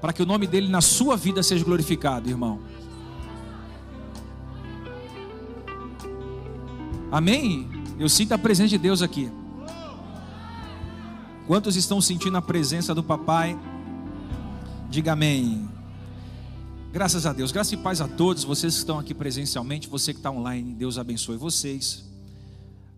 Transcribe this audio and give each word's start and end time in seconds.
para 0.00 0.12
que 0.12 0.22
o 0.22 0.26
nome 0.26 0.46
dele 0.46 0.68
na 0.68 0.80
sua 0.80 1.16
vida 1.16 1.42
seja 1.42 1.64
glorificado, 1.64 2.28
irmão. 2.28 2.60
Amém? 7.10 7.68
Eu 7.98 8.08
sinto 8.08 8.32
a 8.32 8.38
presença 8.38 8.68
de 8.68 8.78
Deus 8.78 9.02
aqui. 9.02 9.30
Quantos 11.46 11.76
estão 11.76 12.00
sentindo 12.00 12.36
a 12.36 12.42
presença 12.42 12.94
do 12.94 13.02
papai? 13.02 13.58
Diga 14.90 15.12
amém. 15.12 15.68
Graças 16.92 17.26
a 17.26 17.32
Deus, 17.32 17.52
graças 17.52 17.72
e 17.72 17.76
paz 17.76 18.00
a 18.00 18.08
todos, 18.08 18.44
vocês 18.44 18.74
que 18.74 18.78
estão 18.80 18.98
aqui 18.98 19.12
presencialmente, 19.12 19.88
você 19.88 20.12
que 20.12 20.20
está 20.20 20.30
online, 20.30 20.72
Deus 20.72 20.96
abençoe 20.96 21.36
vocês. 21.36 22.04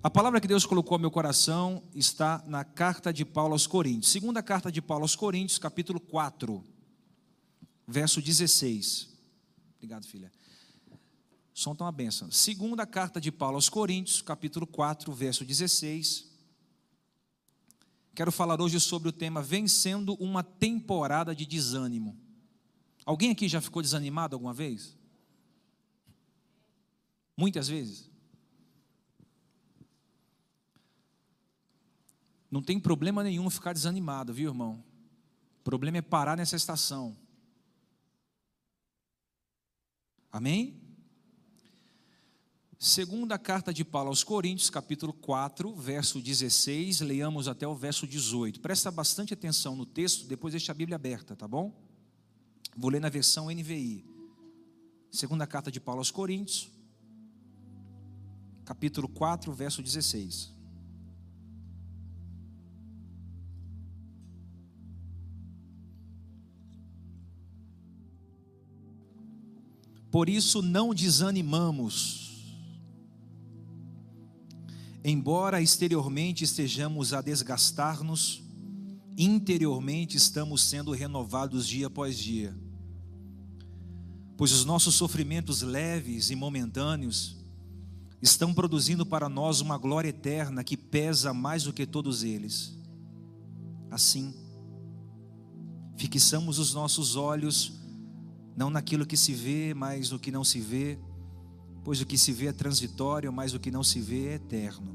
A 0.02 0.08
palavra 0.08 0.40
que 0.40 0.48
Deus 0.48 0.64
colocou 0.64 0.96
no 0.96 1.02
meu 1.02 1.10
coração 1.10 1.82
está 1.94 2.42
na 2.46 2.64
carta 2.64 3.12
de 3.12 3.24
Paulo 3.24 3.52
aos 3.52 3.66
Coríntios, 3.66 4.12
segunda 4.12 4.42
carta 4.42 4.70
de 4.70 4.80
Paulo 4.80 5.02
aos 5.02 5.16
Coríntios, 5.16 5.58
capítulo 5.58 5.98
4, 5.98 6.62
verso 7.90 8.22
16. 8.22 9.08
Obrigado, 9.76 10.06
filha. 10.06 10.32
Som 11.52 11.72
está 11.72 11.84
uma 11.84 11.92
benção. 11.92 12.30
Segunda 12.30 12.86
carta 12.86 13.20
de 13.20 13.32
Paulo 13.32 13.56
aos 13.56 13.68
Coríntios, 13.68 14.22
capítulo 14.22 14.66
4, 14.66 15.12
verso 15.12 15.44
16. 15.44 16.30
Quero 18.14 18.30
falar 18.30 18.60
hoje 18.60 18.78
sobre 18.80 19.08
o 19.08 19.12
tema 19.12 19.42
Vencendo 19.42 20.14
uma 20.14 20.42
temporada 20.42 21.34
de 21.34 21.44
desânimo. 21.44 22.16
Alguém 23.04 23.32
aqui 23.32 23.48
já 23.48 23.60
ficou 23.60 23.82
desanimado 23.82 24.36
alguma 24.36 24.54
vez? 24.54 24.96
Muitas 27.36 27.68
vezes. 27.68 28.08
Não 32.50 32.62
tem 32.62 32.78
problema 32.78 33.22
nenhum 33.22 33.48
ficar 33.48 33.72
desanimado, 33.72 34.32
viu, 34.32 34.50
irmão? 34.50 34.84
O 35.60 35.62
problema 35.62 35.98
é 35.98 36.02
parar 36.02 36.36
nessa 36.36 36.56
estação. 36.56 37.16
Amém? 40.32 40.80
Segunda 42.78 43.38
carta 43.38 43.74
de 43.74 43.84
Paulo 43.84 44.08
aos 44.08 44.24
Coríntios, 44.24 44.70
capítulo 44.70 45.12
4, 45.12 45.74
verso 45.74 46.20
16, 46.20 47.00
leiamos 47.00 47.46
até 47.48 47.66
o 47.66 47.74
verso 47.74 48.06
18. 48.06 48.60
Presta 48.60 48.90
bastante 48.90 49.34
atenção 49.34 49.76
no 49.76 49.84
texto, 49.84 50.26
depois 50.26 50.52
deixa 50.52 50.72
a 50.72 50.74
Bíblia 50.74 50.96
aberta, 50.96 51.36
tá 51.36 51.46
bom? 51.46 51.74
Vou 52.76 52.90
ler 52.90 53.00
na 53.00 53.08
versão 53.08 53.50
NVI. 53.50 54.04
Segunda 55.10 55.46
carta 55.46 55.70
de 55.70 55.80
Paulo 55.80 56.00
aos 56.00 56.10
Coríntios, 56.10 56.70
capítulo 58.64 59.08
4, 59.08 59.52
verso 59.52 59.82
16. 59.82 60.59
Por 70.10 70.28
isso 70.28 70.60
não 70.60 70.92
desanimamos. 70.92 72.20
Embora 75.04 75.62
exteriormente 75.62 76.44
estejamos 76.44 77.14
a 77.14 77.22
desgastar-nos, 77.22 78.42
interiormente 79.16 80.16
estamos 80.16 80.62
sendo 80.62 80.90
renovados 80.92 81.66
dia 81.66 81.86
após 81.86 82.18
dia. 82.18 82.54
Pois 84.36 84.52
os 84.52 84.64
nossos 84.64 84.94
sofrimentos 84.94 85.62
leves 85.62 86.30
e 86.30 86.34
momentâneos 86.34 87.36
estão 88.20 88.52
produzindo 88.52 89.06
para 89.06 89.28
nós 89.28 89.60
uma 89.60 89.78
glória 89.78 90.08
eterna 90.08 90.64
que 90.64 90.76
pesa 90.76 91.32
mais 91.32 91.62
do 91.64 91.72
que 91.72 91.86
todos 91.86 92.22
eles. 92.22 92.76
Assim, 93.90 94.34
fixamos 95.96 96.58
os 96.58 96.74
nossos 96.74 97.16
olhos 97.16 97.79
não 98.60 98.68
naquilo 98.68 99.06
que 99.06 99.16
se 99.16 99.32
vê, 99.32 99.72
mas 99.72 100.10
no 100.10 100.18
que 100.18 100.30
não 100.30 100.44
se 100.44 100.60
vê, 100.60 100.98
pois 101.82 101.98
o 102.02 102.06
que 102.06 102.18
se 102.18 102.30
vê 102.30 102.48
é 102.48 102.52
transitório, 102.52 103.32
mas 103.32 103.54
o 103.54 103.58
que 103.58 103.70
não 103.70 103.82
se 103.82 103.98
vê 104.02 104.26
é 104.26 104.34
eterno. 104.34 104.94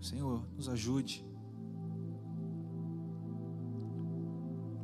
Senhor, 0.00 0.46
nos 0.56 0.68
ajude. 0.68 1.26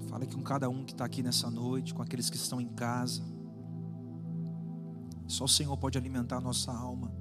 Fala 0.08 0.26
com 0.26 0.42
cada 0.42 0.68
um 0.68 0.84
que 0.84 0.94
está 0.94 1.04
aqui 1.04 1.22
nessa 1.22 1.48
noite, 1.48 1.94
com 1.94 2.02
aqueles 2.02 2.28
que 2.28 2.36
estão 2.36 2.60
em 2.60 2.70
casa. 2.70 3.22
Só 5.28 5.44
o 5.44 5.48
Senhor 5.48 5.76
pode 5.76 5.96
alimentar 5.96 6.38
a 6.38 6.40
nossa 6.40 6.72
alma. 6.72 7.14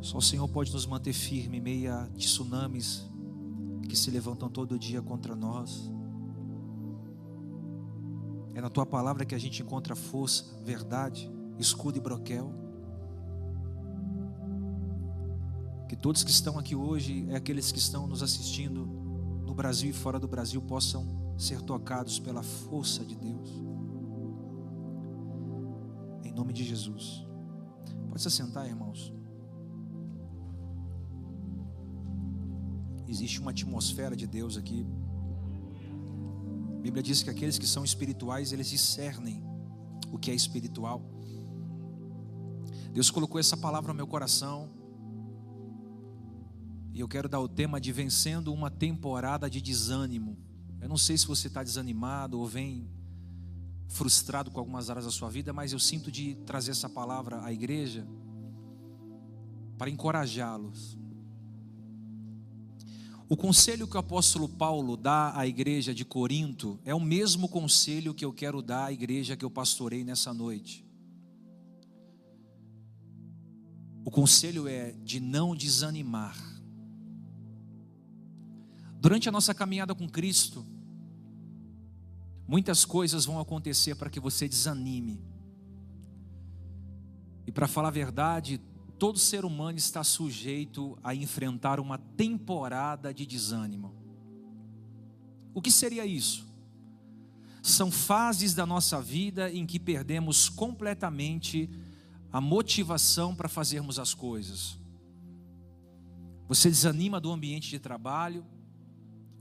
Só 0.00 0.16
o 0.16 0.22
Senhor 0.22 0.48
pode 0.48 0.72
nos 0.72 0.86
manter 0.86 1.12
firme 1.12 1.58
em 1.58 1.60
meio 1.60 1.92
a 1.92 2.06
tsunamis 2.16 3.06
que 3.86 3.96
se 3.96 4.10
levantam 4.10 4.48
todo 4.48 4.78
dia 4.78 5.02
contra 5.02 5.36
nós. 5.36 5.90
É 8.54 8.60
na 8.60 8.68
tua 8.68 8.84
palavra 8.84 9.24
que 9.24 9.34
a 9.34 9.38
gente 9.38 9.62
encontra 9.62 9.94
força, 9.94 10.44
verdade, 10.64 11.30
escudo 11.58 11.98
e 11.98 12.00
broquel. 12.00 12.52
Que 15.88 15.96
todos 15.96 16.24
que 16.24 16.30
estão 16.30 16.58
aqui 16.58 16.74
hoje, 16.74 17.26
é 17.28 17.36
aqueles 17.36 17.70
que 17.70 17.78
estão 17.78 18.06
nos 18.06 18.22
assistindo 18.22 18.84
no 19.46 19.54
Brasil 19.54 19.90
e 19.90 19.92
fora 19.92 20.18
do 20.18 20.28
Brasil, 20.28 20.60
possam 20.60 21.34
ser 21.38 21.62
tocados 21.62 22.18
pela 22.18 22.42
força 22.42 23.04
de 23.04 23.16
Deus. 23.16 23.48
Em 26.24 26.32
nome 26.32 26.52
de 26.52 26.64
Jesus. 26.64 27.24
Pode 28.08 28.20
se 28.20 28.30
sentar, 28.30 28.66
irmãos. 28.66 29.17
Existe 33.08 33.40
uma 33.40 33.50
atmosfera 33.50 34.14
de 34.14 34.26
Deus 34.26 34.56
aqui. 34.56 34.86
A 36.76 36.80
Bíblia 36.80 37.02
diz 37.02 37.22
que 37.22 37.30
aqueles 37.30 37.58
que 37.58 37.66
são 37.66 37.82
espirituais, 37.82 38.52
eles 38.52 38.68
discernem 38.68 39.42
o 40.12 40.18
que 40.18 40.30
é 40.30 40.34
espiritual. 40.34 41.02
Deus 42.92 43.10
colocou 43.10 43.40
essa 43.40 43.56
palavra 43.56 43.92
no 43.92 43.96
meu 43.96 44.06
coração 44.06 44.70
e 46.92 47.00
eu 47.00 47.08
quero 47.08 47.28
dar 47.28 47.40
o 47.40 47.48
tema 47.48 47.80
de 47.80 47.92
vencendo 47.92 48.52
uma 48.52 48.70
temporada 48.70 49.48
de 49.48 49.60
desânimo. 49.60 50.36
Eu 50.80 50.88
não 50.88 50.96
sei 50.96 51.16
se 51.16 51.26
você 51.26 51.46
está 51.46 51.62
desanimado 51.62 52.38
ou 52.38 52.46
vem 52.46 52.88
frustrado 53.88 54.50
com 54.50 54.58
algumas 54.58 54.90
áreas 54.90 55.06
da 55.06 55.10
sua 55.10 55.30
vida, 55.30 55.52
mas 55.52 55.72
eu 55.72 55.78
sinto 55.78 56.10
de 56.10 56.34
trazer 56.46 56.72
essa 56.72 56.88
palavra 56.88 57.42
à 57.44 57.52
igreja 57.52 58.06
para 59.78 59.88
encorajá-los. 59.88 60.98
O 63.30 63.36
conselho 63.36 63.86
que 63.86 63.94
o 63.94 64.00
apóstolo 64.00 64.48
Paulo 64.48 64.96
dá 64.96 65.36
à 65.38 65.46
igreja 65.46 65.94
de 65.94 66.02
Corinto 66.02 66.80
é 66.82 66.94
o 66.94 67.00
mesmo 67.00 67.46
conselho 67.46 68.14
que 68.14 68.24
eu 68.24 68.32
quero 68.32 68.62
dar 68.62 68.86
à 68.86 68.92
igreja 68.92 69.36
que 69.36 69.44
eu 69.44 69.50
pastorei 69.50 70.02
nessa 70.02 70.32
noite. 70.32 70.86
O 74.02 74.10
conselho 74.10 74.66
é 74.66 74.92
de 74.92 75.20
não 75.20 75.54
desanimar. 75.54 76.38
Durante 78.98 79.28
a 79.28 79.32
nossa 79.32 79.54
caminhada 79.54 79.94
com 79.94 80.08
Cristo, 80.08 80.64
muitas 82.46 82.86
coisas 82.86 83.26
vão 83.26 83.38
acontecer 83.38 83.94
para 83.94 84.08
que 84.08 84.18
você 84.18 84.48
desanime. 84.48 85.22
E 87.46 87.52
para 87.52 87.68
falar 87.68 87.88
a 87.88 87.90
verdade, 87.90 88.58
todo 88.98 89.18
ser 89.18 89.44
humano 89.44 89.78
está 89.78 90.02
sujeito 90.02 90.98
a 91.02 91.14
enfrentar 91.14 91.78
uma 91.80 91.98
temporada 91.98 93.12
de 93.12 93.24
desânimo. 93.24 93.94
O 95.54 95.62
que 95.62 95.70
seria 95.70 96.04
isso? 96.04 96.46
São 97.62 97.90
fases 97.90 98.54
da 98.54 98.64
nossa 98.64 99.00
vida 99.00 99.50
em 99.52 99.66
que 99.66 99.78
perdemos 99.78 100.48
completamente 100.48 101.68
a 102.32 102.40
motivação 102.40 103.34
para 103.34 103.48
fazermos 103.48 103.98
as 103.98 104.14
coisas. 104.14 104.78
Você 106.46 106.68
desanima 106.68 107.20
do 107.20 107.30
ambiente 107.30 107.68
de 107.68 107.78
trabalho, 107.78 108.44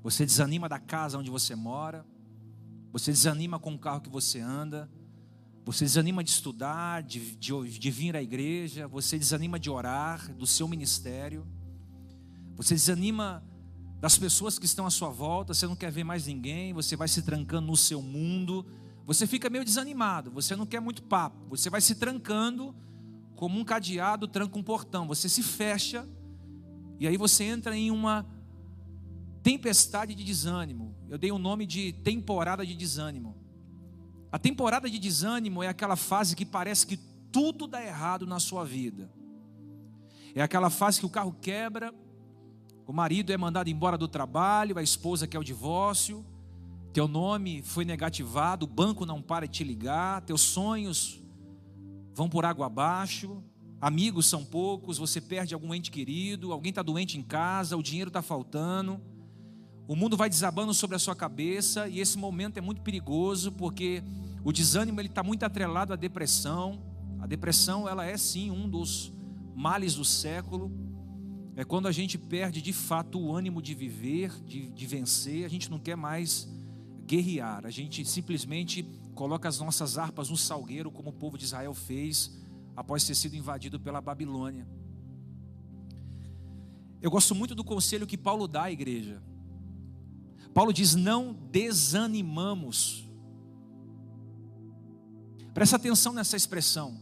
você 0.03 0.25
desanima 0.25 0.69
da 0.69 0.79
casa 0.79 1.17
onde 1.17 1.29
você 1.29 1.55
mora. 1.55 2.05
Você 2.91 3.11
desanima 3.11 3.59
com 3.59 3.73
o 3.73 3.77
carro 3.77 4.01
que 4.01 4.09
você 4.09 4.39
anda. 4.39 4.89
Você 5.67 5.83
desanima 5.83 6.23
de 6.23 6.29
estudar, 6.29 7.03
de, 7.03 7.35
de, 7.35 7.51
de 7.77 7.91
vir 7.91 8.15
à 8.15 8.23
igreja. 8.23 8.87
Você 8.87 9.19
desanima 9.19 9.59
de 9.59 9.69
orar, 9.69 10.33
do 10.33 10.47
seu 10.47 10.65
ministério. 10.65 11.45
Você 12.55 12.73
desanima 12.73 13.43
das 13.99 14.17
pessoas 14.17 14.57
que 14.57 14.65
estão 14.65 14.85
à 14.85 14.89
sua 14.89 15.09
volta. 15.09 15.53
Você 15.53 15.67
não 15.67 15.75
quer 15.75 15.91
ver 15.91 16.05
mais 16.05 16.25
ninguém. 16.25 16.71
Você 16.71 16.95
vai 16.95 17.09
se 17.09 17.21
trancando 17.21 17.67
no 17.67 17.75
seu 17.75 18.01
mundo. 18.01 18.65
Você 19.05 19.27
fica 19.27 19.49
meio 19.49 19.65
desanimado. 19.65 20.31
Você 20.31 20.55
não 20.55 20.65
quer 20.65 20.79
muito 20.79 21.03
papo. 21.03 21.45
Você 21.49 21.69
vai 21.69 21.81
se 21.81 21.95
trancando 21.95 22.73
como 23.35 23.59
um 23.59 23.65
cadeado 23.65 24.25
tranca 24.25 24.57
um 24.57 24.63
portão. 24.63 25.05
Você 25.05 25.27
se 25.27 25.43
fecha. 25.43 26.07
E 26.97 27.05
aí 27.05 27.17
você 27.17 27.43
entra 27.43 27.75
em 27.75 27.91
uma 27.91 28.25
tempestade 29.43 30.15
de 30.15 30.23
desânimo. 30.23 30.95
Eu 31.09 31.17
dei 31.17 31.29
o 31.29 31.37
nome 31.37 31.65
de 31.65 31.91
temporada 31.91 32.65
de 32.65 32.73
desânimo. 32.73 33.46
A 34.31 34.37
temporada 34.37 34.89
de 34.89 34.99
desânimo 34.99 35.63
é 35.63 35.67
aquela 35.67 35.95
fase 35.95 36.35
que 36.35 36.45
parece 36.45 36.85
que 36.85 36.97
tudo 37.31 37.67
dá 37.67 37.83
errado 37.83 38.25
na 38.25 38.39
sua 38.39 38.63
vida. 38.63 39.09
É 40.35 40.41
aquela 40.41 40.69
fase 40.69 40.99
que 40.99 41.05
o 41.05 41.09
carro 41.09 41.35
quebra, 41.41 41.93
O 42.87 42.93
marido 42.93 43.33
é 43.33 43.37
mandado 43.37 43.69
embora 43.69 43.97
do 43.97 44.07
trabalho, 44.07 44.77
a 44.77 44.81
esposa 44.81 45.27
quer 45.27 45.37
o 45.37 45.43
divórcio, 45.43 46.25
teu 46.93 47.05
nome 47.05 47.61
foi 47.61 47.83
negativado, 47.83 48.63
o 48.63 48.67
banco 48.67 49.05
não 49.05 49.21
para 49.21 49.45
de 49.45 49.57
te 49.57 49.63
ligar, 49.65 50.21
teus 50.21 50.39
sonhos 50.39 51.21
vão 52.13 52.29
por 52.29 52.45
água 52.45 52.67
abaixo, 52.67 53.43
amigos 53.81 54.27
são 54.27 54.45
poucos, 54.45 54.97
você 54.97 55.19
perde 55.19 55.53
algum 55.53 55.73
ente 55.73 55.91
querido, 55.91 56.53
alguém 56.53 56.69
está 56.69 56.81
doente 56.81 57.17
em 57.17 57.21
casa, 57.21 57.75
o 57.75 57.83
dinheiro 57.83 58.07
está 58.07 58.21
faltando, 58.21 59.01
o 59.87 59.95
mundo 59.95 60.17
vai 60.17 60.29
desabando 60.29 60.73
sobre 60.73 60.97
a 60.97 60.99
sua 60.99 61.15
cabeça 61.15 61.87
e 61.87 62.01
esse 62.01 62.17
momento 62.17 62.57
é 62.57 62.61
muito 62.61 62.81
perigoso 62.81 63.53
porque 63.53 64.03
o 64.43 64.51
desânimo 64.51 64.99
ele 64.99 65.07
está 65.07 65.23
muito 65.23 65.43
atrelado 65.43 65.93
à 65.93 65.95
depressão. 65.95 66.83
A 67.19 67.25
depressão 67.25 67.87
ela 67.87 68.05
é 68.05 68.17
sim 68.17 68.51
um 68.51 68.67
dos 68.67 69.13
males 69.55 69.95
do 69.95 70.03
século. 70.03 70.69
É 71.55 71.63
quando 71.63 71.87
a 71.87 71.91
gente 71.93 72.17
perde 72.17 72.61
de 72.61 72.73
fato 72.73 73.17
o 73.17 73.33
ânimo 73.33 73.61
de 73.61 73.73
viver, 73.73 74.31
de, 74.43 74.69
de 74.69 74.85
vencer, 74.85 75.45
a 75.45 75.47
gente 75.47 75.71
não 75.71 75.79
quer 75.79 75.95
mais 75.95 76.47
guerrear, 77.05 77.65
a 77.65 77.69
gente 77.69 78.03
simplesmente 78.05 78.83
coloca 79.15 79.47
as 79.47 79.57
nossas 79.57 79.97
harpas 79.97 80.29
no 80.29 80.35
salgueiro, 80.35 80.91
como 80.91 81.09
o 81.11 81.13
povo 81.13 81.37
de 81.37 81.45
Israel 81.45 81.73
fez 81.73 82.37
após 82.75 83.05
ter 83.05 83.15
sido 83.15 83.37
invadido 83.37 83.79
pela 83.79 84.01
Babilônia. 84.01 84.67
Eu 87.01 87.09
gosto 87.09 87.33
muito 87.33 87.55
do 87.55 87.63
conselho 87.63 88.05
que 88.05 88.17
Paulo 88.17 88.47
dá 88.47 88.63
à 88.63 88.71
igreja. 88.71 89.23
Paulo 90.57 90.73
diz: 90.73 90.95
não 90.95 91.33
desanimamos. 91.51 93.07
Presta 95.53 95.75
atenção 95.75 96.13
nessa 96.13 96.35
expressão. 96.35 96.99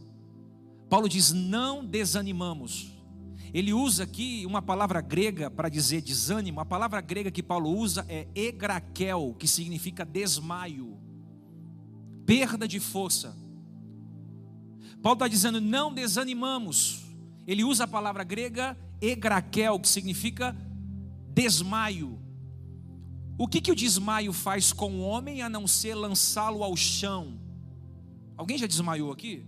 Paulo 0.90 1.08
diz: 1.08 1.32
não 1.32 1.82
desanimamos. 1.82 2.92
Ele 3.54 3.72
usa 3.72 4.04
aqui 4.04 4.44
uma 4.44 4.60
palavra 4.60 5.00
grega 5.00 5.50
para 5.50 5.70
dizer 5.70 6.02
desânimo. 6.02 6.60
A 6.60 6.66
palavra 6.66 7.00
grega 7.00 7.30
que 7.30 7.42
Paulo 7.42 7.70
usa 7.70 8.04
é 8.10 8.28
egraquel, 8.34 9.34
que 9.38 9.48
significa 9.48 10.04
desmaio, 10.04 10.98
perda 12.26 12.68
de 12.68 12.78
força. 12.78 13.34
Paulo 15.00 15.14
está 15.14 15.28
dizendo: 15.28 15.62
não 15.62 15.94
desanimamos. 15.94 17.06
Ele 17.46 17.64
usa 17.64 17.84
a 17.84 17.88
palavra 17.88 18.22
grega 18.22 18.76
egraquel, 19.00 19.80
que 19.80 19.88
significa 19.88 20.54
desmaio. 21.32 22.25
O 23.38 23.46
que, 23.46 23.60
que 23.60 23.70
o 23.70 23.74
desmaio 23.74 24.32
faz 24.32 24.72
com 24.72 24.92
o 24.92 25.00
homem 25.00 25.42
a 25.42 25.48
não 25.48 25.66
ser 25.66 25.94
lançá-lo 25.94 26.62
ao 26.62 26.74
chão? 26.74 27.38
Alguém 28.36 28.56
já 28.56 28.66
desmaiou 28.66 29.12
aqui? 29.12 29.44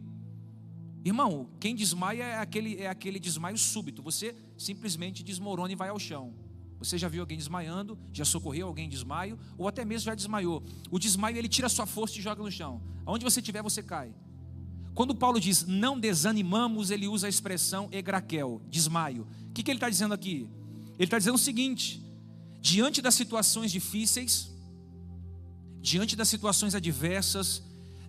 Irmão, 1.05 1.49
quem 1.59 1.75
desmaia 1.75 2.23
é 2.23 2.39
aquele, 2.39 2.77
é 2.77 2.89
aquele 2.89 3.19
desmaio 3.19 3.57
súbito. 3.57 4.03
Você 4.03 4.35
simplesmente 4.59 5.23
desmorona 5.23 5.73
e 5.73 5.77
vai 5.77 5.89
ao 5.89 5.99
chão. 5.99 6.35
Você 6.79 6.99
já 6.99 7.09
viu 7.09 7.23
alguém 7.23 7.39
desmaiando, 7.39 7.99
já 8.13 8.25
socorreu 8.25 8.67
alguém 8.67 8.87
em 8.87 8.89
desmaio, 8.91 9.39
ou 9.57 9.67
até 9.67 9.85
mesmo 9.85 10.05
já 10.05 10.15
desmaiou. 10.15 10.63
O 10.91 10.99
desmaio 10.99 11.37
ele 11.37 11.49
tira 11.49 11.67
a 11.67 11.71
sua 11.71 11.87
força 11.87 12.19
e 12.19 12.23
joga 12.23 12.43
no 12.43 12.51
chão. 12.51 12.83
Aonde 13.07 13.25
você 13.25 13.41
estiver, 13.41 13.63
você 13.63 13.83
cai. 13.83 14.15
Quando 14.95 15.15
Paulo 15.15 15.41
diz 15.41 15.67
não 15.67 15.99
desanimamos, 15.99 16.91
ele 16.91 17.09
usa 17.09 17.27
a 17.27 17.31
expressão 17.31 17.89
egraquel, 17.91 18.61
desmaio. 18.69 19.27
O 19.49 19.53
que, 19.53 19.63
que 19.63 19.71
ele 19.71 19.79
está 19.79 19.89
dizendo 19.89 20.13
aqui? 20.13 20.49
Ele 20.99 21.05
está 21.05 21.19
dizendo 21.19 21.37
o 21.37 21.39
seguinte: 21.39 22.03
diante 22.61 23.01
das 23.01 23.15
situações 23.15 23.71
difíceis, 23.71 24.51
diante 25.81 26.17
das 26.17 26.29
situações 26.29 26.75
adversas, 26.75 27.63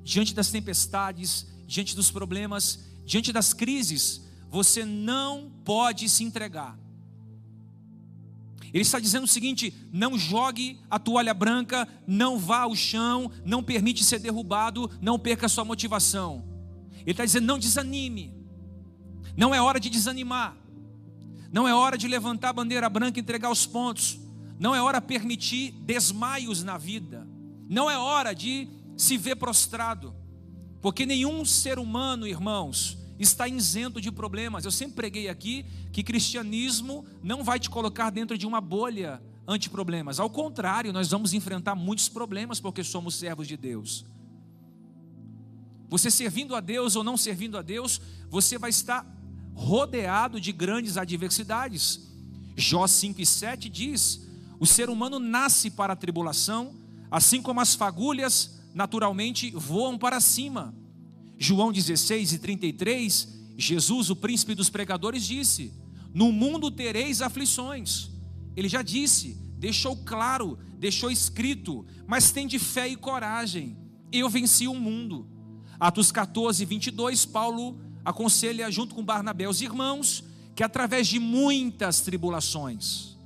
diante 0.04 0.34
das 0.34 0.50
tempestades, 0.50 1.46
diante 1.68 1.96
dos 1.96 2.12
problemas, 2.12 2.80
diante 3.06 3.32
das 3.32 3.54
crises, 3.54 4.22
você 4.50 4.84
não 4.86 5.52
pode 5.64 6.10
se 6.10 6.24
entregar. 6.24 6.78
Ele 8.74 8.82
está 8.82 9.00
dizendo 9.00 9.24
o 9.24 9.28
seguinte: 9.28 9.74
não 9.92 10.18
jogue 10.18 10.80
a 10.90 11.00
toalha 11.00 11.34
branca, 11.34 11.88
não 12.08 12.38
vá 12.38 12.62
ao 12.62 12.76
chão, 12.76 13.32
não 13.46 13.64
permite 13.64 14.04
ser 14.04 14.20
derrubado, 14.20 14.90
não 15.02 15.18
perca 15.18 15.50
sua 15.50 15.66
motivação. 15.66 16.44
Ele 17.02 17.12
está 17.12 17.26
dizendo: 17.26 17.46
não 17.46 17.60
desanime, 17.60 18.34
não 19.36 19.54
é 19.54 19.62
hora 19.62 19.80
de 19.80 19.90
desanimar, 19.90 20.56
não 21.52 21.68
é 21.68 21.74
hora 21.74 21.98
de 21.98 22.08
levantar 22.08 22.50
a 22.50 22.54
bandeira 22.54 22.90
branca 22.90 23.20
e 23.20 23.22
entregar 23.22 23.52
os 23.52 23.66
pontos, 23.66 24.20
não 24.60 24.76
é 24.76 24.82
hora 24.82 25.00
de 25.00 25.08
permitir 25.08 25.72
desmaios 25.72 26.62
na 26.64 26.78
vida, 26.78 27.26
não 27.70 27.90
é 27.90 27.98
hora 27.98 28.34
de 28.36 28.68
se 28.98 29.18
ver 29.18 29.38
prostrado, 29.38 30.14
porque 30.82 31.06
nenhum 31.06 31.46
ser 31.46 31.80
humano, 31.80 32.28
irmãos, 32.28 32.98
está 33.18 33.48
isento 33.48 34.00
de 34.02 34.12
problemas. 34.12 34.66
Eu 34.66 34.72
sempre 34.72 34.96
preguei 34.96 35.30
aqui 35.30 35.66
que 35.92 36.04
cristianismo 36.04 37.06
não 37.24 37.44
vai 37.44 37.60
te 37.60 37.70
colocar 37.70 38.10
dentro 38.10 38.38
de 38.38 38.46
uma 38.46 38.62
bolha 38.62 39.22
anti-problemas. 39.48 40.20
Ao 40.20 40.30
contrário, 40.30 40.94
nós 40.94 41.10
vamos 41.10 41.34
enfrentar 41.34 41.76
muitos 41.76 42.08
problemas 42.08 42.60
porque 42.60 42.84
somos 42.84 43.16
servos 43.16 43.48
de 43.48 43.58
Deus. 43.58 44.06
Você 45.90 46.12
servindo 46.12 46.56
a 46.56 46.60
Deus 46.60 46.96
ou 46.96 47.04
não 47.04 47.18
servindo 47.18 47.58
a 47.58 47.62
Deus, 47.62 48.00
você 48.30 48.58
vai 48.58 48.70
estar 48.70 49.06
rodeado 49.54 50.40
de 50.40 50.52
grandes 50.52 50.98
adversidades. 50.98 52.08
Jó 52.56 52.86
5 52.86 53.20
e 53.20 53.26
7 53.26 53.70
diz: 53.70 54.29
O 54.60 54.66
ser 54.66 54.90
humano 54.90 55.20
nasce 55.20 55.70
para 55.70 55.94
a 55.94 55.96
tribulação, 55.96 56.76
assim 57.10 57.42
como 57.42 57.62
as 57.62 57.76
fagulhas 57.76 58.60
naturalmente 58.74 59.52
voam 59.52 59.98
para 59.98 60.20
cima. 60.20 60.76
João 61.38 61.72
16 61.72 62.34
e 62.34 62.40
33, 62.40 63.28
Jesus, 63.58 64.10
o 64.10 64.16
príncipe 64.16 64.54
dos 64.54 64.70
pregadores, 64.70 65.26
disse: 65.26 65.74
No 66.14 66.32
mundo 66.32 66.70
tereis 66.70 67.22
aflições. 67.22 68.10
Ele 68.56 68.68
já 68.68 68.82
disse, 68.82 69.38
deixou 69.58 69.96
claro, 69.96 70.60
deixou 70.78 71.10
escrito, 71.10 71.86
mas 72.06 72.32
tem 72.32 72.48
de 72.48 72.60
fé 72.60 72.88
e 72.88 72.96
coragem. 72.96 73.78
Eu 74.12 74.30
venci 74.30 74.68
o 74.68 74.76
mundo. 74.76 75.28
Atos 75.80 76.12
14, 76.12 76.66
22, 76.66 77.26
Paulo 77.26 77.80
aconselha, 78.04 78.70
junto 78.70 78.96
com 78.96 79.04
Barnabé, 79.04 79.48
os 79.48 79.62
irmãos, 79.62 80.24
que 80.56 80.64
através 80.64 81.08
de 81.08 81.20
muitas 81.20 82.02
tribulações, 82.02 83.18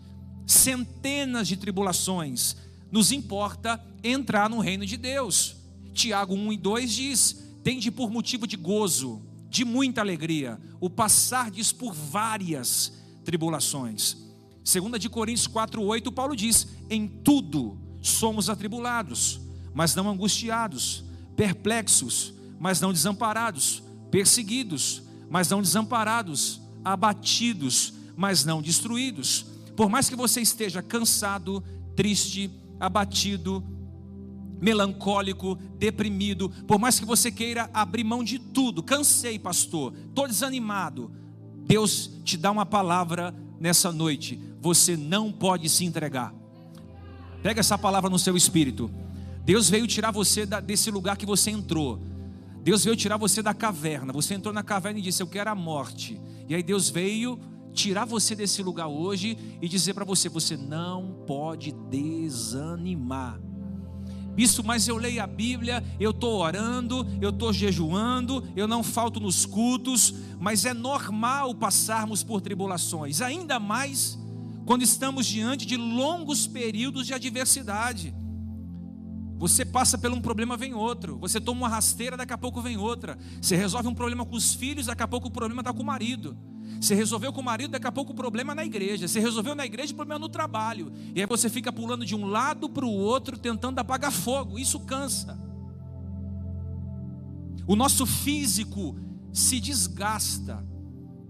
centenas 0.45 1.47
de 1.47 1.57
tribulações, 1.57 2.55
nos 2.91 3.11
importa 3.11 3.83
entrar 4.03 4.49
no 4.49 4.59
reino 4.59 4.85
de 4.85 4.97
Deus. 4.97 5.55
Tiago 5.93 6.33
1 6.35 6.53
e 6.53 6.57
2 6.57 6.91
diz: 6.91 7.43
Tende 7.63 7.89
por 7.89 8.11
motivo 8.11 8.45
de 8.45 8.57
gozo, 8.57 9.21
de 9.49 9.63
muita 9.63 10.01
alegria, 10.01 10.59
o 10.79 10.89
passardes 10.89 11.71
por 11.71 11.93
várias 11.93 12.93
tribulações. 13.23 14.17
Segunda 14.63 14.97
de 14.97 15.09
Coríntios 15.09 15.47
4:8, 15.47 16.11
Paulo 16.11 16.35
diz: 16.35 16.67
Em 16.89 17.07
tudo 17.07 17.77
somos 18.01 18.49
atribulados, 18.49 19.39
mas 19.73 19.95
não 19.95 20.09
angustiados, 20.09 21.03
perplexos, 21.35 22.33
mas 22.59 22.79
não 22.79 22.93
desamparados, 22.93 23.83
perseguidos, 24.09 25.03
mas 25.29 25.49
não 25.49 25.61
desamparados, 25.61 26.61
abatidos, 26.83 27.93
mas 28.15 28.45
não 28.45 28.61
destruídos. 28.61 29.45
Por 29.75 29.89
mais 29.89 30.09
que 30.09 30.15
você 30.15 30.41
esteja 30.41 30.81
cansado, 30.81 31.63
triste, 31.95 32.51
abatido, 32.79 33.63
melancólico, 34.61 35.55
deprimido, 35.77 36.49
por 36.67 36.79
mais 36.79 36.99
que 36.99 37.05
você 37.05 37.31
queira 37.31 37.69
abrir 37.73 38.03
mão 38.03 38.23
de 38.23 38.39
tudo, 38.39 38.81
cansei, 38.81 39.37
pastor, 39.37 39.93
estou 40.07 40.27
desanimado. 40.27 41.11
Deus 41.65 42.11
te 42.23 42.37
dá 42.37 42.51
uma 42.51 42.65
palavra 42.65 43.33
nessa 43.59 43.91
noite: 43.91 44.39
você 44.61 44.95
não 44.95 45.31
pode 45.31 45.67
se 45.69 45.85
entregar. 45.85 46.33
Pega 47.41 47.59
essa 47.59 47.77
palavra 47.77 48.09
no 48.09 48.19
seu 48.19 48.37
espírito. 48.37 48.89
Deus 49.43 49.69
veio 49.69 49.85
tirar 49.85 50.11
você 50.11 50.45
desse 50.45 50.89
lugar 50.89 51.17
que 51.17 51.25
você 51.25 51.51
entrou. 51.51 51.99
Deus 52.63 52.85
veio 52.85 52.95
tirar 52.95 53.17
você 53.17 53.41
da 53.41 53.53
caverna. 53.53 54.13
Você 54.13 54.33
entrou 54.33 54.53
na 54.53 54.63
caverna 54.63 54.99
e 54.99 55.01
disse: 55.01 55.21
Eu 55.21 55.27
quero 55.27 55.49
a 55.49 55.55
morte. 55.55 56.19
E 56.47 56.55
aí 56.55 56.63
Deus 56.63 56.89
veio 56.89 57.37
tirar 57.73 58.05
você 58.05 58.35
desse 58.35 58.61
lugar 58.61 58.87
hoje 58.87 59.37
e 59.61 59.67
dizer 59.67 59.93
para 59.93 60.05
você: 60.05 60.29
você 60.29 60.55
não 60.55 61.23
pode 61.25 61.73
desanimar. 61.89 63.41
Isso, 64.35 64.63
mas 64.63 64.87
eu 64.87 64.97
leio 64.97 65.21
a 65.21 65.27
Bíblia, 65.27 65.83
eu 65.99 66.11
estou 66.11 66.39
orando, 66.39 67.05
eu 67.21 67.29
estou 67.29 67.53
jejuando, 67.53 68.43
eu 68.55 68.67
não 68.67 68.81
falto 68.81 69.19
nos 69.19 69.45
cultos, 69.45 70.13
mas 70.39 70.65
é 70.65 70.73
normal 70.73 71.53
passarmos 71.53 72.23
por 72.23 72.41
tribulações, 72.41 73.21
ainda 73.21 73.59
mais 73.59 74.17
quando 74.65 74.81
estamos 74.81 75.27
diante 75.27 75.65
de 75.65 75.77
longos 75.77 76.47
períodos 76.47 77.05
de 77.05 77.13
adversidade. 77.13 78.15
Você 79.37 79.65
passa 79.65 79.97
por 79.97 80.09
um 80.09 80.21
problema, 80.21 80.55
vem 80.55 80.73
outro. 80.73 81.17
Você 81.19 81.39
toma 81.39 81.61
uma 81.61 81.67
rasteira, 81.67 82.15
daqui 82.15 82.31
a 82.31 82.37
pouco 82.37 82.61
vem 82.61 82.77
outra. 82.77 83.17
Você 83.41 83.57
resolve 83.57 83.89
um 83.89 83.93
problema 83.93 84.25
com 84.25 84.37
os 84.37 84.53
filhos, 84.53 84.85
daqui 84.85 85.03
a 85.03 85.07
pouco 85.07 85.27
o 85.27 85.31
problema 85.31 85.61
está 85.61 85.73
com 85.73 85.83
o 85.83 85.85
marido. 85.85 86.37
Você 86.79 86.95
resolveu 86.95 87.31
com 87.31 87.41
o 87.41 87.43
marido, 87.43 87.71
daqui 87.71 87.87
a 87.87 87.91
pouco 87.91 88.11
o 88.11 88.15
problema 88.15 88.53
é 88.53 88.55
na 88.55 88.65
igreja. 88.65 89.07
Você 89.07 89.19
resolveu 89.19 89.55
na 89.55 89.65
igreja, 89.65 89.93
o 89.93 89.95
problema 89.95 90.19
é 90.19 90.21
no 90.21 90.29
trabalho. 90.29 90.91
E 91.15 91.21
aí 91.21 91.27
você 91.27 91.49
fica 91.49 91.71
pulando 91.71 92.05
de 92.05 92.15
um 92.15 92.25
lado 92.25 92.69
para 92.69 92.85
o 92.85 92.91
outro, 92.91 93.37
tentando 93.37 93.79
apagar 93.79 94.11
fogo. 94.11 94.59
Isso 94.59 94.79
cansa. 94.81 95.39
O 97.65 97.75
nosso 97.75 98.05
físico 98.05 98.95
se 99.31 99.59
desgasta. 99.59 100.65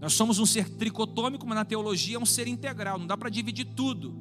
Nós 0.02 0.14
somos 0.14 0.40
um 0.40 0.46
ser 0.46 0.70
tricotômico, 0.70 1.46
mas 1.48 1.56
na 1.56 1.64
teologia 1.64 2.18
é 2.18 2.20
um 2.20 2.26
ser 2.26 2.48
integral, 2.48 3.00
não 3.00 3.08
dá 3.08 3.16
para 3.16 3.30
dividir 3.30 3.66
tudo. 3.66 4.14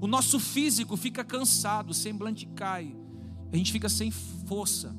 O 0.00 0.06
nosso 0.06 0.40
físico 0.40 0.96
fica 0.96 1.22
cansado, 1.22 1.90
o 1.90 1.94
semblante 1.94 2.46
cai, 2.46 2.96
a 3.52 3.56
gente 3.56 3.70
fica 3.70 3.88
sem 3.88 4.10
força. 4.10 4.96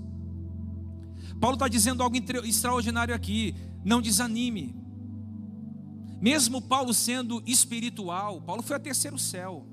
Paulo 1.40 1.56
está 1.56 1.68
dizendo 1.68 2.04
algo 2.04 2.16
extraordinário 2.46 3.14
aqui, 3.14 3.56
não 3.84 4.02
desanime. 4.02 4.76
Mesmo 6.22 6.62
Paulo 6.62 6.94
sendo 6.94 7.42
espiritual, 7.46 8.42
Paulo 8.42 8.62
foi 8.62 8.76
a 8.76 8.80
terceiro 8.80 9.18
céu. 9.18 9.66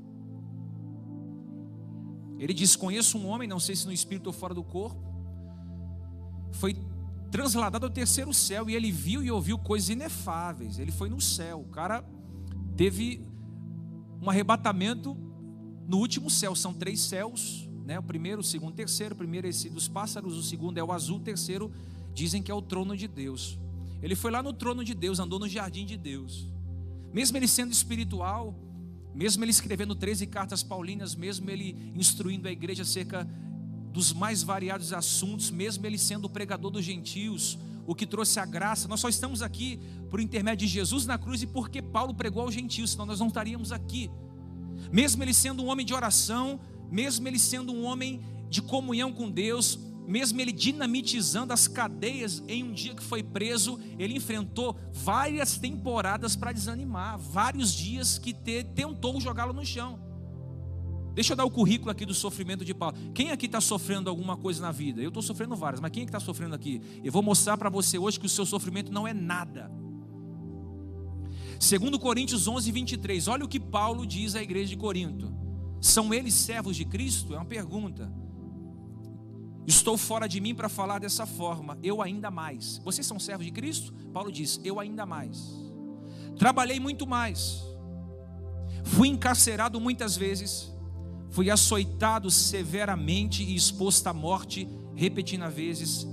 Ele 2.38 2.55
diz: 2.55 2.76
Conheço 2.76 3.19
um 3.19 3.26
homem, 3.26 3.49
não 3.49 3.59
sei 3.59 3.75
se 3.75 3.87
no 3.87 3.93
espírito 3.93 4.29
ou 4.29 4.33
fora 4.33 4.55
do 4.55 4.62
corpo, 4.62 5.03
foi 6.53 6.76
transladado 7.31 7.87
ao 7.87 7.91
terceiro 7.91 8.33
céu 8.33 8.71
e 8.71 8.75
ele 8.75 8.91
viu 8.91 9.23
e 9.23 9.31
ouviu 9.31 9.59
coisas 9.59 9.88
inefáveis. 9.91 10.79
Ele 10.79 10.93
foi 10.93 11.09
no 11.09 11.21
céu. 11.21 11.61
O 11.61 11.69
cara 11.69 12.05
teve 12.76 13.26
um 14.23 14.31
arrebatamento 14.31 15.17
no 15.88 15.99
último 15.99 16.31
céu. 16.31 16.55
São 16.55 16.73
três 16.73 17.00
céus, 17.00 17.69
né? 17.85 17.99
O 17.99 18.03
primeiro, 18.03 18.41
o 18.41 18.45
segundo, 18.45 18.73
o 18.73 18.76
terceiro. 18.76 19.15
O 19.15 19.19
primeiro 19.19 19.47
é 19.47 19.50
esse 19.50 19.69
dos 19.69 19.88
pássaros, 19.88 20.37
o 20.37 20.43
segundo 20.43 20.79
é 20.79 20.85
o 20.85 20.93
azul, 20.93 21.19
o 21.19 21.21
terceiro 21.23 21.73
dizem 22.15 22.43
que 22.43 22.50
é 22.50 22.55
o 22.55 22.62
trono 22.62 22.97
de 22.97 23.09
Deus. 23.09 23.59
Ele 24.03 24.15
foi 24.15 24.31
lá 24.31 24.43
no 24.43 24.53
trono 24.53 24.85
de 24.85 24.95
Deus, 24.95 25.19
andou 25.19 25.38
no 25.38 25.49
jardim 25.49 25.85
de 25.85 25.97
Deus. 25.97 26.47
Mesmo 27.12 27.37
ele 27.37 27.49
sendo 27.49 27.73
espiritual, 27.73 28.55
mesmo 29.15 29.43
ele 29.43 29.50
escrevendo 29.50 29.95
13 29.95 30.26
cartas 30.26 30.62
paulinas, 30.62 31.15
mesmo 31.15 31.49
ele 31.50 31.93
instruindo 31.95 32.47
a 32.47 32.53
igreja 32.53 32.83
acerca 32.83 33.26
dos 33.93 34.12
mais 34.12 34.43
variados 34.43 34.93
assuntos, 34.93 35.50
mesmo 35.50 35.87
ele 35.87 35.97
sendo 35.97 36.26
o 36.26 36.29
pregador 36.29 36.71
dos 36.71 36.85
gentios, 36.85 37.59
o 37.87 37.95
que 37.95 38.07
trouxe 38.07 38.38
a 38.38 38.45
graça. 38.45 38.87
Nós 38.87 39.00
só 39.00 39.09
estamos 39.09 39.41
aqui 39.41 39.81
por 40.11 40.21
intermédio 40.21 40.67
de 40.67 40.73
Jesus 40.73 41.07
na 41.07 41.17
cruz 41.17 41.43
e 41.43 41.47
porque 41.47 41.81
Paulo 41.81 42.12
pregou 42.12 42.43
aos 42.43 42.53
gentios, 42.53 42.91
senão 42.91 43.07
nós 43.07 43.21
não 43.21 43.29
estaríamos 43.29 43.73
aqui. 43.73 44.11
Mesmo 44.93 45.23
ele 45.23 45.33
sendo 45.33 45.62
um 45.62 45.69
homem 45.69 45.87
de 45.87 45.95
oração, 45.95 46.61
mesmo 46.91 47.26
ele 47.26 47.38
sendo 47.38 47.73
um 47.73 47.85
homem 47.85 48.21
de 48.50 48.61
comunhão 48.61 49.12
com 49.12 49.31
Deus, 49.31 49.79
mesmo 50.07 50.41
ele 50.41 50.53
dinamitizando 50.53 51.53
as 51.53 51.67
cadeias 51.67 52.43
em 52.47 52.63
um 52.63 52.73
dia 52.73 52.95
que 52.95 53.03
foi 53.03 53.23
preso, 53.23 53.79
ele 53.99 54.15
enfrentou 54.15 54.77
várias 54.93 55.59
temporadas 55.59 56.37
para 56.37 56.53
desanimar, 56.53 57.19
vários 57.19 57.73
dias 57.75 58.19
que 58.19 58.33
te, 58.33 58.63
tentou 58.63 59.21
jogá-lo 59.21 59.53
no 59.53 59.65
chão. 59.65 59.99
Deixa 61.15 61.33
eu 61.33 61.37
dar 61.37 61.47
o 61.47 61.51
currículo 61.51 61.91
aqui 61.91 62.05
do 62.05 62.13
sofrimento 62.13 62.63
de 62.63 62.75
Paulo. 62.75 62.95
Quem 63.15 63.31
aqui 63.31 63.47
está 63.47 63.61
sofrendo 63.61 64.11
alguma 64.11 64.37
coisa 64.37 64.61
na 64.61 64.71
vida? 64.71 65.01
Eu 65.01 65.09
estou 65.09 65.23
sofrendo 65.23 65.57
várias, 65.57 65.81
mas 65.81 65.91
quem 65.91 66.03
é 66.03 66.05
que 66.05 66.11
está 66.11 66.21
sofrendo 66.21 66.55
aqui? 66.55 66.81
Eu 67.03 67.11
vou 67.11 67.23
mostrar 67.23 67.57
para 67.57 67.71
você 67.71 67.97
hoje 67.97 68.21
que 68.21 68.27
o 68.27 68.29
seu 68.29 68.45
sofrimento 68.45 68.93
não 68.93 69.09
é 69.09 69.15
nada. 69.15 69.71
Segundo 71.59 71.99
Coríntios 71.99 72.47
11, 72.47 72.71
23, 72.71 73.29
olha 73.29 73.45
o 73.47 73.49
que 73.49 73.59
Paulo 73.59 74.07
diz 74.07 74.35
à 74.35 74.43
igreja 74.43 74.69
de 74.69 74.77
Corinto. 74.77 75.35
São 75.81 76.13
eles 76.13 76.35
servos 76.35 76.77
de 76.77 76.85
Cristo? 76.85 77.33
É 77.33 77.39
uma 77.39 77.47
pergunta. 77.47 78.13
Estou 79.66 79.96
fora 79.96 80.28
de 80.28 80.40
mim 80.40 80.54
para 80.54 80.68
falar 80.68 81.00
dessa 81.00 81.26
forma, 81.26 81.78
eu 81.82 82.00
ainda 82.00 82.30
mais. 82.30 82.78
Vocês 82.85 83.06
são 83.06 83.18
servos 83.18 83.46
de 83.46 83.52
Cristo? 83.52 83.92
Paulo 84.12 84.30
diz: 84.30 84.61
Eu 84.64 84.78
ainda 84.78 85.04
mais. 85.04 85.42
Trabalhei 86.38 86.78
muito 86.78 87.06
mais. 87.06 87.62
Fui 88.85 89.08
encarcerado 89.08 89.80
muitas 89.80 90.16
vezes 90.16 90.76
Fui 91.37 91.50
açoitado 91.50 92.30
severamente 92.30 93.42
e 93.42 93.54
exposto 93.54 94.06
à 94.06 94.14
morte 94.14 94.66
repetidas 94.94 95.52
vezes. 95.52 96.06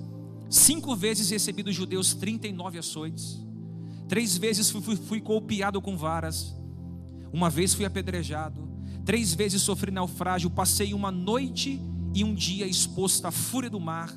Cinco 0.50 0.98
vezes 0.98 1.30
recebi 1.30 1.64
dos 1.64 1.74
judeus 1.74 2.14
39 2.14 2.80
açoites. 2.80 3.40
Três 4.10 4.38
vezes 4.38 4.70
fui, 4.70 4.82
fui, 4.82 4.96
fui 4.98 5.22
golpeado 5.22 5.82
com 5.82 5.96
varas. 5.96 6.54
Uma 7.32 7.50
vez 7.50 7.74
fui 7.74 7.86
apedrejado. 7.86 8.68
Três 9.06 9.34
vezes 9.34 9.62
sofri 9.62 9.92
naufrágio. 9.92 10.50
Passei 10.50 10.94
uma 10.94 11.10
noite 11.10 11.82
e 12.14 12.24
um 12.24 12.34
dia 12.34 12.68
exposto 12.68 13.26
à 13.26 13.32
fúria 13.32 13.70
do 13.70 13.80
mar. 13.80 14.14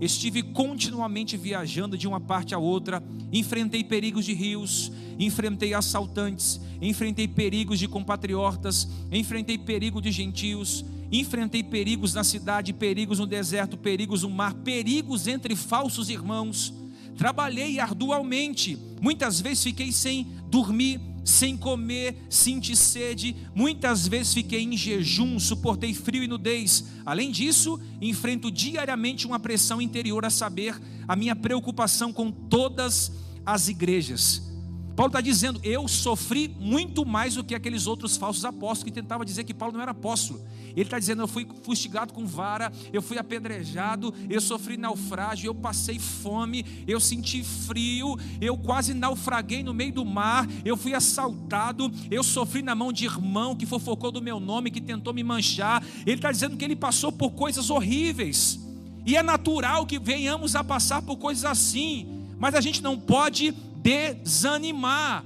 Estive 0.00 0.42
continuamente 0.42 1.36
viajando 1.36 1.96
de 1.96 2.08
uma 2.08 2.20
parte 2.20 2.54
a 2.54 2.58
outra, 2.58 3.02
enfrentei 3.30 3.84
perigos 3.84 4.24
de 4.24 4.32
rios, 4.32 4.90
enfrentei 5.18 5.74
assaltantes, 5.74 6.58
enfrentei 6.80 7.28
perigos 7.28 7.78
de 7.78 7.86
compatriotas, 7.86 8.88
enfrentei 9.12 9.58
perigo 9.58 10.00
de 10.00 10.10
gentios, 10.10 10.84
enfrentei 11.12 11.62
perigos 11.62 12.14
na 12.14 12.24
cidade, 12.24 12.72
perigos 12.72 13.18
no 13.18 13.26
deserto, 13.26 13.76
perigos 13.76 14.22
no 14.22 14.30
mar, 14.30 14.54
perigos 14.54 15.26
entre 15.26 15.54
falsos 15.54 16.08
irmãos. 16.08 16.72
Trabalhei 17.18 17.78
arduamente, 17.78 18.78
muitas 19.02 19.40
vezes 19.40 19.64
fiquei 19.64 19.92
sem 19.92 20.26
dormir, 20.48 20.98
sem 21.24 21.56
comer, 21.56 22.16
senti 22.28 22.74
sede, 22.74 23.36
muitas 23.54 24.06
vezes 24.08 24.34
fiquei 24.34 24.62
em 24.62 24.76
jejum, 24.76 25.38
suportei 25.38 25.94
frio 25.94 26.22
e 26.22 26.28
nudez. 26.28 26.84
Além 27.04 27.30
disso, 27.30 27.80
enfrento 28.00 28.50
diariamente 28.50 29.26
uma 29.26 29.38
pressão 29.38 29.80
interior 29.80 30.24
a 30.24 30.30
saber, 30.30 30.80
a 31.06 31.14
minha 31.14 31.36
preocupação 31.36 32.12
com 32.12 32.30
todas 32.30 33.12
as 33.44 33.68
igrejas. 33.68 34.50
Paulo 34.96 35.08
está 35.08 35.20
dizendo: 35.20 35.60
Eu 35.62 35.88
sofri 35.88 36.54
muito 36.60 37.06
mais 37.06 37.34
do 37.34 37.44
que 37.44 37.54
aqueles 37.54 37.86
outros 37.86 38.16
falsos 38.16 38.44
apóstolos 38.44 38.84
que 38.84 38.90
tentavam 38.90 39.24
dizer 39.24 39.44
que 39.44 39.54
Paulo 39.54 39.74
não 39.74 39.80
era 39.80 39.92
apóstolo. 39.92 40.44
Ele 40.70 40.82
está 40.82 40.98
dizendo: 40.98 41.22
Eu 41.22 41.28
fui 41.28 41.46
fustigado 41.62 42.12
com 42.12 42.26
vara, 42.26 42.72
eu 42.92 43.02
fui 43.02 43.18
apedrejado, 43.18 44.14
eu 44.28 44.40
sofri 44.40 44.76
naufrágio, 44.76 45.48
eu 45.48 45.54
passei 45.54 45.98
fome, 45.98 46.64
eu 46.86 47.00
senti 47.00 47.42
frio, 47.42 48.16
eu 48.40 48.56
quase 48.56 48.94
naufraguei 48.94 49.62
no 49.62 49.74
meio 49.74 49.92
do 49.92 50.04
mar, 50.04 50.46
eu 50.64 50.76
fui 50.76 50.94
assaltado, 50.94 51.90
eu 52.10 52.22
sofri 52.22 52.62
na 52.62 52.74
mão 52.74 52.92
de 52.92 53.04
irmão 53.04 53.54
que 53.56 53.66
fofocou 53.66 54.10
do 54.10 54.22
meu 54.22 54.40
nome, 54.40 54.70
que 54.70 54.80
tentou 54.80 55.12
me 55.12 55.22
manchar. 55.22 55.84
Ele 56.06 56.16
está 56.16 56.30
dizendo 56.30 56.56
que 56.56 56.64
ele 56.64 56.76
passou 56.76 57.12
por 57.12 57.32
coisas 57.32 57.70
horríveis. 57.70 58.60
E 59.06 59.16
é 59.16 59.22
natural 59.22 59.86
que 59.86 59.98
venhamos 59.98 60.54
a 60.54 60.62
passar 60.62 61.02
por 61.02 61.16
coisas 61.16 61.44
assim, 61.44 62.26
mas 62.38 62.54
a 62.54 62.60
gente 62.60 62.82
não 62.82 62.98
pode 62.98 63.52
desanimar. 63.82 65.24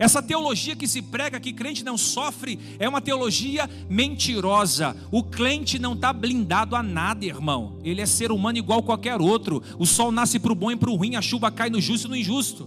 Essa 0.00 0.22
teologia 0.22 0.74
que 0.74 0.88
se 0.88 1.02
prega 1.02 1.38
que 1.38 1.52
crente 1.52 1.84
não 1.84 1.98
sofre 1.98 2.58
é 2.78 2.88
uma 2.88 3.02
teologia 3.02 3.68
mentirosa. 3.86 4.96
O 5.10 5.22
crente 5.22 5.78
não 5.78 5.92
está 5.92 6.10
blindado 6.10 6.74
a 6.74 6.82
nada, 6.82 7.26
irmão. 7.26 7.78
Ele 7.84 8.00
é 8.00 8.06
ser 8.06 8.32
humano 8.32 8.56
igual 8.56 8.82
qualquer 8.82 9.20
outro. 9.20 9.62
O 9.78 9.84
sol 9.84 10.10
nasce 10.10 10.38
para 10.38 10.52
o 10.52 10.54
bom 10.54 10.70
e 10.70 10.76
para 10.76 10.88
o 10.88 10.96
ruim, 10.96 11.16
a 11.16 11.20
chuva 11.20 11.50
cai 11.50 11.68
no 11.68 11.78
justo 11.78 12.06
e 12.06 12.08
no 12.08 12.16
injusto. 12.16 12.66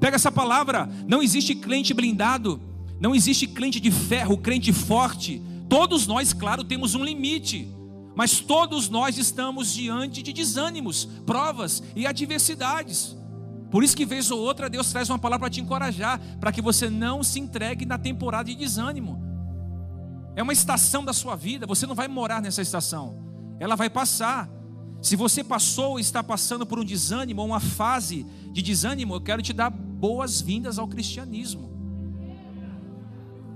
Pega 0.00 0.16
essa 0.16 0.32
palavra. 0.32 0.88
Não 1.06 1.22
existe 1.22 1.54
crente 1.54 1.92
blindado. 1.92 2.58
Não 2.98 3.14
existe 3.14 3.46
crente 3.46 3.78
de 3.78 3.90
ferro, 3.90 4.38
crente 4.38 4.72
forte. 4.72 5.42
Todos 5.68 6.06
nós, 6.06 6.32
claro, 6.32 6.64
temos 6.64 6.94
um 6.94 7.04
limite. 7.04 7.68
Mas 8.14 8.40
todos 8.40 8.88
nós 8.88 9.18
estamos 9.18 9.74
diante 9.74 10.22
de 10.22 10.32
desânimos, 10.32 11.06
provas 11.26 11.82
e 11.94 12.06
adversidades. 12.06 13.14
Por 13.72 13.82
isso 13.82 13.96
que 13.96 14.04
vez 14.04 14.30
ou 14.30 14.38
outra 14.38 14.68
Deus 14.68 14.92
traz 14.92 15.08
uma 15.08 15.18
palavra 15.18 15.46
para 15.46 15.50
te 15.50 15.62
encorajar, 15.62 16.20
para 16.38 16.52
que 16.52 16.60
você 16.60 16.90
não 16.90 17.22
se 17.22 17.40
entregue 17.40 17.86
na 17.86 17.96
temporada 17.96 18.50
de 18.50 18.54
desânimo. 18.54 19.18
É 20.36 20.42
uma 20.42 20.52
estação 20.52 21.02
da 21.02 21.14
sua 21.14 21.34
vida, 21.34 21.66
você 21.66 21.86
não 21.86 21.94
vai 21.94 22.06
morar 22.06 22.42
nessa 22.42 22.60
estação. 22.60 23.16
Ela 23.58 23.74
vai 23.74 23.88
passar. 23.88 24.46
Se 25.00 25.16
você 25.16 25.42
passou 25.42 25.92
ou 25.92 25.98
está 25.98 26.22
passando 26.22 26.66
por 26.66 26.78
um 26.78 26.84
desânimo 26.84 27.42
uma 27.42 27.60
fase 27.60 28.26
de 28.52 28.60
desânimo, 28.60 29.14
eu 29.14 29.22
quero 29.22 29.40
te 29.40 29.54
dar 29.54 29.70
boas-vindas 29.70 30.78
ao 30.78 30.86
cristianismo. 30.86 31.72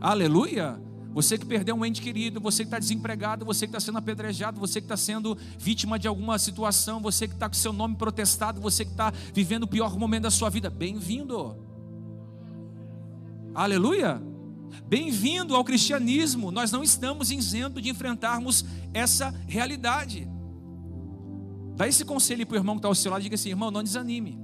Aleluia! 0.01 0.81
Você 1.17 1.39
que 1.39 1.47
perdeu 1.47 1.75
um 1.75 1.83
ente 1.83 2.03
querido, 2.03 2.39
você 2.43 2.63
que 2.63 2.67
está 2.67 2.79
desempregado, 2.79 3.43
você 3.43 3.67
que 3.67 3.71
está 3.71 3.81
sendo 3.81 3.97
apedrejado, 3.97 4.61
você 4.61 4.83
que 4.83 4.85
está 4.85 4.99
sendo 4.99 5.35
vítima 5.59 5.99
de 5.99 6.07
alguma 6.07 6.39
situação, 6.39 7.01
você 7.01 7.27
que 7.27 7.33
está 7.33 7.49
com 7.49 7.55
seu 7.55 7.73
nome 7.73 7.97
protestado, 7.97 8.61
você 8.61 8.85
que 8.85 8.91
está 8.91 9.11
vivendo 9.33 9.63
o 9.63 9.67
pior 9.67 9.99
momento 9.99 10.25
da 10.25 10.31
sua 10.31 10.51
vida, 10.51 10.69
bem-vindo. 10.69 11.57
Aleluia. 13.55 14.23
Bem-vindo 14.87 15.57
ao 15.57 15.65
cristianismo. 15.65 16.51
Nós 16.51 16.71
não 16.71 16.83
estamos 16.83 17.31
isentos 17.31 17.83
de 17.83 17.89
enfrentarmos 17.89 18.67
essa 18.93 19.35
realidade. 19.49 20.29
Dá 21.77 21.89
esse 21.89 22.05
conselho 22.05 22.47
para 22.47 22.57
o 22.57 22.59
irmão 22.59 22.75
que 22.75 22.81
está 22.81 22.89
ao 22.89 22.95
seu 22.95 23.11
lado, 23.11 23.23
diga 23.23 23.37
assim, 23.37 23.49
irmão, 23.49 23.71
não 23.71 23.83
desanime. 23.83 24.39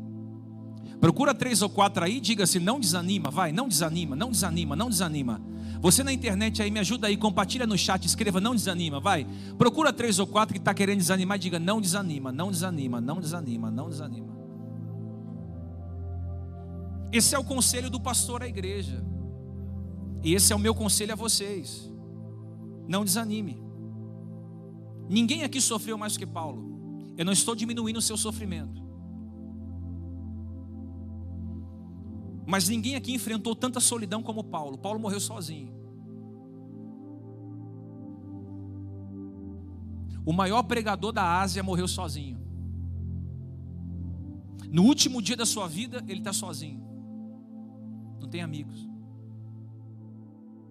Procura 0.99 1.35
três 1.35 1.61
ou 1.61 1.69
quatro 1.69 2.03
aí, 2.03 2.19
diga 2.19 2.45
assim, 2.45 2.61
não 2.61 2.81
desanima, 2.81 3.31
vai, 3.31 3.53
não 3.53 3.69
desanima, 3.69 4.17
não 4.17 4.31
desanima, 4.31 4.75
não 4.75 4.89
desanima. 4.89 5.52
Você 5.83 6.05
na 6.05 6.13
internet 6.13 6.63
aí, 6.63 6.71
me 6.71 6.79
ajuda 6.79 7.09
aí, 7.09 7.17
compartilha 7.17 7.67
no 7.67 7.77
chat, 7.77 8.07
escreva, 8.07 8.41
não 8.41 8.55
desanima, 8.55 9.01
vai. 9.01 9.27
Procura 9.59 9.93
três 9.93 10.21
ou 10.21 10.27
quatro 10.29 10.55
que 10.55 10.61
está 10.61 10.73
querendo 10.73 10.99
desanimar 10.99 11.37
e 11.37 11.41
diga, 11.41 11.59
não 11.59 11.81
desanima, 11.81 12.31
não 12.31 12.53
desanima, 12.53 13.01
não 13.01 13.21
desanima, 13.21 13.69
não 13.69 13.89
desanima. 13.89 14.33
Esse 17.13 17.35
é 17.35 17.39
o 17.39 17.43
conselho 17.43 17.91
do 17.91 17.99
pastor 17.99 18.45
à 18.45 18.47
igreja. 18.47 19.05
E 20.23 20.35
esse 20.35 20.53
é 20.53 20.57
o 20.57 20.59
meu 20.59 20.73
conselho 20.73 21.15
a 21.15 21.17
vocês. 21.17 21.93
Não 22.87 23.05
desanime. 23.05 23.61
Ninguém 25.11 25.43
aqui 25.43 25.61
sofreu 25.61 25.99
mais 25.99 26.17
que 26.17 26.25
Paulo. 26.25 27.13
Eu 27.19 27.25
não 27.25 27.33
estou 27.33 27.57
diminuindo 27.57 27.99
o 27.99 28.03
seu 28.03 28.17
sofrimento. 28.17 28.82
Mas 32.47 32.69
ninguém 32.69 32.97
aqui 32.97 33.15
enfrentou 33.15 33.55
tanta 33.55 33.81
solidão 33.81 34.23
como 34.23 34.43
Paulo. 34.43 34.77
Paulo 34.77 34.99
morreu 34.99 35.21
sozinho. 35.21 35.73
O 40.25 40.33
maior 40.33 40.63
pregador 40.63 41.13
da 41.13 41.41
Ásia 41.41 41.63
morreu 41.63 41.89
sozinho. 41.89 42.41
No 44.71 44.85
último 44.85 45.21
dia 45.21 45.37
da 45.37 45.45
sua 45.45 45.69
vida, 45.69 46.03
ele 46.09 46.21
está 46.21 46.33
sozinho. 46.33 46.83
Não 48.21 48.29
tem 48.29 48.41
amigos. 48.41 48.89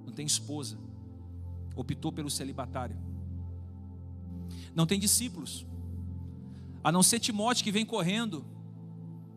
Não 0.05 0.13
tem 0.13 0.25
esposa. 0.25 0.77
Optou 1.75 2.11
pelo 2.11 2.29
celibatário. 2.29 2.97
Não 4.73 4.85
tem 4.85 4.99
discípulos. 4.99 5.65
A 6.83 6.91
não 6.91 7.03
ser 7.03 7.19
Timóteo 7.19 7.63
que 7.63 7.71
vem 7.71 7.85
correndo, 7.85 8.43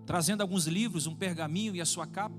trazendo 0.07 0.41
alguns 0.41 0.67
livros, 0.67 1.07
um 1.07 1.15
pergaminho 1.15 1.75
e 1.75 1.81
a 1.81 1.87
sua 1.87 2.07
capa. 2.07 2.37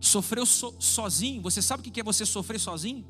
Sofreu 0.00 0.46
so, 0.46 0.74
sozinho. 0.78 1.42
Você 1.42 1.60
sabe 1.60 1.80
o 1.80 1.90
que 1.90 2.00
é 2.00 2.04
você 2.04 2.24
sofrer 2.24 2.58
sozinho? 2.58 3.04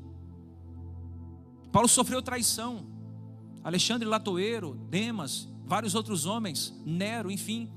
Paulo 1.71 1.87
sofreu 1.87 2.21
traição. 2.21 2.87
Alexandre 3.63 4.07
Latoeiro, 4.07 4.75
Demas, 4.89 5.47
vários 5.65 5.93
outros 5.93 6.25
homens, 6.25 6.73
Nero, 6.85 7.29
enfim, 7.29 7.69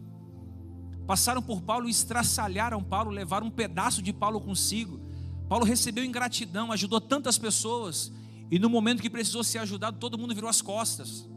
passaram 1.06 1.42
por 1.42 1.60
Paulo 1.60 1.88
e 1.88 1.90
estraçalharam 1.90 2.82
Paulo, 2.82 3.10
levaram 3.10 3.48
um 3.48 3.50
pedaço 3.50 4.00
de 4.00 4.12
Paulo 4.12 4.40
consigo. 4.40 5.00
Paulo 5.48 5.64
recebeu 5.64 6.04
ingratidão, 6.04 6.72
ajudou 6.72 7.00
tantas 7.00 7.36
pessoas, 7.36 8.12
e 8.50 8.58
no 8.58 8.70
momento 8.70 9.02
que 9.02 9.10
precisou 9.10 9.44
ser 9.44 9.58
ajudado, 9.58 9.98
todo 9.98 10.16
mundo 10.16 10.34
virou 10.34 10.48
as 10.48 10.62
costas. 10.62 11.28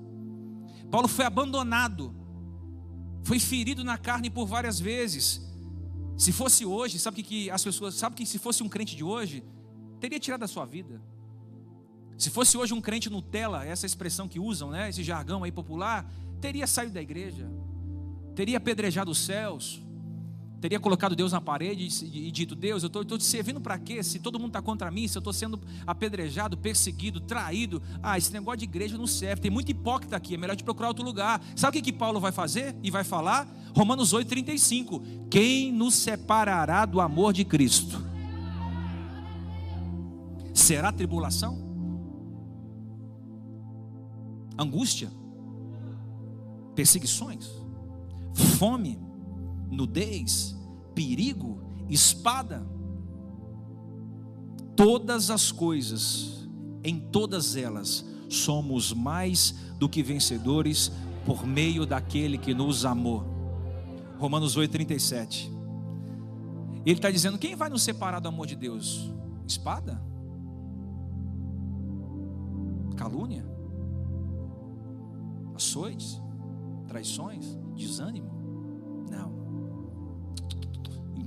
Paulo 0.89 1.07
foi 1.07 1.25
abandonado, 1.25 2.15
foi 3.25 3.39
ferido 3.39 3.83
na 3.83 3.97
carne 3.97 4.29
por 4.29 4.45
várias 4.45 4.79
vezes. 4.79 5.41
Se 6.15 6.31
fosse 6.31 6.63
hoje, 6.63 6.99
sabe 6.99 7.23
que, 7.23 7.49
as 7.49 7.63
pessoas, 7.63 7.95
sabe 7.95 8.15
que 8.15 8.25
se 8.25 8.37
fosse 8.37 8.61
um 8.61 8.69
crente 8.69 8.95
de 8.95 9.03
hoje, 9.03 9.43
teria 9.99 10.19
tirado 10.19 10.43
a 10.43 10.47
sua 10.47 10.63
vida. 10.63 11.01
Se 12.17 12.29
fosse 12.29 12.55
hoje 12.55 12.73
um 12.73 12.79
crente 12.79 13.09
Nutella, 13.09 13.65
essa 13.65 13.85
expressão 13.85 14.27
que 14.27 14.39
usam, 14.39 14.69
né, 14.69 14.89
esse 14.89 15.03
jargão 15.03 15.43
aí 15.43 15.51
popular, 15.51 16.09
teria 16.39 16.67
saído 16.67 16.93
da 16.93 17.01
igreja, 17.01 17.49
teria 18.35 18.57
apedrejado 18.57 19.09
os 19.09 19.17
céus, 19.17 19.81
teria 20.61 20.79
colocado 20.79 21.15
Deus 21.15 21.31
na 21.31 21.41
parede 21.41 21.87
e 22.03 22.31
dito: 22.31 22.55
Deus, 22.55 22.83
eu 22.83 22.87
estou 22.87 23.17
te 23.17 23.23
servindo 23.23 23.59
para 23.59 23.77
quê? 23.77 24.01
Se 24.03 24.19
todo 24.19 24.39
mundo 24.39 24.49
está 24.49 24.61
contra 24.61 24.89
mim, 24.89 25.07
se 25.07 25.17
eu 25.17 25.19
estou 25.19 25.33
sendo 25.33 25.59
apedrejado, 25.85 26.57
perseguido, 26.57 27.19
traído, 27.19 27.81
ah, 28.01 28.17
esse 28.17 28.31
negócio 28.31 28.59
de 28.59 28.65
igreja 28.65 28.97
não 28.97 29.07
serve. 29.07 29.41
Tem 29.41 29.51
muito 29.51 29.69
hipócrita 29.69 30.15
aqui, 30.15 30.35
é 30.35 30.37
melhor 30.37 30.55
te 30.55 30.63
procurar 30.63 30.89
outro 30.89 31.03
lugar. 31.03 31.41
Sabe 31.55 31.77
o 31.77 31.81
que, 31.81 31.91
que 31.91 31.97
Paulo 31.97 32.19
vai 32.19 32.31
fazer 32.31 32.75
e 32.83 32.89
vai 32.89 33.03
falar? 33.03 33.47
Romanos 33.75 34.13
8,35: 34.13 35.27
Quem 35.29 35.71
nos 35.71 35.95
separará 35.95 36.85
do 36.85 36.99
amor 36.99 37.33
de 37.33 37.45
Cristo? 37.45 38.03
Será 40.53 40.91
tribulação? 40.91 41.65
angústia, 44.57 45.11
perseguições, 46.73 47.49
fome, 48.57 48.99
nudez, 49.69 50.55
perigo, 50.93 51.61
espada. 51.89 52.65
Todas 54.75 55.29
as 55.29 55.51
coisas, 55.51 56.47
em 56.83 56.99
todas 56.99 57.55
elas, 57.55 58.05
somos 58.29 58.93
mais 58.93 59.55
do 59.79 59.87
que 59.87 60.03
vencedores 60.03 60.91
por 61.25 61.45
meio 61.45 61.85
daquele 61.85 62.37
que 62.37 62.53
nos 62.53 62.85
amou. 62.85 63.23
Romanos 64.17 64.57
8,37. 64.57 65.51
Ele 66.85 66.95
está 66.95 67.09
dizendo: 67.09 67.37
quem 67.37 67.55
vai 67.55 67.69
nos 67.69 67.83
separar 67.83 68.19
do 68.19 68.27
amor 68.27 68.47
de 68.47 68.55
Deus? 68.55 69.11
Espada? 69.47 70.01
Calúnia? 72.95 73.55
açoites, 75.55 76.21
traições, 76.87 77.57
desânimo? 77.75 78.29
Não. 79.09 79.44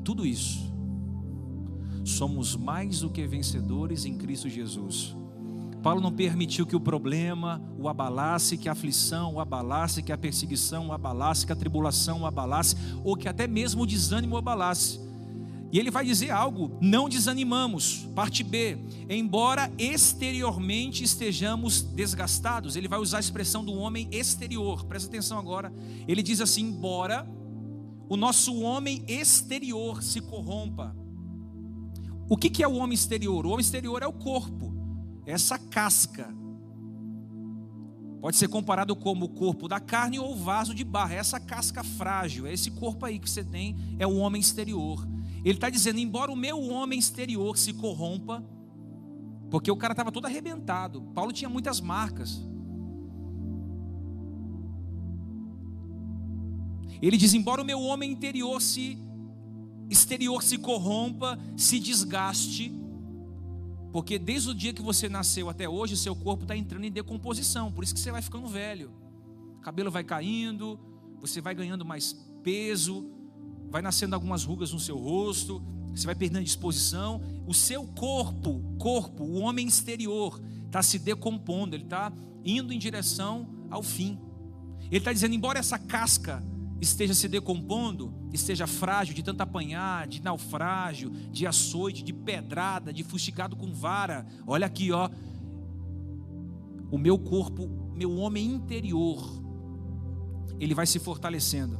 Tudo 0.09 0.25
isso, 0.25 0.73
somos 2.03 2.57
mais 2.57 3.01
do 3.01 3.11
que 3.11 3.27
vencedores 3.27 4.07
em 4.07 4.17
Cristo 4.17 4.49
Jesus. 4.49 5.15
Paulo 5.83 6.01
não 6.01 6.11
permitiu 6.11 6.65
que 6.65 6.75
o 6.75 6.81
problema 6.81 7.61
o 7.79 7.91
abalasse, 7.91 8.57
que 8.57 8.71
a 8.71 8.73
aflição 8.73 9.35
o 9.35 9.39
abalasse, 9.39 10.03
que 10.03 10.11
a 10.11 10.17
perseguição 10.17 10.87
o 10.87 10.93
abalasse, 10.95 11.45
que 11.45 11.53
a 11.53 11.57
tribulação 11.57 12.23
o 12.23 12.27
abalasse, 12.27 12.75
ou 13.05 13.15
que 13.17 13.29
até 13.29 13.47
mesmo 13.47 13.83
o 13.83 13.87
desânimo 13.87 14.37
o 14.37 14.39
abalasse. 14.39 14.99
E 15.71 15.79
ele 15.79 15.91
vai 15.91 16.07
dizer 16.07 16.31
algo: 16.31 16.79
não 16.81 17.07
desanimamos. 17.07 18.09
Parte 18.15 18.43
B. 18.43 18.79
Embora 19.11 19.71
exteriormente 19.77 21.05
estejamos 21.05 21.83
desgastados, 21.83 22.77
ele 22.77 22.89
vai 22.89 22.99
usar 22.99 23.19
a 23.19 23.21
expressão 23.21 23.63
do 23.63 23.75
homem 23.75 24.09
exterior. 24.11 24.87
Presta 24.87 25.07
atenção 25.07 25.39
agora. 25.39 25.71
Ele 26.07 26.23
diz 26.23 26.41
assim: 26.41 26.63
embora 26.63 27.29
o 28.09 28.17
nosso 28.17 28.61
homem 28.61 29.05
exterior 29.07 30.03
se 30.03 30.21
corrompa. 30.21 30.97
O 32.29 32.37
que, 32.37 32.49
que 32.49 32.63
é 32.63 32.69
o 32.69 32.77
homem 32.77 32.95
exterior? 32.95 33.45
O 33.45 33.51
homem 33.51 33.61
exterior 33.61 34.03
é 34.03 34.07
o 34.07 34.13
corpo, 34.13 34.75
é 35.27 35.33
essa 35.33 35.59
casca. 35.59 36.35
Pode 38.21 38.37
ser 38.37 38.49
comparado 38.49 38.97
como 38.97 39.27
o 39.27 39.29
corpo 39.29 39.69
da 39.69 39.79
carne 39.79 40.19
ou 40.19 40.33
o 40.33 40.37
vaso 40.37 40.75
de 40.75 40.85
barro, 40.85 41.13
é 41.13 41.17
essa 41.17 41.39
casca 41.39 41.85
frágil, 41.85 42.47
é 42.47 42.53
esse 42.53 42.71
corpo 42.71 43.05
aí 43.05 43.19
que 43.19 43.31
você 43.31 43.45
tem, 43.45 43.77
é 43.99 44.07
o 44.07 44.17
homem 44.17 44.41
exterior. 44.41 45.07
Ele 45.45 45.55
está 45.55 45.71
dizendo: 45.71 45.99
embora 45.99 46.33
o 46.33 46.37
meu 46.37 46.61
homem 46.61 46.99
exterior 46.99 47.57
se 47.57 47.73
corrompa, 47.73 48.45
porque 49.51 49.71
o 49.71 49.77
cara 49.77 49.93
estava 49.93 50.11
todo 50.11 50.27
arrebentado, 50.27 51.03
Paulo 51.15 51.33
tinha 51.33 51.49
muitas 51.49 51.81
marcas. 51.81 52.47
Ele 57.01 57.17
diz: 57.17 57.35
embora 57.35 57.63
o 57.63 57.65
meu 57.65 57.81
homem 57.81 58.11
interior 58.11 58.61
se 58.61 58.99
exterior 59.91 60.43
se 60.43 60.59
corrompa, 60.59 61.39
se 61.57 61.81
desgaste, 61.81 62.71
porque 63.91 64.19
desde 64.19 64.51
o 64.51 64.55
dia 64.55 64.73
que 64.73 64.83
você 64.83 65.09
nasceu 65.09 65.49
até 65.49 65.69
hoje, 65.69 65.97
seu 65.97 66.15
corpo 66.15 66.43
está 66.43 66.55
entrando 66.55 66.85
em 66.85 66.91
decomposição, 66.91 67.73
por 67.73 67.83
isso 67.83 67.95
que 67.95 68.01
você 68.01 68.13
vai 68.13 68.21
ficando 68.21 68.47
velho, 68.47 68.93
o 69.57 69.61
cabelo 69.61 69.91
vai 69.91 70.05
caindo, 70.05 70.79
você 71.21 71.41
vai 71.41 71.55
ganhando 71.55 71.85
mais 71.85 72.13
peso, 72.43 73.11
vai 73.71 73.81
nascendo 73.81 74.15
algumas 74.15 74.45
rugas 74.45 74.73
no 74.73 74.79
seu 74.79 74.97
rosto, 74.99 75.63
você 75.95 76.05
vai 76.07 76.15
perdendo 76.15 76.45
disposição, 76.45 77.23
o 77.47 77.55
seu 77.55 77.85
corpo, 77.87 78.63
corpo, 78.79 79.25
o 79.25 79.39
homem 79.39 79.67
exterior, 79.67 80.41
está 80.67 80.83
se 80.83 80.99
decompondo, 80.99 81.75
ele 81.75 81.85
está 81.85 82.13
indo 82.45 82.73
em 82.73 82.79
direção 82.79 83.49
ao 83.71 83.83
fim. 83.83 84.19
Ele 84.91 84.99
está 84.99 85.13
dizendo, 85.13 85.35
embora 85.35 85.59
essa 85.59 85.79
casca 85.79 86.43
esteja 86.81 87.15
se 87.15 87.29
decompondo, 87.29 88.13
esteja 88.33 88.67
frágil 88.67 89.15
de 89.15 89.23
tanto 89.23 89.41
apanhar, 89.41 90.07
de 90.07 90.23
naufrágio, 90.23 91.11
de 91.11 91.47
açoite, 91.47 92.03
de 92.03 92.13
pedrada, 92.13 92.93
de 92.93 93.03
fustigado 93.03 93.57
com 93.57 93.73
vara. 93.73 94.27
Olha 94.47 94.67
aqui, 94.67 94.93
ó. 94.93 95.11
O 96.91 96.99
meu 96.99 97.19
corpo, 97.19 97.69
meu 97.95 98.17
homem 98.17 98.47
interior, 98.47 99.43
ele 100.59 100.75
vai 100.75 100.87
se 100.87 100.99
fortalecendo. 100.99 101.79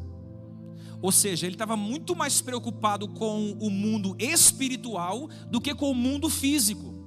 Ou 1.01 1.13
seja, 1.13 1.47
ele 1.47 1.55
estava 1.55 1.77
muito 1.77 2.17
mais 2.17 2.41
preocupado 2.41 3.09
com 3.09 3.53
o 3.53 3.71
mundo 3.71 4.17
espiritual 4.19 5.29
do 5.49 5.61
que 5.61 5.75
com 5.75 5.91
o 5.91 5.95
mundo 5.95 6.29
físico. 6.29 6.99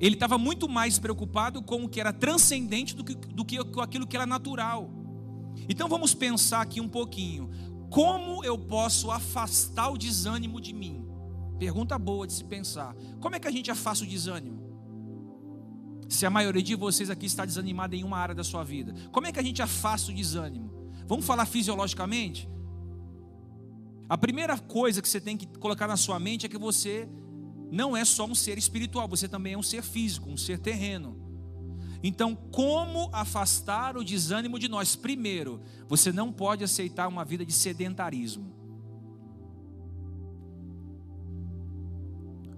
Ele 0.00 0.16
estava 0.16 0.36
muito 0.36 0.68
mais 0.68 0.98
preocupado 0.98 1.62
com 1.62 1.84
o 1.84 1.88
que 1.88 2.00
era 2.00 2.12
transcendente 2.12 2.96
do 2.96 3.04
que, 3.04 3.14
do 3.14 3.44
que 3.44 3.62
com 3.64 3.80
aquilo 3.80 4.04
que 4.04 4.16
era 4.16 4.26
natural. 4.26 5.01
Então 5.68 5.88
vamos 5.88 6.14
pensar 6.14 6.60
aqui 6.60 6.80
um 6.80 6.88
pouquinho. 6.88 7.50
Como 7.90 8.42
eu 8.44 8.58
posso 8.58 9.10
afastar 9.10 9.90
o 9.90 9.98
desânimo 9.98 10.60
de 10.60 10.72
mim? 10.72 11.06
Pergunta 11.58 11.98
boa 11.98 12.26
de 12.26 12.32
se 12.32 12.44
pensar. 12.44 12.94
Como 13.20 13.36
é 13.36 13.38
que 13.38 13.46
a 13.46 13.50
gente 13.50 13.70
afasta 13.70 14.04
o 14.04 14.06
desânimo? 14.06 14.62
Se 16.08 16.26
a 16.26 16.30
maioria 16.30 16.62
de 16.62 16.74
vocês 16.74 17.08
aqui 17.08 17.26
está 17.26 17.44
desanimada 17.44 17.94
em 17.94 18.02
uma 18.02 18.18
área 18.18 18.34
da 18.34 18.42
sua 18.42 18.64
vida, 18.64 18.94
como 19.10 19.26
é 19.26 19.32
que 19.32 19.38
a 19.38 19.42
gente 19.42 19.62
afasta 19.62 20.10
o 20.10 20.14
desânimo? 20.14 20.90
Vamos 21.06 21.24
falar 21.24 21.46
fisiologicamente? 21.46 22.48
A 24.08 24.18
primeira 24.18 24.58
coisa 24.58 25.00
que 25.00 25.08
você 25.08 25.20
tem 25.20 25.36
que 25.36 25.46
colocar 25.58 25.86
na 25.86 25.96
sua 25.96 26.18
mente 26.18 26.44
é 26.44 26.48
que 26.48 26.58
você 26.58 27.08
não 27.70 27.96
é 27.96 28.04
só 28.04 28.26
um 28.26 28.34
ser 28.34 28.58
espiritual, 28.58 29.08
você 29.08 29.28
também 29.28 29.54
é 29.54 29.58
um 29.58 29.62
ser 29.62 29.82
físico, 29.82 30.28
um 30.28 30.36
ser 30.36 30.58
terreno. 30.58 31.21
Então, 32.02 32.34
como 32.34 33.08
afastar 33.12 33.96
o 33.96 34.04
desânimo 34.04 34.58
de 34.58 34.68
nós? 34.68 34.96
Primeiro, 34.96 35.60
você 35.88 36.10
não 36.10 36.32
pode 36.32 36.64
aceitar 36.64 37.06
uma 37.06 37.24
vida 37.24 37.46
de 37.46 37.52
sedentarismo. 37.52 38.52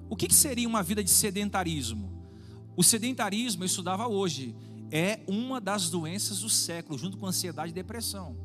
O 0.09 0.17
que, 0.17 0.33
seria 0.33 0.69
uma 0.69 0.83
vida 0.83 1.03
de 1.03 1.11
sedentarismo? 1.11 2.13
O 2.77 2.83
sedentarismo, 2.83 3.63
eu 3.63 3.67
estudava 3.67 4.07
hoje, 4.07 4.55
é 4.91 5.21
uma 5.27 5.61
das 5.61 5.91
doenças 5.91 6.41
do 6.41 6.49
século, 6.49 6.99
junto 6.99 7.19
com 7.19 7.27
ansiedade 7.27 7.71
e 7.71 7.75
depressão. 7.75 8.37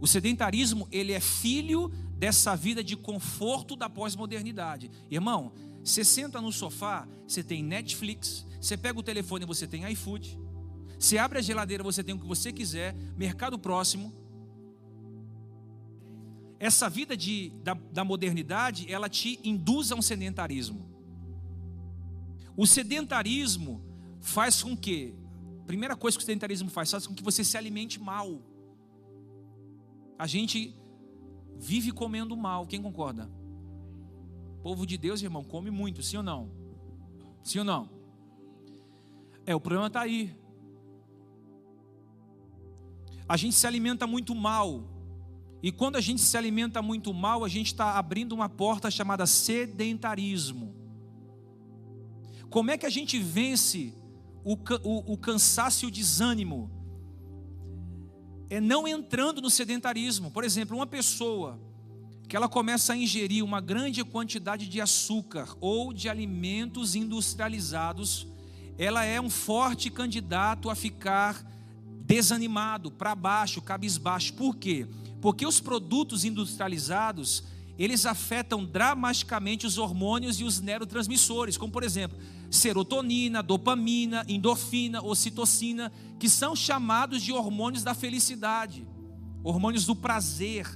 O 0.00 0.06
sedentarismo, 0.06 0.88
ele 0.90 1.12
é 1.12 1.20
filho 1.20 1.88
dessa 2.18 2.56
vida 2.56 2.82
de 2.82 2.96
conforto 2.96 3.76
da 3.76 3.88
pós-modernidade. 3.88 4.90
Irmão, 5.10 5.52
você 5.84 6.04
senta 6.04 6.40
no 6.40 6.50
sofá, 6.50 7.06
você 7.26 7.42
tem 7.42 7.62
Netflix, 7.62 8.46
você 8.66 8.76
pega 8.76 8.98
o 8.98 9.02
telefone, 9.02 9.44
você 9.44 9.64
tem 9.64 9.88
iFood, 9.92 10.36
você 10.98 11.18
abre 11.18 11.38
a 11.38 11.42
geladeira, 11.42 11.84
você 11.84 12.02
tem 12.02 12.16
o 12.16 12.18
que 12.18 12.26
você 12.26 12.52
quiser, 12.52 12.96
mercado 13.16 13.56
próximo. 13.56 14.12
Essa 16.58 16.88
vida 16.88 17.16
de, 17.16 17.50
da, 17.62 17.74
da 17.74 18.04
modernidade, 18.04 18.92
ela 18.92 19.08
te 19.08 19.38
induz 19.44 19.92
a 19.92 19.94
um 19.94 20.02
sedentarismo. 20.02 20.84
O 22.56 22.66
sedentarismo 22.66 23.84
faz 24.20 24.60
com 24.64 24.76
que, 24.76 25.14
primeira 25.64 25.94
coisa 25.94 26.16
que 26.16 26.24
o 26.24 26.26
sedentarismo 26.26 26.68
faz, 26.68 26.90
faz 26.90 27.06
com 27.06 27.14
que 27.14 27.22
você 27.22 27.44
se 27.44 27.56
alimente 27.56 28.00
mal. 28.00 28.42
A 30.18 30.26
gente 30.26 30.74
vive 31.56 31.92
comendo 31.92 32.36
mal, 32.36 32.66
quem 32.66 32.82
concorda? 32.82 33.30
O 34.58 34.62
povo 34.62 34.84
de 34.84 34.98
Deus, 34.98 35.22
irmão, 35.22 35.44
come 35.44 35.70
muito, 35.70 36.02
sim 36.02 36.16
ou 36.16 36.22
não? 36.24 36.50
Sim 37.44 37.60
ou 37.60 37.64
não? 37.64 37.95
É, 39.46 39.54
o 39.54 39.60
problema 39.60 39.86
está 39.86 40.00
aí. 40.00 40.36
A 43.28 43.36
gente 43.36 43.54
se 43.54 43.66
alimenta 43.66 44.06
muito 44.06 44.34
mal. 44.34 44.84
E 45.62 45.72
quando 45.72 45.96
a 45.96 46.00
gente 46.00 46.20
se 46.20 46.36
alimenta 46.36 46.82
muito 46.82 47.14
mal, 47.14 47.44
a 47.44 47.48
gente 47.48 47.68
está 47.68 47.96
abrindo 47.96 48.32
uma 48.32 48.48
porta 48.48 48.90
chamada 48.90 49.24
sedentarismo. 49.24 50.74
Como 52.50 52.70
é 52.70 52.76
que 52.76 52.86
a 52.86 52.90
gente 52.90 53.18
vence 53.18 53.94
o, 54.44 54.54
o, 54.54 55.12
o 55.12 55.16
cansaço 55.16 55.84
e 55.84 55.88
o 55.88 55.90
desânimo? 55.90 56.70
É 58.50 58.60
não 58.60 58.86
entrando 58.86 59.40
no 59.40 59.50
sedentarismo. 59.50 60.30
Por 60.30 60.44
exemplo, 60.44 60.76
uma 60.76 60.86
pessoa 60.86 61.60
que 62.28 62.36
ela 62.36 62.48
começa 62.48 62.92
a 62.92 62.96
ingerir 62.96 63.44
uma 63.44 63.60
grande 63.60 64.04
quantidade 64.04 64.68
de 64.68 64.80
açúcar 64.80 65.56
ou 65.60 65.92
de 65.92 66.08
alimentos 66.08 66.94
industrializados, 66.94 68.26
ela 68.78 69.04
é 69.04 69.20
um 69.20 69.30
forte 69.30 69.90
candidato 69.90 70.68
a 70.68 70.74
ficar 70.74 71.44
desanimado, 72.04 72.90
para 72.90 73.14
baixo, 73.14 73.60
cabisbaixo. 73.60 74.34
Por 74.34 74.56
quê? 74.56 74.86
Porque 75.20 75.46
os 75.46 75.60
produtos 75.60 76.24
industrializados, 76.24 77.42
eles 77.78 78.06
afetam 78.06 78.64
dramaticamente 78.64 79.66
os 79.66 79.76
hormônios 79.78 80.40
e 80.40 80.44
os 80.44 80.60
neurotransmissores, 80.60 81.56
como 81.56 81.72
por 81.72 81.82
exemplo, 81.82 82.18
serotonina, 82.50 83.42
dopamina, 83.42 84.24
endorfina, 84.28 85.02
ocitocina, 85.02 85.90
que 86.18 86.28
são 86.28 86.54
chamados 86.54 87.22
de 87.22 87.32
hormônios 87.32 87.82
da 87.82 87.94
felicidade, 87.94 88.86
hormônios 89.42 89.84
do 89.84 89.96
prazer, 89.96 90.66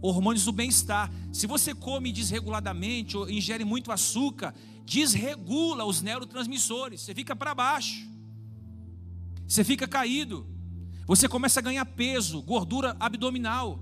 hormônios 0.00 0.44
do 0.44 0.52
bem-estar. 0.52 1.10
Se 1.32 1.46
você 1.46 1.74
come 1.74 2.12
desreguladamente 2.12 3.16
ou 3.16 3.28
ingere 3.28 3.64
muito 3.64 3.90
açúcar, 3.90 4.54
desregula 4.88 5.84
os 5.84 6.00
neurotransmissores, 6.00 7.02
você 7.02 7.14
fica 7.14 7.36
para 7.36 7.54
baixo, 7.54 8.08
você 9.46 9.62
fica 9.62 9.86
caído, 9.86 10.46
você 11.06 11.28
começa 11.28 11.60
a 11.60 11.62
ganhar 11.62 11.84
peso, 11.84 12.40
gordura 12.40 12.96
abdominal. 12.98 13.78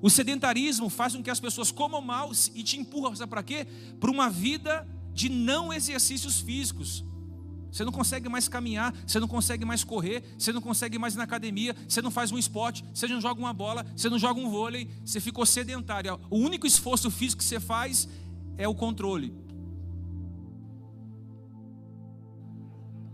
O 0.00 0.08
sedentarismo 0.08 0.88
faz 0.88 1.14
com 1.14 1.22
que 1.22 1.30
as 1.30 1.38
pessoas 1.38 1.70
comam 1.70 2.00
mal 2.00 2.32
e 2.54 2.62
te 2.62 2.78
empurram, 2.78 3.14
sabe 3.14 3.28
para 3.28 3.42
quê? 3.42 3.66
Para 4.00 4.10
uma 4.10 4.30
vida 4.30 4.88
de 5.12 5.28
não 5.28 5.70
exercícios 5.70 6.40
físicos. 6.40 7.04
Você 7.70 7.84
não 7.84 7.92
consegue 7.92 8.28
mais 8.28 8.48
caminhar, 8.48 8.94
você 9.06 9.20
não 9.20 9.28
consegue 9.28 9.64
mais 9.66 9.84
correr, 9.84 10.24
você 10.38 10.52
não 10.52 10.62
consegue 10.62 10.98
mais 10.98 11.14
ir 11.14 11.18
na 11.18 11.24
academia, 11.24 11.76
você 11.86 12.00
não 12.00 12.10
faz 12.10 12.32
um 12.32 12.38
esporte, 12.38 12.82
você 12.94 13.06
não 13.06 13.20
joga 13.20 13.38
uma 13.38 13.52
bola, 13.52 13.84
você 13.94 14.08
não 14.08 14.18
joga 14.18 14.40
um 14.40 14.48
vôlei, 14.48 14.90
você 15.04 15.20
ficou 15.20 15.44
sedentário. 15.44 16.18
O 16.30 16.38
único 16.38 16.66
esforço 16.66 17.10
físico 17.10 17.40
que 17.40 17.44
você 17.44 17.60
faz 17.60 18.08
é 18.56 18.66
o 18.66 18.74
controle. 18.74 19.49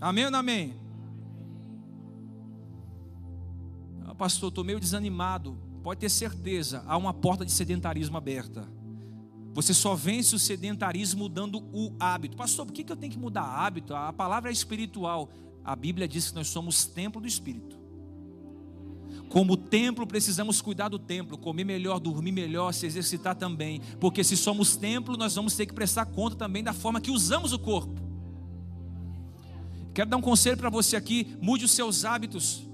Amém 0.07 0.27
ou 0.27 0.31
não 0.31 0.39
amém? 0.39 0.73
Ah, 4.05 4.15
pastor, 4.15 4.51
estou 4.51 4.63
meio 4.63 4.79
desanimado. 4.79 5.59
Pode 5.83 5.99
ter 5.99 6.09
certeza, 6.09 6.85
há 6.87 6.97
uma 6.97 7.13
porta 7.13 7.45
de 7.45 7.51
sedentarismo 7.51 8.17
aberta. 8.17 8.69
Você 9.53 9.75
só 9.75 9.97
vence 9.97 10.33
o 10.33 10.39
sedentarismo 10.39 11.25
mudando 11.25 11.59
o 11.73 11.93
hábito. 11.99 12.37
Pastor, 12.37 12.67
por 12.67 12.73
que 12.73 12.89
eu 12.89 12.95
tenho 12.95 13.13
que 13.13 13.19
mudar 13.19 13.43
hábito? 13.43 13.97
A 13.97 14.13
palavra 14.13 14.49
é 14.49 14.53
espiritual. 14.53 15.29
A 15.65 15.75
Bíblia 15.75 16.07
diz 16.07 16.29
que 16.29 16.37
nós 16.37 16.47
somos 16.47 16.87
templo 16.87 17.21
do 17.21 17.27
Espírito. 17.27 17.77
Como 19.29 19.57
templo, 19.57 20.07
precisamos 20.07 20.63
cuidar 20.63 20.89
do 20.89 21.01
templo, 21.01 21.37
comer 21.37 21.65
melhor, 21.65 21.99
dormir 21.99 22.31
melhor, 22.31 22.73
se 22.73 22.87
exercitar 22.87 23.35
também. 23.35 23.81
Porque 23.99 24.23
se 24.23 24.37
somos 24.37 24.77
templo, 24.77 25.17
nós 25.17 25.35
vamos 25.35 25.57
ter 25.57 25.67
que 25.67 25.75
prestar 25.75 26.07
conta 26.07 26.37
também 26.37 26.63
da 26.63 26.73
forma 26.73 27.01
que 27.01 27.11
usamos 27.11 27.53
o 27.53 27.59
corpo. 27.59 28.06
Quero 29.97 30.11
dar 30.11 30.19
um 30.19 30.21
conselho 30.21 30.59
para 30.59 30.69
você 30.69 30.95
aqui: 30.95 31.35
mude 31.41 31.65
os 31.65 31.71
seus 31.71 32.05
hábitos. 32.05 32.69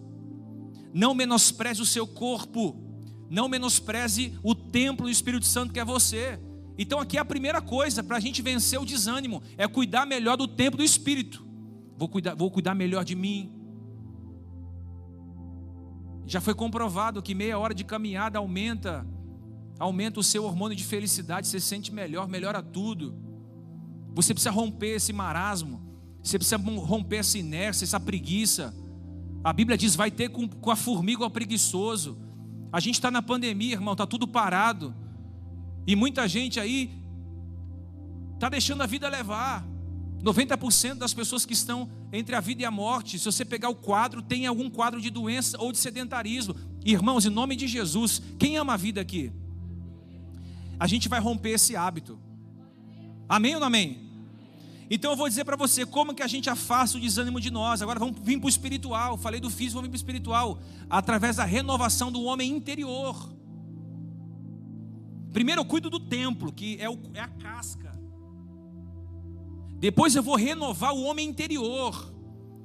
Não 0.92 1.14
menospreze 1.14 1.80
o 1.80 1.86
seu 1.86 2.04
corpo. 2.04 2.76
Não 3.30 3.48
menospreze 3.48 4.36
o 4.42 4.56
templo 4.56 5.06
do 5.06 5.10
Espírito 5.10 5.46
Santo 5.46 5.72
que 5.72 5.78
é 5.78 5.84
você. 5.84 6.40
Então, 6.76 6.98
aqui 6.98 7.16
é 7.16 7.20
a 7.20 7.24
primeira 7.24 7.62
coisa 7.62 8.02
para 8.02 8.16
a 8.16 8.20
gente 8.20 8.42
vencer 8.42 8.76
o 8.80 8.84
desânimo: 8.84 9.40
é 9.56 9.68
cuidar 9.68 10.04
melhor 10.04 10.36
do 10.36 10.48
tempo 10.48 10.76
do 10.76 10.82
espírito. 10.82 11.46
Vou 11.96 12.08
cuidar, 12.08 12.34
vou 12.34 12.50
cuidar 12.50 12.74
melhor 12.74 13.04
de 13.04 13.14
mim. 13.14 13.52
Já 16.26 16.40
foi 16.40 16.56
comprovado 16.56 17.22
que 17.22 17.36
meia 17.36 17.56
hora 17.56 17.72
de 17.72 17.84
caminhada 17.84 18.40
aumenta, 18.40 19.06
aumenta 19.78 20.18
o 20.18 20.24
seu 20.24 20.42
hormônio 20.42 20.76
de 20.76 20.82
felicidade, 20.82 21.46
você 21.46 21.60
se 21.60 21.68
sente 21.68 21.94
melhor, 21.94 22.26
melhora 22.26 22.60
tudo. 22.60 23.14
Você 24.12 24.34
precisa 24.34 24.50
romper 24.50 24.96
esse 24.96 25.12
marasmo, 25.12 25.91
você 26.22 26.38
precisa 26.38 26.56
romper 26.56 27.16
essa 27.16 27.36
inércia, 27.36 27.84
essa 27.84 27.98
preguiça. 27.98 28.74
A 29.42 29.52
Bíblia 29.52 29.76
diz: 29.76 29.96
vai 29.96 30.10
ter 30.10 30.28
com, 30.28 30.48
com 30.48 30.70
a 30.70 30.76
formiga 30.76 31.24
o 31.24 31.30
preguiçoso. 31.30 32.18
A 32.72 32.80
gente 32.80 32.94
está 32.94 33.10
na 33.10 33.20
pandemia, 33.20 33.72
irmão, 33.72 33.92
está 33.92 34.06
tudo 34.06 34.26
parado. 34.26 34.94
E 35.86 35.96
muita 35.96 36.28
gente 36.28 36.60
aí 36.60 36.90
está 38.34 38.48
deixando 38.48 38.82
a 38.82 38.86
vida 38.86 39.08
levar. 39.08 39.66
90% 40.22 40.94
das 40.94 41.12
pessoas 41.12 41.44
que 41.44 41.52
estão 41.52 41.90
entre 42.12 42.36
a 42.36 42.40
vida 42.40 42.62
e 42.62 42.64
a 42.64 42.70
morte, 42.70 43.18
se 43.18 43.24
você 43.24 43.44
pegar 43.44 43.68
o 43.68 43.74
quadro, 43.74 44.22
tem 44.22 44.46
algum 44.46 44.70
quadro 44.70 45.00
de 45.00 45.10
doença 45.10 45.60
ou 45.60 45.72
de 45.72 45.78
sedentarismo. 45.78 46.54
Irmãos, 46.84 47.26
em 47.26 47.30
nome 47.30 47.56
de 47.56 47.66
Jesus, 47.66 48.22
quem 48.38 48.56
ama 48.56 48.74
a 48.74 48.76
vida 48.76 49.00
aqui? 49.00 49.32
A 50.78 50.86
gente 50.86 51.08
vai 51.08 51.18
romper 51.18 51.50
esse 51.50 51.74
hábito. 51.74 52.20
Amém 53.28 53.54
ou 53.54 53.60
não 53.60 53.66
amém? 53.66 54.11
Então 54.94 55.12
eu 55.12 55.16
vou 55.16 55.26
dizer 55.26 55.46
para 55.46 55.56
você 55.56 55.86
como 55.86 56.14
que 56.14 56.22
a 56.22 56.26
gente 56.26 56.50
afasta 56.50 56.98
o 56.98 57.00
desânimo 57.00 57.40
de 57.40 57.50
nós. 57.50 57.80
Agora 57.80 57.98
vamos 57.98 58.20
vir 58.20 58.38
para 58.38 58.44
o 58.44 58.48
espiritual. 58.50 59.16
Falei 59.16 59.40
do 59.40 59.48
físico, 59.48 59.76
vamos 59.76 59.86
vir 59.86 59.92
para 59.92 59.96
o 59.96 59.96
espiritual. 59.96 60.60
Através 60.90 61.36
da 61.36 61.44
renovação 61.44 62.12
do 62.12 62.20
homem 62.24 62.50
interior. 62.50 63.34
Primeiro 65.32 65.62
eu 65.62 65.64
cuido 65.64 65.88
do 65.88 65.98
templo, 65.98 66.52
que 66.52 66.76
é, 66.78 66.90
o, 66.90 66.98
é 67.14 67.20
a 67.20 67.26
casca. 67.26 67.98
Depois 69.78 70.14
eu 70.14 70.22
vou 70.22 70.36
renovar 70.36 70.92
o 70.92 71.04
homem 71.04 71.26
interior. 71.26 72.12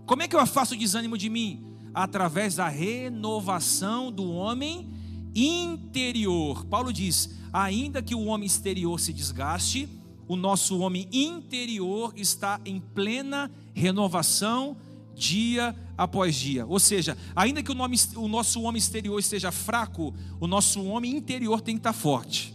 Como 0.05 0.21
é 0.21 0.27
que 0.27 0.35
eu 0.35 0.41
afasto 0.41 0.73
o 0.73 0.77
desânimo 0.77 1.17
de 1.17 1.29
mim? 1.29 1.65
Através 1.93 2.55
da 2.55 2.67
renovação 2.67 4.11
do 4.11 4.29
homem 4.29 4.89
interior. 5.33 6.65
Paulo 6.65 6.91
diz: 6.91 7.37
ainda 7.53 8.01
que 8.01 8.13
o 8.13 8.25
homem 8.25 8.45
exterior 8.45 8.99
se 8.99 9.13
desgaste, 9.13 9.87
o 10.27 10.35
nosso 10.35 10.79
homem 10.79 11.07
interior 11.11 12.13
está 12.15 12.59
em 12.65 12.79
plena 12.79 13.51
renovação 13.73 14.77
dia 15.15 15.75
após 15.97 16.35
dia. 16.35 16.65
Ou 16.65 16.79
seja, 16.79 17.17
ainda 17.35 17.63
que 17.63 17.71
o, 17.71 17.75
nome, 17.75 17.97
o 18.15 18.27
nosso 18.27 18.61
homem 18.61 18.77
exterior 18.77 19.19
esteja 19.19 19.51
fraco, 19.51 20.13
o 20.39 20.47
nosso 20.47 20.83
homem 20.83 21.15
interior 21.15 21.61
tem 21.61 21.75
que 21.75 21.79
estar 21.79 21.93
forte. 21.93 22.53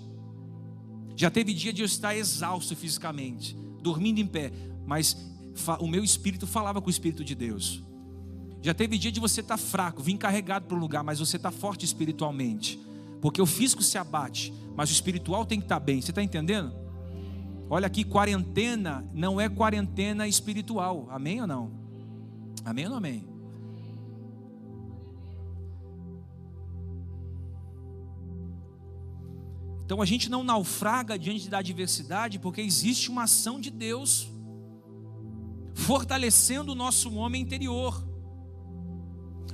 Já 1.16 1.30
teve 1.30 1.52
dia 1.52 1.72
de 1.72 1.82
eu 1.82 1.86
estar 1.86 2.14
exausto 2.14 2.76
fisicamente, 2.76 3.56
dormindo 3.82 4.20
em 4.20 4.26
pé, 4.26 4.52
mas 4.86 5.16
o 5.80 5.86
meu 5.86 6.04
espírito 6.04 6.46
falava 6.46 6.80
com 6.80 6.86
o 6.86 6.90
espírito 6.90 7.24
de 7.24 7.34
Deus. 7.34 7.82
Já 8.62 8.72
teve 8.72 8.96
dia 8.96 9.10
de 9.10 9.18
você 9.18 9.40
estar 9.40 9.56
fraco, 9.56 10.02
vir 10.02 10.16
carregado 10.16 10.66
para 10.66 10.76
um 10.76 10.80
lugar, 10.80 11.02
mas 11.02 11.18
você 11.18 11.36
está 11.36 11.50
forte 11.50 11.84
espiritualmente. 11.84 12.78
Porque 13.20 13.42
o 13.42 13.46
físico 13.46 13.82
se 13.82 13.98
abate, 13.98 14.52
mas 14.76 14.88
o 14.88 14.92
espiritual 14.92 15.44
tem 15.44 15.58
que 15.58 15.64
estar 15.64 15.80
bem. 15.80 16.00
Você 16.00 16.10
está 16.10 16.22
entendendo? 16.22 16.72
Olha 17.74 17.86
aqui, 17.86 18.04
quarentena 18.04 19.02
não 19.14 19.40
é 19.40 19.48
quarentena 19.48 20.28
espiritual. 20.28 21.08
Amém 21.08 21.40
ou 21.40 21.46
não? 21.46 21.70
Amém 22.66 22.84
ou 22.84 22.90
não 22.90 22.98
amém? 22.98 23.24
Então 29.86 30.02
a 30.02 30.04
gente 30.04 30.28
não 30.28 30.44
naufraga 30.44 31.18
diante 31.18 31.48
da 31.48 31.60
adversidade 31.60 32.38
porque 32.38 32.60
existe 32.60 33.08
uma 33.08 33.22
ação 33.22 33.58
de 33.58 33.70
Deus 33.70 34.28
fortalecendo 35.72 36.72
o 36.72 36.74
nosso 36.74 37.14
homem 37.14 37.40
interior. 37.40 38.06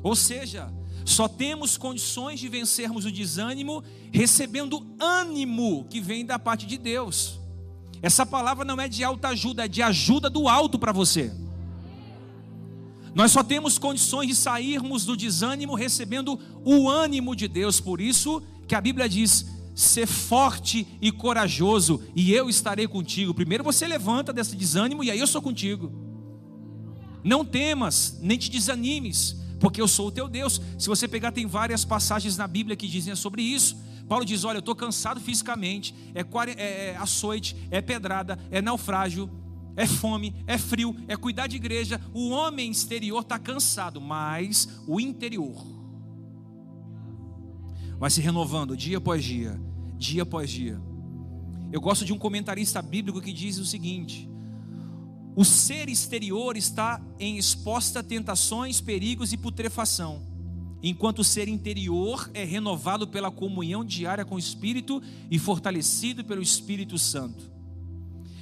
Ou 0.02 0.16
seja, 0.16 0.72
Só 1.04 1.26
temos 1.26 1.78
condições 1.78 2.38
de 2.38 2.48
vencermos 2.48 3.06
o 3.06 3.12
desânimo 3.12 3.82
recebendo 4.12 4.84
ânimo 5.00 5.86
que 5.88 6.00
vem 6.00 6.26
da 6.26 6.38
parte 6.38 6.66
de 6.66 6.76
Deus. 6.76 7.38
Essa 8.00 8.24
palavra 8.24 8.64
não 8.64 8.80
é 8.80 8.88
de 8.88 9.02
alta 9.02 9.28
ajuda, 9.28 9.64
é 9.64 9.68
de 9.68 9.82
ajuda 9.82 10.30
do 10.30 10.48
alto 10.48 10.78
para 10.78 10.92
você. 10.92 11.32
Nós 13.14 13.32
só 13.32 13.42
temos 13.42 13.78
condições 13.78 14.28
de 14.28 14.34
sairmos 14.34 15.04
do 15.04 15.16
desânimo 15.16 15.74
recebendo 15.74 16.38
o 16.64 16.88
ânimo 16.88 17.34
de 17.34 17.48
Deus. 17.48 17.80
Por 17.80 18.00
isso 18.00 18.42
que 18.66 18.74
a 18.74 18.80
Bíblia 18.80 19.08
diz: 19.08 19.46
ser 19.74 20.06
forte 20.06 20.86
e 21.00 21.10
corajoso, 21.10 22.02
e 22.14 22.32
eu 22.32 22.48
estarei 22.48 22.86
contigo. 22.86 23.34
Primeiro 23.34 23.64
você 23.64 23.86
levanta 23.86 24.32
desse 24.32 24.54
desânimo, 24.54 25.02
e 25.02 25.10
aí 25.10 25.18
eu 25.18 25.26
sou 25.26 25.42
contigo. 25.42 25.92
Não 27.24 27.44
temas, 27.44 28.18
nem 28.20 28.38
te 28.38 28.50
desanimes, 28.50 29.36
porque 29.58 29.80
eu 29.80 29.88
sou 29.88 30.08
o 30.08 30.12
teu 30.12 30.28
Deus. 30.28 30.60
Se 30.78 30.88
você 30.88 31.08
pegar, 31.08 31.32
tem 31.32 31.46
várias 31.46 31.84
passagens 31.84 32.36
na 32.36 32.46
Bíblia 32.46 32.76
que 32.76 32.86
dizem 32.86 33.14
sobre 33.14 33.42
isso. 33.42 33.76
Paulo 34.08 34.24
diz: 34.24 34.44
Olha, 34.44 34.56
eu 34.56 34.60
estou 34.60 34.74
cansado 34.74 35.20
fisicamente, 35.20 35.94
é, 36.14 36.22
é, 36.22 36.90
é 36.90 36.96
açoite, 36.96 37.54
é 37.70 37.80
pedrada, 37.80 38.38
é 38.50 38.62
naufrágio, 38.62 39.30
é 39.76 39.86
fome, 39.86 40.34
é 40.46 40.56
frio, 40.58 40.96
é 41.06 41.16
cuidar 41.16 41.46
de 41.46 41.56
igreja. 41.56 42.00
O 42.12 42.30
homem 42.30 42.70
exterior 42.70 43.22
está 43.22 43.38
cansado, 43.38 44.00
mas 44.00 44.68
o 44.86 44.98
interior 44.98 45.78
vai 47.98 48.10
se 48.10 48.20
renovando 48.20 48.76
dia 48.76 48.98
após 48.98 49.24
dia, 49.24 49.60
dia 49.96 50.22
após 50.22 50.50
dia. 50.50 50.80
Eu 51.70 51.80
gosto 51.80 52.04
de 52.04 52.12
um 52.12 52.18
comentarista 52.18 52.80
bíblico 52.80 53.20
que 53.20 53.32
diz 53.32 53.58
o 53.58 53.66
seguinte: 53.66 54.28
o 55.36 55.44
ser 55.44 55.88
exterior 55.88 56.56
está 56.56 57.00
em 57.18 57.36
exposta 57.36 58.00
a 58.00 58.02
tentações, 58.02 58.80
perigos 58.80 59.32
e 59.32 59.36
putrefação, 59.36 60.22
enquanto 60.82 61.20
o 61.20 61.24
ser 61.24 61.48
interior 61.48 62.30
é 62.34 62.44
renovado 62.44 63.06
pela 63.06 63.30
comunhão 63.30 63.84
diária 63.84 64.24
com 64.24 64.36
o 64.36 64.38
Espírito 64.38 65.02
e 65.30 65.38
fortalecido 65.38 66.24
pelo 66.24 66.42
Espírito 66.42 66.98
Santo. 66.98 67.50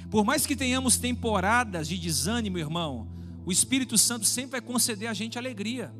Por 0.09 0.23
mais 0.23 0.45
que 0.45 0.55
tenhamos 0.55 0.97
temporadas 0.97 1.87
de 1.87 1.97
desânimo, 1.97 2.57
irmão, 2.57 3.09
o 3.45 3.51
Espírito 3.51 3.97
Santo 3.97 4.25
sempre 4.25 4.51
vai 4.51 4.61
conceder 4.61 5.09
a 5.09 5.13
gente 5.13 5.37
alegria. 5.37 5.93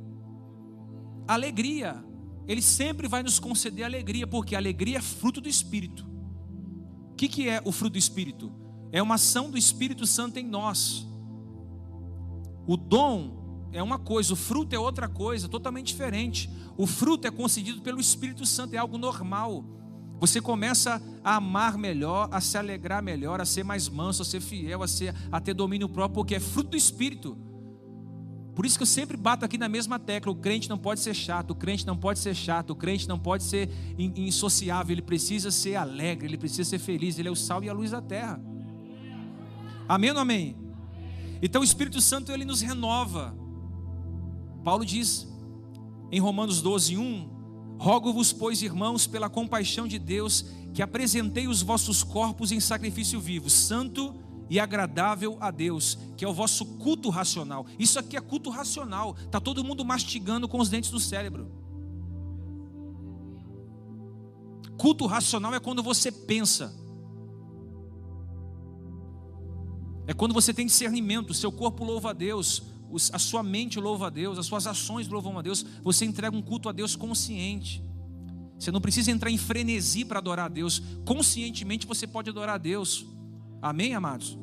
Alegria. 1.28 2.04
Ele 2.48 2.62
sempre 2.62 3.08
vai 3.08 3.24
nos 3.24 3.40
conceder 3.40 3.84
alegria, 3.84 4.26
porque 4.26 4.56
alegria 4.56 5.00
é 5.00 5.02
fruto 5.02 5.42
do 5.42 5.50
Espírito. 5.50 6.08
O 7.12 7.16
que, 7.16 7.28
que 7.28 7.50
é 7.50 7.62
o 7.66 7.72
fruto 7.72 7.94
do 7.94 8.00
Espírito? 8.00 8.52
é 8.92 9.02
uma 9.02 9.16
ação 9.16 9.50
do 9.50 9.58
Espírito 9.58 10.06
Santo 10.06 10.38
em 10.40 10.46
nós. 10.46 11.06
O 12.66 12.76
dom 12.76 13.37
é 13.72 13.82
uma 13.84 14.00
coisa, 14.00 14.34
o 14.34 14.36
fruto 14.36 14.76
é 14.76 14.80
outra 14.80 15.08
coisa, 15.08 15.48
totalmente 15.48 15.88
diferente. 15.88 16.50
O 16.78 16.88
fruto 16.88 17.28
é 17.28 17.32
concedido 17.32 17.82
pelo 17.82 18.00
Espírito 18.00 18.46
Santo, 18.46 18.74
é 18.74 18.78
algo 18.78 18.98
normal. 18.98 19.64
Você 20.20 20.42
começa 20.42 21.02
a 21.24 21.36
amar 21.36 21.78
melhor, 21.78 22.28
a 22.32 22.42
se 22.42 22.58
alegrar 22.58 23.04
melhor, 23.04 23.40
a 23.40 23.46
ser 23.46 23.64
mais 23.64 23.88
manso, 23.88 24.22
a 24.22 24.26
ser 24.26 24.42
fiel, 24.42 24.82
a, 24.82 24.88
ser, 24.88 25.14
a 25.32 25.40
ter 25.40 25.54
domínio 25.54 25.88
próprio, 25.88 26.16
porque 26.16 26.36
é 26.36 26.40
fruto 26.40 26.72
do 26.72 26.78
Espírito. 26.78 27.38
Por 28.56 28.66
isso 28.66 28.76
que 28.76 28.82
eu 28.82 28.88
sempre 28.88 29.16
bato 29.16 29.46
aqui 29.46 29.56
na 29.56 29.70
mesma 29.70 30.00
tecla: 30.00 30.32
o 30.32 30.36
crente 30.36 30.68
não 30.68 30.80
pode 30.80 31.00
ser 31.02 31.14
chato, 31.14 31.52
o 31.52 31.56
crente 31.56 31.86
não 31.86 31.96
pode 31.96 32.18
ser 32.18 32.34
chato, 32.34 32.72
o 32.72 32.76
crente 32.76 33.08
não 33.08 33.20
pode 33.20 33.44
ser 33.44 33.70
insociável, 34.00 34.96
ele 34.96 35.04
precisa 35.04 35.52
ser 35.52 35.76
alegre, 35.76 36.26
ele 36.26 36.38
precisa 36.38 36.68
ser 36.68 36.80
feliz, 36.80 37.20
ele 37.20 37.28
é 37.28 37.32
o 37.32 37.36
sal 37.36 37.64
e 37.64 37.70
a 37.70 37.74
luz 37.74 37.92
da 37.92 38.02
terra. 38.02 38.42
Amém 39.88 40.10
ou 40.10 40.18
amém? 40.18 40.58
Então 41.40 41.62
o 41.62 41.64
Espírito 41.64 42.02
Santo 42.02 42.32
ele 42.32 42.46
nos 42.46 42.62
renova. 42.62 43.38
Paulo 44.64 44.86
diz 44.86 45.28
em 46.12 46.20
Romanos 46.20 46.62
12, 46.62 46.98
1: 46.98 47.78
Rogo-vos, 47.80 48.34
pois, 48.34 48.62
irmãos, 48.62 49.06
pela 49.06 49.30
compaixão 49.30 49.88
de 49.88 50.00
Deus, 50.00 50.46
que 50.74 50.82
apresentei 50.82 51.48
os 51.48 51.62
vossos 51.62 52.04
corpos 52.04 52.52
em 52.52 52.60
sacrifício 52.60 53.20
vivo, 53.20 53.50
santo 53.50 54.16
e 54.50 54.60
agradável 54.60 55.38
a 55.40 55.52
Deus, 55.52 55.98
que 56.16 56.24
é 56.24 56.28
o 56.28 56.34
vosso 56.34 56.66
culto 56.78 57.10
racional. 57.10 57.66
Isso 57.78 58.00
aqui 58.00 58.16
é 58.16 58.22
culto 58.22 58.50
racional. 58.50 59.16
Tá 59.30 59.40
todo 59.40 59.64
mundo 59.64 59.84
mastigando 59.84 60.48
com 60.48 60.60
os 60.60 60.70
dentes 60.70 60.90
do 60.90 61.00
cérebro. 61.00 61.52
Culto 64.78 65.06
racional 65.06 65.54
é 65.54 65.60
quando 65.60 65.84
você 65.84 66.12
pensa. 66.12 66.74
É 70.06 70.14
quando 70.14 70.34
você 70.34 70.54
tem 70.54 70.66
discernimento, 70.66 71.34
seu 71.34 71.52
corpo 71.52 71.84
louva 71.84 72.12
a 72.12 72.14
Deus, 72.14 72.64
a 73.12 73.20
sua 73.20 73.44
mente 73.44 73.80
louva 73.80 74.08
a 74.08 74.10
Deus, 74.10 74.38
as 74.38 74.46
suas 74.46 74.66
ações 74.66 75.08
louvam 75.08 75.38
a 75.38 75.42
Deus, 75.42 75.66
você 75.84 76.06
entrega 76.06 76.36
um 76.36 76.42
culto 76.42 76.70
a 76.70 76.72
Deus 76.72 76.96
consciente. 76.96 77.84
Você 78.58 78.72
não 78.72 78.82
precisa 78.82 79.12
entrar 79.12 79.30
em 79.30 79.38
frenesi 79.38 80.04
para 80.04 80.20
adorar 80.20 80.46
a 80.46 80.50
Deus, 80.50 80.82
conscientemente 81.06 81.86
você 81.86 82.08
pode 82.08 82.30
adorar 82.30 82.56
a 82.56 82.58
Deus. 82.58 83.06
Amém, 83.62 83.94
amados? 83.94 84.38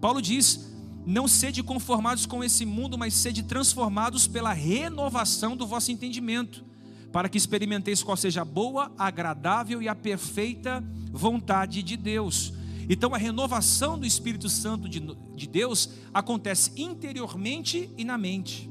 Paulo 0.00 0.22
diz: 0.22 0.72
Não 1.04 1.26
sede 1.26 1.62
conformados 1.62 2.26
com 2.26 2.44
esse 2.44 2.64
mundo, 2.64 2.96
mas 2.96 3.14
sede 3.14 3.42
transformados 3.42 4.26
pela 4.28 4.52
renovação 4.52 5.56
do 5.56 5.66
vosso 5.66 5.90
entendimento, 5.90 6.64
para 7.10 7.28
que 7.28 7.38
experimenteis 7.38 8.02
qual 8.02 8.16
seja 8.16 8.42
a 8.42 8.44
boa, 8.44 8.92
agradável 8.96 9.82
e 9.82 9.88
a 9.88 9.94
perfeita 9.94 10.84
vontade 11.10 11.82
de 11.82 11.96
Deus. 11.96 12.52
Então 12.88 13.14
a 13.14 13.18
renovação 13.18 13.98
do 13.98 14.06
Espírito 14.06 14.48
Santo 14.48 14.88
de, 14.88 15.00
de 15.00 15.46
Deus 15.46 15.90
acontece 16.14 16.70
interiormente 16.76 17.90
e 17.96 18.04
na 18.04 18.16
mente. 18.16 18.70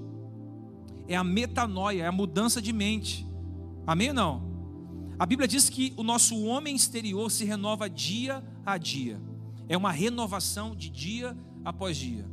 É 1.08 1.16
a 1.16 1.24
metanoia, 1.24 2.04
é 2.04 2.08
a 2.08 2.12
mudança 2.12 2.62
de 2.62 2.72
mente. 2.72 3.28
Amém 3.86 4.10
ou 4.10 4.16
não? 4.16 4.56
A 5.20 5.26
Bíblia 5.26 5.48
diz 5.48 5.70
que 5.70 5.94
o 5.98 6.04
nosso 6.04 6.44
homem 6.44 6.76
exterior 6.76 7.30
se 7.30 7.46
renova 7.46 7.90
dia 7.90 8.44
a 8.66 8.78
dia. 8.78 9.22
É 9.68 9.78
uma 9.78 9.92
renovação 9.92 10.76
de 10.76 10.90
dia 10.90 11.38
após 11.64 11.98
dia. 11.98 12.26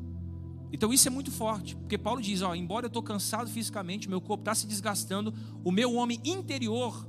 Então 0.72 0.92
isso 0.92 1.06
é 1.06 1.10
muito 1.10 1.30
forte, 1.30 1.76
porque 1.76 1.98
Paulo 1.98 2.22
diz: 2.22 2.42
ó, 2.42 2.54
embora 2.54 2.86
eu 2.86 2.88
estou 2.88 3.02
cansado 3.02 3.50
fisicamente, 3.50 4.08
meu 4.08 4.20
corpo 4.20 4.42
está 4.42 4.54
se 4.54 4.66
desgastando, 4.66 5.34
o 5.62 5.70
meu 5.70 5.94
homem 5.94 6.18
interior 6.24 7.06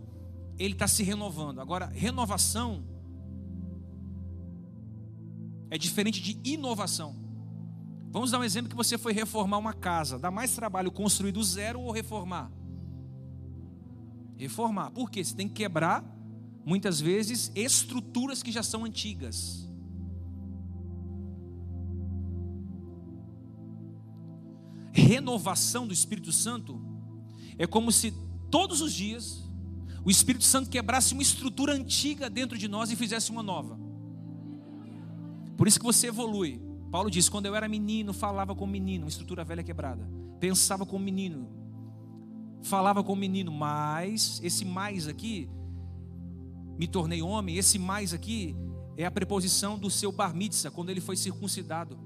ele 0.60 0.74
está 0.74 0.88
se 0.88 1.02
renovando. 1.02 1.60
Agora, 1.60 1.86
renovação 1.86 2.84
é 5.74 5.78
diferente 5.78 6.22
de 6.22 6.40
inovação. 6.48 7.16
Vamos 8.12 8.30
dar 8.30 8.38
um 8.38 8.44
exemplo 8.44 8.70
que 8.70 8.76
você 8.76 8.96
foi 8.96 9.12
reformar 9.12 9.58
uma 9.58 9.74
casa. 9.74 10.20
Dá 10.20 10.30
mais 10.30 10.54
trabalho 10.54 10.92
construir 10.92 11.32
do 11.32 11.44
zero 11.44 11.82
ou 11.82 11.90
reformar? 11.90 12.52
Reformar. 14.38 14.92
Por 14.92 15.10
quê? 15.10 15.24
Você 15.24 15.36
tem 15.36 15.48
que 15.48 15.56
quebrar, 15.56 16.06
muitas 16.64 17.02
vezes, 17.02 17.52
estruturas 17.56 18.44
que 18.44 18.52
já 18.52 18.62
são 18.62 18.86
antigas. 18.86 19.68
Renovação 24.92 25.88
do 25.88 25.94
Espírito 25.94 26.32
Santo 26.32 26.80
é 27.58 27.66
como 27.66 27.92
se 27.92 28.14
todos 28.52 28.80
os 28.80 28.94
dias 28.94 29.44
o 30.06 30.12
Espírito 30.12 30.44
Santo 30.44 30.70
quebrasse 30.70 31.14
uma 31.14 31.24
estrutura 31.24 31.74
antiga 31.74 32.30
dentro 32.30 32.60
de 32.60 32.68
nós 32.68 32.92
e 32.92 32.96
fizesse 32.96 33.32
uma 33.32 33.42
nova. 33.42 33.93
Por 35.64 35.68
isso 35.70 35.80
que 35.80 35.86
você 35.86 36.08
evolui. 36.08 36.62
Paulo 36.92 37.10
diz: 37.10 37.30
quando 37.30 37.46
eu 37.46 37.56
era 37.56 37.70
menino, 37.70 38.12
falava 38.12 38.54
com 38.54 38.68
menino, 38.68 39.06
uma 39.06 39.10
estrutura 39.10 39.46
velha 39.46 39.64
quebrada. 39.64 40.06
Pensava 40.38 40.86
com 40.86 41.00
menino, 41.00 41.48
falava 42.62 43.02
com 43.02 43.16
menino, 43.16 43.50
mas 43.50 44.42
esse 44.44 44.66
mais 44.66 45.08
aqui, 45.08 45.50
me 46.78 46.86
tornei 46.86 47.22
homem, 47.22 47.56
esse 47.56 47.80
mais 47.80 48.14
aqui 48.14 48.54
é 48.98 49.06
a 49.06 49.10
preposição 49.10 49.80
do 49.80 49.90
seu 49.90 50.12
bar 50.12 50.36
mitzvah, 50.36 50.70
quando 50.70 50.90
ele 50.90 51.00
foi 51.00 51.16
circuncidado. 51.16 51.98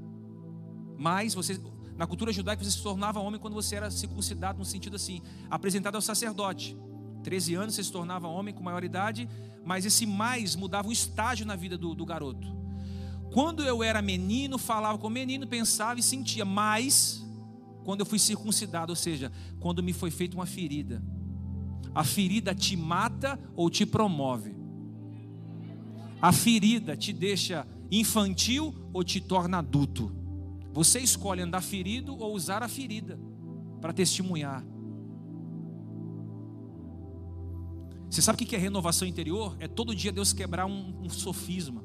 Mas 0.96 1.34
você, 1.34 1.60
na 1.96 2.06
cultura 2.06 2.32
judaica, 2.32 2.64
você 2.64 2.70
se 2.70 2.84
tornava 2.84 3.20
homem 3.20 3.42
quando 3.42 3.56
você 3.56 3.76
era 3.76 3.90
circuncidado, 3.90 4.60
no 4.60 4.66
sentido 4.66 4.98
assim, 4.98 5.20
apresentado 5.50 5.96
ao 5.96 6.02
sacerdote. 6.02 6.78
13 7.24 7.56
anos 7.56 7.74
você 7.74 7.84
se 7.84 7.92
tornava 7.92 8.28
homem 8.28 8.54
com 8.54 8.62
maioridade, 8.62 9.28
mas 9.66 9.84
esse 9.84 10.06
mais 10.06 10.56
mudava 10.56 10.90
um 10.90 10.92
estágio 10.92 11.44
na 11.44 11.56
vida 11.56 11.76
do, 11.76 11.96
do 11.96 12.06
garoto. 12.06 12.67
Quando 13.32 13.64
eu 13.64 13.84
era 13.84 14.02
menino, 14.02 14.58
falava 14.58 14.98
com 14.98 15.10
menino, 15.10 15.46
pensava 15.48 16.00
e 16.00 16.04
sentia, 16.04 16.46
mas 16.46 17.26
quando 17.84 18.02
eu 18.02 18.06
fui 18.06 18.20
circuncidado, 18.20 18.92
ou 18.92 18.96
seja, 18.96 19.32
quando 19.60 19.84
me 19.84 19.94
foi 19.94 20.12
feita 20.12 20.36
uma 20.36 20.46
ferida, 20.46 21.04
a 21.94 22.04
ferida 22.04 22.54
te 22.54 22.76
mata 22.76 23.40
ou 23.56 23.70
te 23.70 23.86
promove? 23.86 24.56
A 26.22 26.32
ferida 26.32 26.98
te 26.98 27.14
deixa 27.14 27.68
infantil 27.92 28.74
ou 28.92 29.04
te 29.04 29.22
torna 29.22 29.60
adulto? 29.60 30.12
Você 30.74 31.00
escolhe 31.00 31.42
andar 31.42 31.62
ferido 31.62 32.16
ou 32.18 32.36
usar 32.36 32.62
a 32.62 32.68
ferida 32.68 33.20
para 33.80 33.94
testemunhar. 33.94 34.66
Você 38.10 38.22
sabe 38.22 38.42
o 38.42 38.46
que 38.46 38.56
é 38.56 38.60
renovação 38.60 39.08
interior? 39.08 39.56
É 39.60 39.68
todo 39.68 39.96
dia 39.96 40.12
Deus 40.12 40.34
quebrar 40.34 40.66
um, 40.66 41.04
um 41.04 41.10
sofisma. 41.10 41.84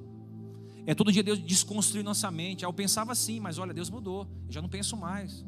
É 0.87 0.95
todo 0.95 1.13
dia 1.13 1.23
Deus 1.23 1.39
desconstruir 1.39 2.03
nossa 2.03 2.31
mente. 2.31 2.65
Eu 2.65 2.73
pensava 2.73 3.13
assim, 3.13 3.39
mas 3.39 3.59
olha, 3.59 3.73
Deus 3.73 3.89
mudou. 3.89 4.27
Eu 4.47 4.53
já 4.53 4.61
não 4.63 4.69
penso 4.69 4.97
mais. 4.97 5.45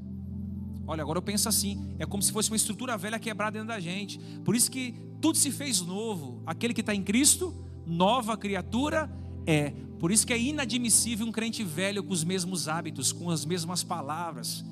Olha, 0.87 1.03
agora 1.03 1.19
eu 1.19 1.23
penso 1.23 1.49
assim: 1.49 1.95
é 1.99 2.07
como 2.07 2.23
se 2.23 2.33
fosse 2.33 2.51
uma 2.51 2.57
estrutura 2.57 2.97
velha 2.97 3.19
quebrada 3.19 3.53
dentro 3.53 3.69
da 3.69 3.81
gente. 3.81 4.19
Por 4.45 4.55
isso 4.55 4.71
que 4.71 4.95
tudo 5.21 5.37
se 5.37 5.51
fez 5.51 5.81
novo. 5.81 6.43
Aquele 6.47 6.75
que 6.75 6.81
está 6.81 6.95
em 6.95 7.03
Cristo, 7.03 7.55
nova 7.87 8.37
criatura 8.37 9.11
é. 9.47 9.71
Por 9.99 10.13
isso 10.13 10.27
que 10.27 10.33
é 10.33 10.39
inadmissível 10.39 11.27
um 11.27 11.33
crente 11.33 11.65
velho 11.65 12.03
com 12.03 12.13
os 12.13 12.25
mesmos 12.25 12.69
hábitos, 12.69 13.11
com 13.11 13.31
as 13.31 13.45
mesmas 13.45 13.83
palavras, 13.83 14.65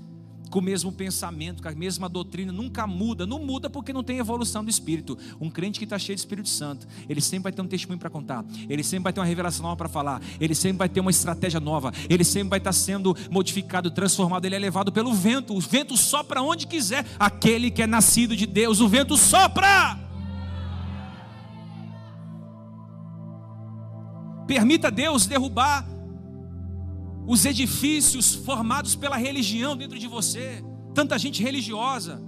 com 0.53 0.59
o 0.59 0.63
mesmo 0.63 0.93
pensamento, 0.93 1.63
com 1.63 1.69
a 1.69 1.73
mesma 1.73 2.11
doutrina, 2.11 2.53
nunca 2.53 2.87
muda. 2.87 3.27
Não 3.27 3.39
muda 3.39 3.71
porque 3.71 3.91
não 3.91 4.05
tem 4.05 4.19
evolução 4.19 4.63
do 4.63 4.69
Espírito. 4.69 5.19
Um 5.41 5.49
crente 5.49 5.79
que 5.79 5.85
está 5.85 5.99
cheio 5.99 6.15
de 6.15 6.21
Espírito 6.21 6.51
Santo, 6.51 6.87
ele 7.09 7.23
sempre 7.23 7.45
vai 7.45 7.53
ter 7.53 7.63
um 7.63 7.67
testemunho 7.67 7.99
para 7.99 8.11
contar, 8.11 8.45
ele 8.69 8.85
sempre 8.85 9.05
vai 9.05 9.13
ter 9.15 9.21
uma 9.21 9.27
revelação 9.27 9.63
nova 9.63 9.77
para 9.77 9.89
falar, 9.89 10.21
ele 10.39 10.55
sempre 10.55 10.77
vai 10.77 10.91
ter 10.91 11.01
uma 11.01 11.11
estratégia 11.11 11.59
nova, 11.59 11.91
ele 12.09 12.23
sempre 12.23 12.51
vai 12.51 12.59
estar 12.59 12.73
sendo 12.75 13.17
modificado, 13.31 13.91
transformado, 13.91 14.45
ele 14.45 14.55
é 14.55 14.59
levado 14.59 14.93
pelo 14.93 15.15
vento. 15.15 15.55
O 15.57 15.61
vento 15.61 15.97
sopra 15.97 16.43
onde 16.43 16.67
quiser. 16.67 17.07
Aquele 17.19 17.71
que 17.71 17.83
é 17.83 17.87
nascido 17.87 18.37
de 18.37 18.47
Deus, 18.47 18.81
o 18.81 18.89
vento 18.89 19.17
sopra. 19.17 19.99
Permita 24.47 24.91
Deus 24.91 25.27
derrubar 25.27 25.92
os 27.27 27.45
edifícios 27.45 28.35
formados 28.35 28.95
pela 28.95 29.17
religião 29.17 29.77
dentro 29.77 29.99
de 29.99 30.07
você, 30.07 30.63
tanta 30.95 31.19
gente 31.19 31.43
religiosa. 31.43 32.21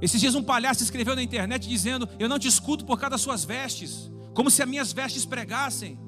Esses 0.00 0.20
dias 0.20 0.34
um 0.34 0.42
palhaço 0.42 0.82
escreveu 0.82 1.14
na 1.14 1.22
internet 1.22 1.68
dizendo: 1.68 2.08
Eu 2.18 2.28
não 2.28 2.38
te 2.38 2.48
escuto 2.48 2.84
por 2.84 2.98
causa 2.98 3.10
das 3.10 3.20
suas 3.20 3.44
vestes, 3.44 4.10
como 4.34 4.50
se 4.50 4.62
as 4.62 4.68
minhas 4.68 4.92
vestes 4.92 5.24
pregassem. 5.24 5.98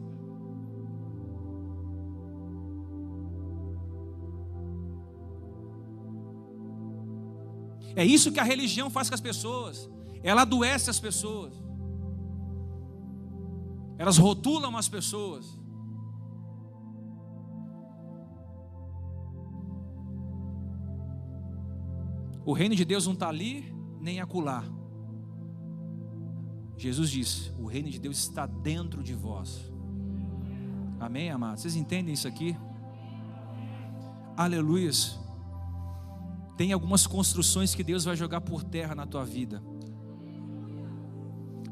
É 7.97 8.05
isso 8.05 8.33
que 8.33 8.41
a 8.41 8.43
religião 8.43 8.91
faz 8.91 9.09
com 9.09 9.15
as 9.15 9.21
pessoas, 9.21 9.89
ela 10.23 10.43
adoece 10.43 10.91
as 10.91 10.99
pessoas, 10.99 11.55
elas 13.97 14.19
rotulam 14.19 14.77
as 14.77 14.89
pessoas. 14.89 15.64
O 22.45 22.53
reino 22.53 22.75
de 22.75 22.85
Deus 22.85 23.07
não 23.07 23.15
está 23.15 23.29
ali 23.29 23.75
nem 24.01 24.21
acolá. 24.21 24.65
Jesus 26.77 27.11
disse: 27.11 27.53
O 27.59 27.67
reino 27.67 27.89
de 27.89 27.99
Deus 27.99 28.19
está 28.19 28.47
dentro 28.47 29.03
de 29.03 29.15
vós. 29.15 29.73
Amém, 31.01 31.31
amados? 31.31 31.63
Vocês 31.63 31.77
entendem 31.77 32.15
isso 32.15 32.29
aqui? 32.29 32.57
Aleluias. 34.37 35.19
Tem 36.57 36.73
algumas 36.73 37.07
construções 37.07 37.75
que 37.75 37.83
Deus 37.83 38.05
vai 38.05 38.17
jogar 38.17 38.41
por 38.41 38.63
terra 38.63 38.95
na 38.95 39.07
tua 39.07 39.25
vida. 39.25 39.63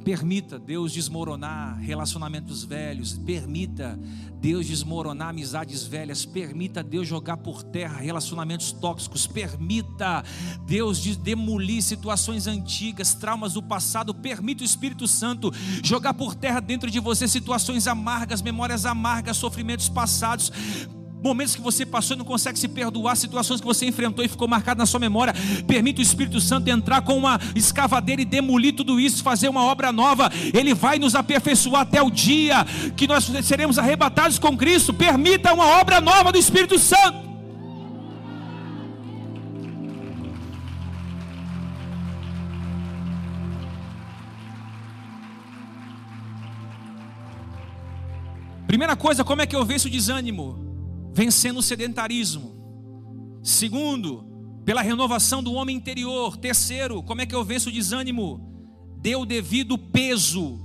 Permita 0.05 0.59
Deus 0.59 0.93
desmoronar 0.93 1.79
relacionamentos 1.79 2.65
velhos, 2.65 3.13
permita 3.25 3.99
Deus 4.41 4.67
desmoronar 4.67 5.29
amizades 5.29 5.85
velhas, 5.85 6.25
permita 6.27 6.83
Deus 6.83 7.07
jogar 7.07 7.37
por 7.37 7.63
terra 7.63 7.99
relacionamentos 7.99 8.73
tóxicos, 8.73 9.27
permita 9.29 10.25
Deus 10.67 10.99
demolir 11.17 11.81
situações 11.83 12.49
antigas, 12.49 13.15
traumas 13.15 13.53
do 13.53 13.63
passado, 13.63 14.13
permita 14.13 14.63
o 14.63 14.67
Espírito 14.67 15.07
Santo 15.07 15.53
jogar 15.85 16.15
por 16.15 16.35
terra 16.35 16.59
dentro 16.59 16.91
de 16.91 16.99
você 16.99 17.29
situações 17.29 17.87
amargas, 17.87 18.43
memórias 18.43 18.85
amargas, 18.85 19.37
sofrimentos 19.37 19.89
passados 19.89 20.51
momentos 21.23 21.55
que 21.55 21.63
você 21.63 21.87
passou 21.87 22.17
e 22.17 22.19
não 22.19 22.25
consegue 22.25 22.59
se 22.59 22.67
perdoar, 22.67 23.17
situações 23.17 23.61
que 23.61 23.67
você 23.67 23.87
enfrentou 23.87 24.25
e 24.25 24.29
ficou 24.29 24.49
marcado 24.49 24.79
na 24.79 24.87
sua 24.87 24.99
memória. 24.99 25.33
Permita 25.67 26.01
o 26.01 26.03
Espírito 26.03 26.41
Santo 26.41 26.69
entrar 26.69 27.03
com 27.03 27.17
uma 27.17 27.39
escavadeira 27.55 28.21
e 28.21 28.25
demolir 28.25 28.75
tudo 28.75 28.99
isso, 28.99 29.23
fazer 29.23 29.49
uma 29.49 29.63
obra 29.65 29.93
nova. 29.93 30.31
Ele 30.53 30.75
vai 30.75 30.99
nos 30.99 31.15
aperfeiçoar 31.15 31.83
até 31.83 32.03
o 32.03 32.11
dia 32.11 32.67
que 32.97 33.07
nós 33.07 33.31
seremos 33.45 33.79
arrebatados 33.79 34.39
com 34.39 34.57
Cristo. 34.57 34.93
Permita 34.93 35.53
uma 35.55 35.67
obra 35.81 36.01
nova 36.01 36.33
do 36.33 36.39
Espírito 36.39 36.79
Santo. 36.79 37.31
Primeira 48.67 48.97
coisa, 48.97 49.23
como 49.23 49.43
é 49.43 49.47
que 49.47 49.55
eu 49.55 49.65
venço 49.65 49.87
o 49.87 49.91
desânimo? 49.91 50.72
Vencendo 51.13 51.59
o 51.59 51.63
sedentarismo. 51.63 53.41
Segundo, 53.43 54.25
pela 54.65 54.83
renovação 54.83 55.43
do 55.43 55.53
homem 55.53 55.77
interior. 55.77 56.37
Terceiro, 56.37 57.03
como 57.03 57.21
é 57.21 57.27
que 57.27 57.35
eu 57.35 57.45
venço 57.45 57.69
o 57.69 57.73
desânimo? 57.73 58.41
Dê 58.99 59.17
o 59.17 59.25
devido 59.25 59.77
peso 59.77 60.61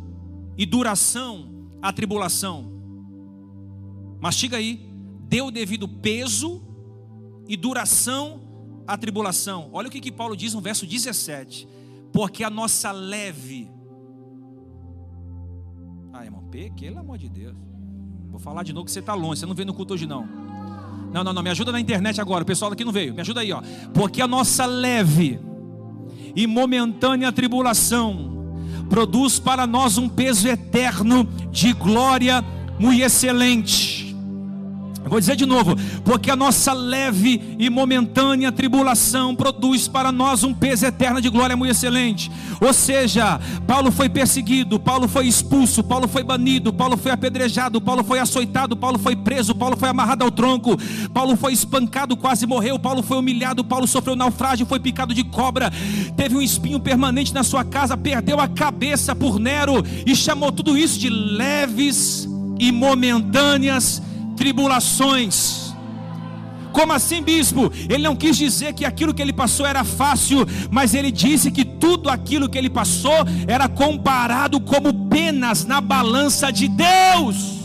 e 0.57 0.65
duração 0.65 1.69
à 1.81 1.91
tribulação. 1.91 2.71
Mastiga 4.19 4.57
aí. 4.57 4.85
Dê 5.27 5.41
o 5.41 5.51
devido 5.51 5.87
peso 5.87 6.63
e 7.47 7.57
duração 7.57 8.83
à 8.87 8.97
tribulação. 8.97 9.69
Olha 9.73 9.87
o 9.87 9.91
que, 9.91 9.99
que 9.99 10.11
Paulo 10.11 10.37
diz 10.37 10.53
no 10.53 10.61
verso 10.61 10.85
17. 10.85 11.67
Porque 12.13 12.43
a 12.43 12.49
nossa 12.49 12.91
leve. 12.91 13.69
Ah, 16.13 16.23
irmão, 16.23 16.43
pelo 16.49 16.99
amor 16.99 17.17
de 17.17 17.29
Deus. 17.29 17.55
Vou 18.37 18.43
falar 18.43 18.61
de 18.61 18.71
novo 18.71 18.85
que 18.85 18.91
você 18.91 18.99
está 18.99 19.15
longe, 19.15 19.39
você 19.39 19.47
não 19.47 19.55
veio 19.55 19.65
no 19.65 19.73
culto 19.73 19.95
hoje 19.95 20.05
não. 20.05 20.23
Não, 21.11 21.23
não, 21.23 21.33
não, 21.33 21.41
me 21.41 21.49
ajuda 21.49 21.71
na 21.71 21.79
internet 21.79 22.21
agora, 22.21 22.43
o 22.43 22.45
pessoal 22.45 22.71
aqui 22.71 22.85
não 22.85 22.91
veio, 22.91 23.11
me 23.11 23.19
ajuda 23.19 23.41
aí, 23.41 23.51
ó. 23.51 23.63
Porque 23.95 24.21
a 24.21 24.27
nossa 24.27 24.63
leve 24.63 25.39
e 26.35 26.45
momentânea 26.45 27.31
tribulação 27.31 28.55
produz 28.91 29.39
para 29.39 29.65
nós 29.65 29.97
um 29.97 30.07
peso 30.07 30.47
eterno 30.47 31.27
de 31.49 31.73
glória 31.73 32.45
muito 32.79 33.01
excelente 33.01 33.96
vou 35.09 35.19
dizer 35.19 35.35
de 35.35 35.45
novo, 35.45 35.75
porque 36.03 36.29
a 36.31 36.35
nossa 36.35 36.73
leve 36.73 37.55
e 37.59 37.69
momentânea 37.69 38.51
tribulação 38.51 39.35
produz 39.35 39.87
para 39.87 40.11
nós 40.11 40.43
um 40.43 40.53
peso 40.53 40.85
eterno 40.85 41.21
de 41.21 41.29
glória 41.29 41.55
muito 41.55 41.71
excelente. 41.71 42.31
Ou 42.59 42.73
seja, 42.73 43.39
Paulo 43.65 43.91
foi 43.91 44.09
perseguido, 44.09 44.79
Paulo 44.79 45.07
foi 45.07 45.27
expulso, 45.27 45.83
Paulo 45.83 46.07
foi 46.07 46.23
banido, 46.23 46.73
Paulo 46.73 46.97
foi 46.97 47.11
apedrejado, 47.11 47.79
Paulo 47.79 48.03
foi 48.03 48.19
açoitado, 48.19 48.75
Paulo 48.75 48.97
foi 48.97 49.15
preso, 49.15 49.53
Paulo 49.53 49.77
foi 49.77 49.89
amarrado 49.89 50.23
ao 50.23 50.31
tronco, 50.31 50.77
Paulo 51.13 51.35
foi 51.35 51.53
espancado, 51.53 52.17
quase 52.17 52.45
morreu, 52.45 52.79
Paulo 52.79 53.03
foi 53.03 53.17
humilhado, 53.17 53.63
Paulo 53.63 53.87
sofreu 53.87 54.15
naufrágio, 54.15 54.65
foi 54.65 54.79
picado 54.79 55.13
de 55.13 55.23
cobra, 55.23 55.71
teve 56.15 56.35
um 56.35 56.41
espinho 56.41 56.79
permanente 56.79 57.33
na 57.33 57.43
sua 57.43 57.63
casa, 57.63 57.95
perdeu 57.95 58.39
a 58.39 58.47
cabeça 58.47 59.15
por 59.15 59.39
Nero 59.39 59.83
e 60.05 60.15
chamou 60.15 60.51
tudo 60.51 60.77
isso 60.77 60.99
de 60.99 61.09
leves 61.09 62.27
e 62.59 62.71
momentâneas 62.71 64.01
tribulações. 64.37 65.73
Como 66.71 66.93
assim, 66.93 67.23
bispo? 67.23 67.71
Ele 67.89 68.03
não 68.03 68.15
quis 68.15 68.37
dizer 68.37 68.73
que 68.73 68.85
aquilo 68.85 69.13
que 69.13 69.21
ele 69.21 69.33
passou 69.33 69.65
era 69.65 69.83
fácil, 69.83 70.45
mas 70.69 70.93
ele 70.93 71.11
disse 71.11 71.49
que 71.49 71.65
tudo 71.65 72.07
aquilo 72.07 72.47
que 72.47 72.57
ele 72.57 72.69
passou 72.69 73.25
era 73.47 73.67
comparado 73.67 74.61
como 74.61 74.93
penas 75.09 75.65
na 75.65 75.81
balança 75.81 76.51
de 76.51 76.67
Deus. 76.67 77.56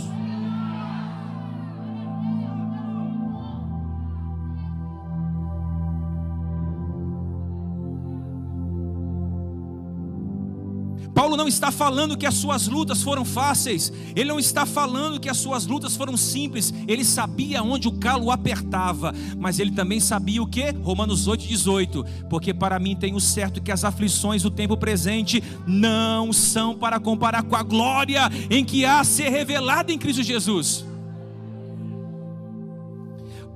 Paulo 11.32 11.44
não 11.44 11.48
está 11.48 11.72
falando 11.72 12.14
que 12.14 12.26
as 12.26 12.34
suas 12.34 12.68
lutas 12.68 13.02
foram 13.02 13.24
fáceis, 13.24 13.90
ele 14.14 14.28
não 14.28 14.38
está 14.38 14.66
falando 14.66 15.18
que 15.18 15.30
as 15.30 15.38
suas 15.38 15.66
lutas 15.66 15.96
foram 15.96 16.14
simples, 16.14 16.74
ele 16.86 17.02
sabia 17.06 17.62
onde 17.62 17.88
o 17.88 17.92
calo 17.92 18.30
apertava, 18.30 19.14
mas 19.38 19.58
ele 19.58 19.70
também 19.70 19.98
sabia 19.98 20.42
o 20.42 20.46
que? 20.46 20.72
Romanos 20.72 21.26
8,18: 21.26 22.26
porque 22.28 22.52
para 22.52 22.78
mim 22.78 22.94
tenho 22.94 23.18
certo 23.18 23.62
que 23.62 23.72
as 23.72 23.82
aflições 23.82 24.42
do 24.42 24.50
tempo 24.50 24.76
presente 24.76 25.42
não 25.66 26.34
são 26.34 26.76
para 26.76 27.00
comparar 27.00 27.44
com 27.44 27.56
a 27.56 27.62
glória 27.62 28.28
em 28.50 28.62
que 28.62 28.84
há 28.84 29.00
a 29.00 29.04
ser 29.04 29.30
revelada 29.30 29.90
em 29.90 29.98
Cristo 29.98 30.22
Jesus. 30.22 30.84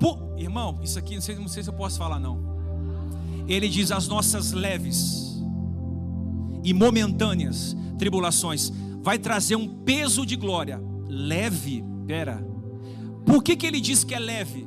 Pô, 0.01 0.16
irmão, 0.39 0.81
isso 0.83 0.99
aqui 0.99 1.14
não 1.14 1.20
sei, 1.20 1.37
não 1.37 1.49
sei 1.49 1.62
se 1.62 1.68
eu 1.68 1.74
posso 1.74 1.99
falar, 1.99 2.18
não. 2.18 2.41
Ele 3.47 3.68
diz: 3.68 3.93
as 3.93 4.09
nossas 4.09 4.53
leves 4.53 5.26
e 6.67 6.75
momentâneas 6.75 7.77
tribulações, 7.97 8.73
vai 9.01 9.21
trazer 9.21 9.55
um 9.55 9.69
peso 9.69 10.27
de 10.27 10.35
glória 10.35 10.83
leve. 11.09 11.85
Pera, 12.09 12.45
por 13.25 13.41
que, 13.41 13.55
que 13.55 13.64
ele 13.64 13.81
diz 13.81 14.03
que 14.03 14.12
é 14.12 14.19
leve? 14.19 14.67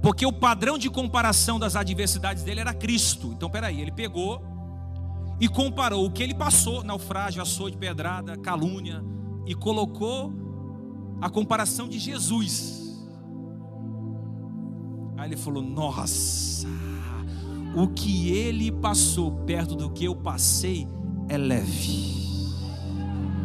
Porque 0.00 0.24
o 0.24 0.32
padrão 0.32 0.78
de 0.78 0.88
comparação 0.88 1.58
das 1.58 1.76
adversidades 1.76 2.42
dele 2.42 2.60
era 2.60 2.72
Cristo. 2.72 3.30
Então, 3.30 3.50
peraí, 3.50 3.78
ele 3.78 3.92
pegou 3.92 4.42
e 5.38 5.48
comparou 5.48 6.06
o 6.06 6.10
que 6.10 6.22
ele 6.22 6.34
passou, 6.34 6.82
naufrágio, 6.82 7.42
açoite, 7.42 7.76
pedrada, 7.76 8.38
calúnia, 8.38 9.04
e 9.46 9.54
colocou 9.54 10.32
a 11.20 11.28
comparação 11.28 11.86
de 11.86 11.98
Jesus. 11.98 13.06
Aí 15.18 15.28
ele 15.28 15.36
falou: 15.36 15.62
Nossa, 15.62 16.66
o 17.74 17.88
que 17.88 18.30
ele 18.30 18.70
passou 18.72 19.30
perto 19.46 19.74
do 19.74 19.90
que 19.90 20.04
eu 20.04 20.14
passei 20.14 20.86
é 21.28 21.36
leve. 21.36 22.18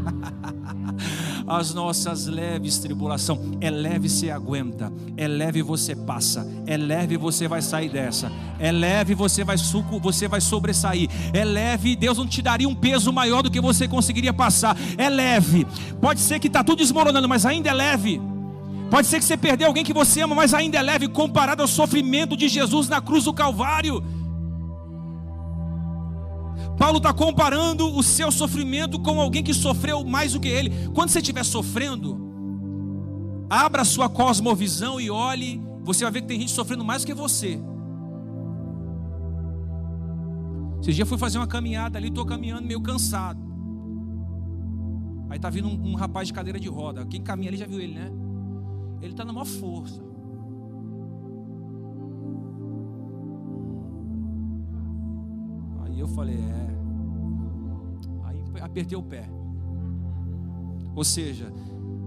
As 1.47 1.73
nossas 1.73 2.27
leves 2.27 2.77
tribulação 2.77 3.57
é 3.59 3.69
leve 3.69 4.09
você 4.09 4.31
aguenta, 4.31 4.91
é 5.17 5.27
leve 5.27 5.61
você 5.61 5.95
passa, 5.95 6.47
é 6.65 6.77
leve 6.77 7.17
você 7.17 7.47
vai 7.47 7.61
sair 7.61 7.89
dessa, 7.89 8.31
é 8.59 8.71
leve 8.71 9.13
você 9.13 9.43
vai 9.43 9.57
suco, 9.57 9.99
você 9.99 10.27
vai 10.27 10.39
sobressair, 10.39 11.09
é 11.33 11.43
leve, 11.43 11.95
Deus 11.95 12.17
não 12.17 12.27
te 12.27 12.41
daria 12.41 12.67
um 12.67 12.75
peso 12.75 13.11
maior 13.11 13.41
do 13.41 13.51
que 13.51 13.59
você 13.59 13.87
conseguiria 13.87 14.33
passar, 14.33 14.77
é 14.97 15.09
leve. 15.09 15.67
Pode 15.99 16.21
ser 16.21 16.39
que 16.39 16.47
está 16.47 16.63
tudo 16.63 16.79
desmoronando, 16.79 17.27
mas 17.27 17.45
ainda 17.45 17.69
é 17.69 17.73
leve. 17.73 18.32
Pode 18.93 19.07
ser 19.07 19.17
que 19.17 19.25
você 19.25 19.35
perdeu 19.35 19.65
alguém 19.65 19.83
que 19.83 19.91
você 19.91 20.21
ama, 20.21 20.35
mas 20.35 20.53
ainda 20.53 20.77
é 20.77 20.81
leve 20.83 21.07
comparado 21.07 21.63
ao 21.63 21.67
sofrimento 21.67 22.37
de 22.37 22.47
Jesus 22.47 22.87
na 22.87 23.01
cruz 23.01 23.23
do 23.23 23.33
Calvário. 23.33 24.03
Paulo 26.77 26.97
está 26.97 27.11
comparando 27.11 27.87
o 27.97 28.03
seu 28.03 28.31
sofrimento 28.31 28.99
com 28.99 29.19
alguém 29.19 29.41
que 29.41 29.51
sofreu 29.51 30.03
mais 30.05 30.33
do 30.33 30.39
que 30.39 30.47
ele. 30.47 30.69
Quando 30.93 31.09
você 31.09 31.17
estiver 31.17 31.43
sofrendo, 31.43 32.19
abra 33.49 33.81
a 33.81 33.85
sua 33.85 34.07
cosmovisão 34.07 35.01
e 35.01 35.09
olhe, 35.09 35.59
você 35.81 36.03
vai 36.03 36.11
ver 36.11 36.21
que 36.21 36.27
tem 36.27 36.39
gente 36.41 36.51
sofrendo 36.51 36.85
mais 36.85 37.01
do 37.01 37.07
que 37.07 37.15
você. 37.15 37.59
Esse 40.81 40.93
dia 40.93 41.01
eu 41.01 41.07
fui 41.07 41.17
fazer 41.17 41.39
uma 41.39 41.47
caminhada 41.47 41.97
ali, 41.97 42.09
estou 42.09 42.27
caminhando 42.27 42.67
meio 42.67 42.79
cansado. 42.79 43.41
Aí 45.31 45.39
tá 45.39 45.49
vindo 45.49 45.67
um, 45.67 45.93
um, 45.93 45.95
rapaz 45.95 46.27
de 46.27 46.33
cadeira 46.35 46.59
de 46.59 46.69
roda. 46.69 47.03
Quem 47.07 47.23
caminha 47.23 47.49
ali 47.49 47.57
já 47.57 47.65
viu 47.65 47.81
ele, 47.81 47.95
né? 47.95 48.22
Ele 49.03 49.11
está 49.11 49.25
na 49.25 49.33
maior 49.33 49.45
força. 49.45 50.01
Aí 55.81 55.99
eu 55.99 56.07
falei, 56.07 56.37
é. 56.37 56.67
Aí 58.23 58.41
apertei 58.61 58.97
o 58.97 59.03
pé. 59.03 59.29
Ou 60.95 61.03
seja, 61.03 61.51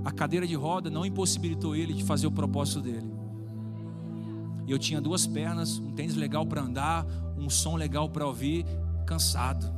a 0.06 0.10
cadeira 0.10 0.46
de 0.46 0.54
roda 0.54 0.88
não 0.88 1.04
impossibilitou 1.04 1.76
ele 1.76 1.92
de 1.92 2.02
fazer 2.02 2.26
o 2.28 2.32
propósito 2.32 2.80
dele. 2.80 3.12
Eu 4.66 4.78
tinha 4.78 4.98
duas 4.98 5.26
pernas, 5.26 5.78
um 5.78 5.92
tênis 5.92 6.16
legal 6.16 6.46
para 6.46 6.62
andar, 6.62 7.04
um 7.36 7.50
som 7.50 7.76
legal 7.76 8.08
para 8.08 8.26
ouvir, 8.26 8.64
cansado. 9.04 9.70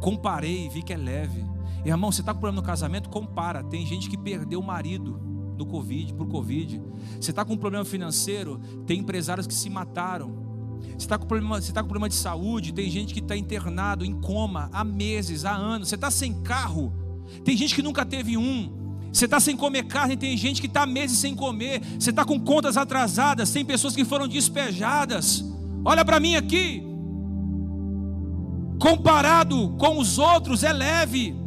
Comparei 0.00 0.64
e 0.64 0.68
vi 0.70 0.82
que 0.82 0.94
é 0.94 0.96
leve. 0.96 1.44
Irmão, 1.84 2.10
você 2.10 2.22
está 2.22 2.32
com 2.32 2.40
problema 2.40 2.62
no 2.62 2.66
casamento? 2.66 3.10
Compara. 3.10 3.62
Tem 3.62 3.84
gente 3.84 4.08
que 4.08 4.16
perdeu 4.16 4.60
o 4.60 4.64
marido 4.64 5.33
no 5.56 5.66
Covid, 5.66 6.14
por 6.14 6.26
Covid. 6.26 6.80
Você 7.20 7.30
está 7.30 7.44
com 7.44 7.54
um 7.54 7.56
problema 7.58 7.84
financeiro? 7.84 8.60
Tem 8.86 8.98
empresários 9.00 9.46
que 9.46 9.54
se 9.54 9.70
mataram. 9.70 10.44
Você 10.90 11.06
está 11.06 11.18
com, 11.18 11.26
problema, 11.26 11.60
você 11.60 11.72
tá 11.72 11.82
com 11.82 11.88
problema 11.88 12.08
de 12.08 12.14
saúde? 12.14 12.72
Tem 12.72 12.90
gente 12.90 13.12
que 13.12 13.20
está 13.20 13.36
internado 13.36 14.04
em 14.04 14.12
coma 14.20 14.68
há 14.72 14.84
meses, 14.84 15.44
há 15.44 15.54
anos. 15.54 15.88
Você 15.88 15.94
está 15.94 16.10
sem 16.10 16.42
carro? 16.42 16.92
Tem 17.44 17.56
gente 17.56 17.74
que 17.74 17.82
nunca 17.82 18.04
teve 18.04 18.36
um. 18.36 18.84
Você 19.12 19.26
está 19.26 19.38
sem 19.38 19.56
comer 19.56 19.84
carne, 19.84 20.16
tem 20.16 20.36
gente 20.36 20.60
que 20.60 20.66
está 20.66 20.84
meses 20.86 21.18
sem 21.18 21.34
comer. 21.34 21.80
Você 21.98 22.10
está 22.10 22.24
com 22.24 22.38
contas 22.38 22.76
atrasadas, 22.76 23.52
tem 23.52 23.64
pessoas 23.64 23.94
que 23.94 24.04
foram 24.04 24.26
despejadas. 24.26 25.44
Olha 25.84 26.04
para 26.04 26.18
mim 26.18 26.34
aqui. 26.34 26.82
Comparado 28.80 29.70
com 29.78 29.98
os 29.98 30.18
outros, 30.18 30.64
é 30.64 30.72
leve. 30.72 31.43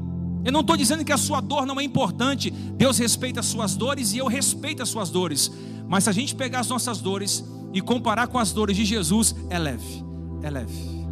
Eu 0.48 0.54
não 0.54 0.62
estou 0.62 0.78
dizendo 0.78 1.04
que 1.04 1.12
a 1.12 1.18
sua 1.18 1.42
dor 1.42 1.66
não 1.66 1.78
é 1.78 1.84
importante. 1.84 2.50
Deus 2.50 2.98
respeita 2.98 3.42
as 3.42 3.48
suas 3.48 3.76
dores 3.76 4.14
e 4.14 4.20
eu 4.20 4.28
respeito 4.28 4.82
as 4.82 4.88
suas 4.88 5.10
dores. 5.10 5.52
Mas 5.90 6.06
se 6.06 6.10
a 6.10 6.14
gente 6.14 6.34
pegar 6.34 6.62
as 6.62 6.70
nossas 6.70 7.00
dores 7.00 7.44
e 7.74 7.82
comparar 7.82 8.28
com 8.28 8.40
as 8.40 8.54
dores 8.54 8.78
de 8.78 8.86
Jesus, 8.86 9.36
é 9.50 9.60
leve, 9.60 10.06
é 10.42 10.50
leve, 10.50 11.06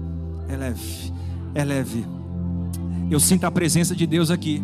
é 0.48 0.56
leve, 0.56 1.14
é 1.54 1.66
leve. 1.66 2.06
Eu 3.12 3.20
sinto 3.20 3.44
a 3.44 3.52
presença 3.52 3.94
de 3.94 4.08
Deus 4.08 4.32
aqui. 4.32 4.64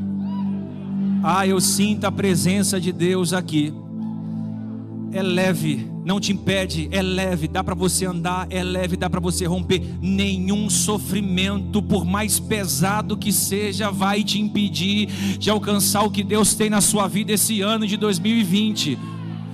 Ah, 1.21 1.45
eu 1.45 1.59
sinto 1.59 2.05
a 2.05 2.11
presença 2.11 2.79
de 2.79 2.93
Deus 2.93 3.33
aqui. 3.33 3.73
É 5.13 5.21
leve, 5.21 5.91
não 6.05 6.21
te 6.21 6.31
impede, 6.31 6.87
é 6.89 7.01
leve, 7.01 7.45
dá 7.47 7.61
para 7.61 7.75
você 7.75 8.05
andar, 8.05 8.47
é 8.49 8.63
leve, 8.63 8.95
dá 8.95 9.09
para 9.09 9.19
você 9.19 9.45
romper. 9.45 9.83
Nenhum 10.01 10.69
sofrimento, 10.69 11.81
por 11.81 12.05
mais 12.05 12.39
pesado 12.39 13.17
que 13.17 13.31
seja, 13.31 13.91
vai 13.91 14.23
te 14.23 14.39
impedir 14.39 15.07
de 15.37 15.49
alcançar 15.49 16.03
o 16.03 16.09
que 16.09 16.23
Deus 16.23 16.53
tem 16.53 16.69
na 16.69 16.79
sua 16.79 17.09
vida 17.09 17.33
esse 17.33 17.61
ano 17.61 17.85
de 17.85 17.97
2020. 17.97 18.97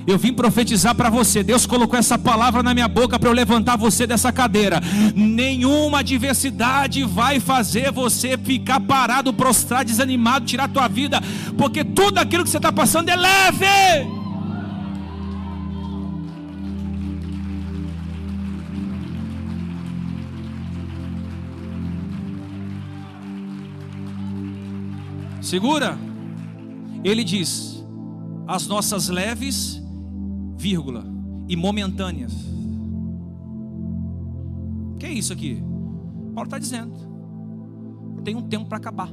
Eu 0.05 0.17
vim 0.17 0.31
profetizar 0.31 0.95
para 0.95 1.09
você. 1.09 1.43
Deus 1.43 1.65
colocou 1.65 1.99
essa 1.99 2.17
palavra 2.19 2.61
na 2.61 2.73
minha 2.73 2.87
boca 2.87 3.19
para 3.19 3.27
eu 3.27 3.33
levantar 3.33 3.75
você 3.75 4.07
dessa 4.07 4.31
cadeira. 4.31 4.79
Nenhuma 5.13 5.99
adversidade 5.99 7.03
vai 7.03 7.39
fazer 7.39 7.91
você 7.91 8.37
ficar 8.37 8.79
parado, 8.79 9.33
prostrado, 9.33 9.89
desanimado, 9.89 10.45
tirar 10.45 10.69
tua 10.69 10.87
vida, 10.87 11.19
porque 11.57 11.83
tudo 11.83 12.19
aquilo 12.19 12.43
que 12.43 12.49
você 12.49 12.57
está 12.57 12.71
passando 12.71 13.09
é 13.09 13.15
leve. 13.15 14.16
Segura. 25.47 25.97
Ele 27.05 27.23
diz: 27.23 27.81
as 28.45 28.67
nossas 28.67 29.07
leves 29.07 29.81
vírgula, 30.57 31.05
e 31.47 31.55
momentâneas. 31.55 32.33
Que 34.99 35.05
é 35.05 35.13
isso 35.13 35.31
aqui? 35.31 35.63
Paulo 36.35 36.47
está 36.47 36.59
dizendo: 36.59 36.93
tem 38.25 38.35
um 38.35 38.41
tempo 38.41 38.65
para 38.65 38.77
acabar. 38.77 39.09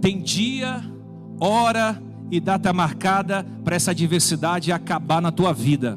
Tem 0.00 0.20
dia, 0.20 0.82
hora 1.38 2.02
e 2.32 2.40
data 2.40 2.72
marcada 2.72 3.46
para 3.62 3.76
essa 3.76 3.92
adversidade 3.92 4.72
acabar 4.72 5.22
na 5.22 5.30
tua 5.30 5.52
vida. 5.52 5.96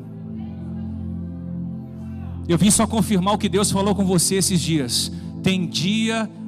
Eu 2.48 2.60
vim 2.60 2.70
só 2.70 2.86
confirmar 2.86 3.34
o 3.34 3.38
que 3.40 3.50
Deus 3.50 3.72
falou 3.72 3.96
com 3.96 4.06
você 4.06 4.36
esses 4.36 4.62
dias. 4.62 5.12
Tem 5.42 5.68
dia, 5.68 6.30
hora 6.30 6.43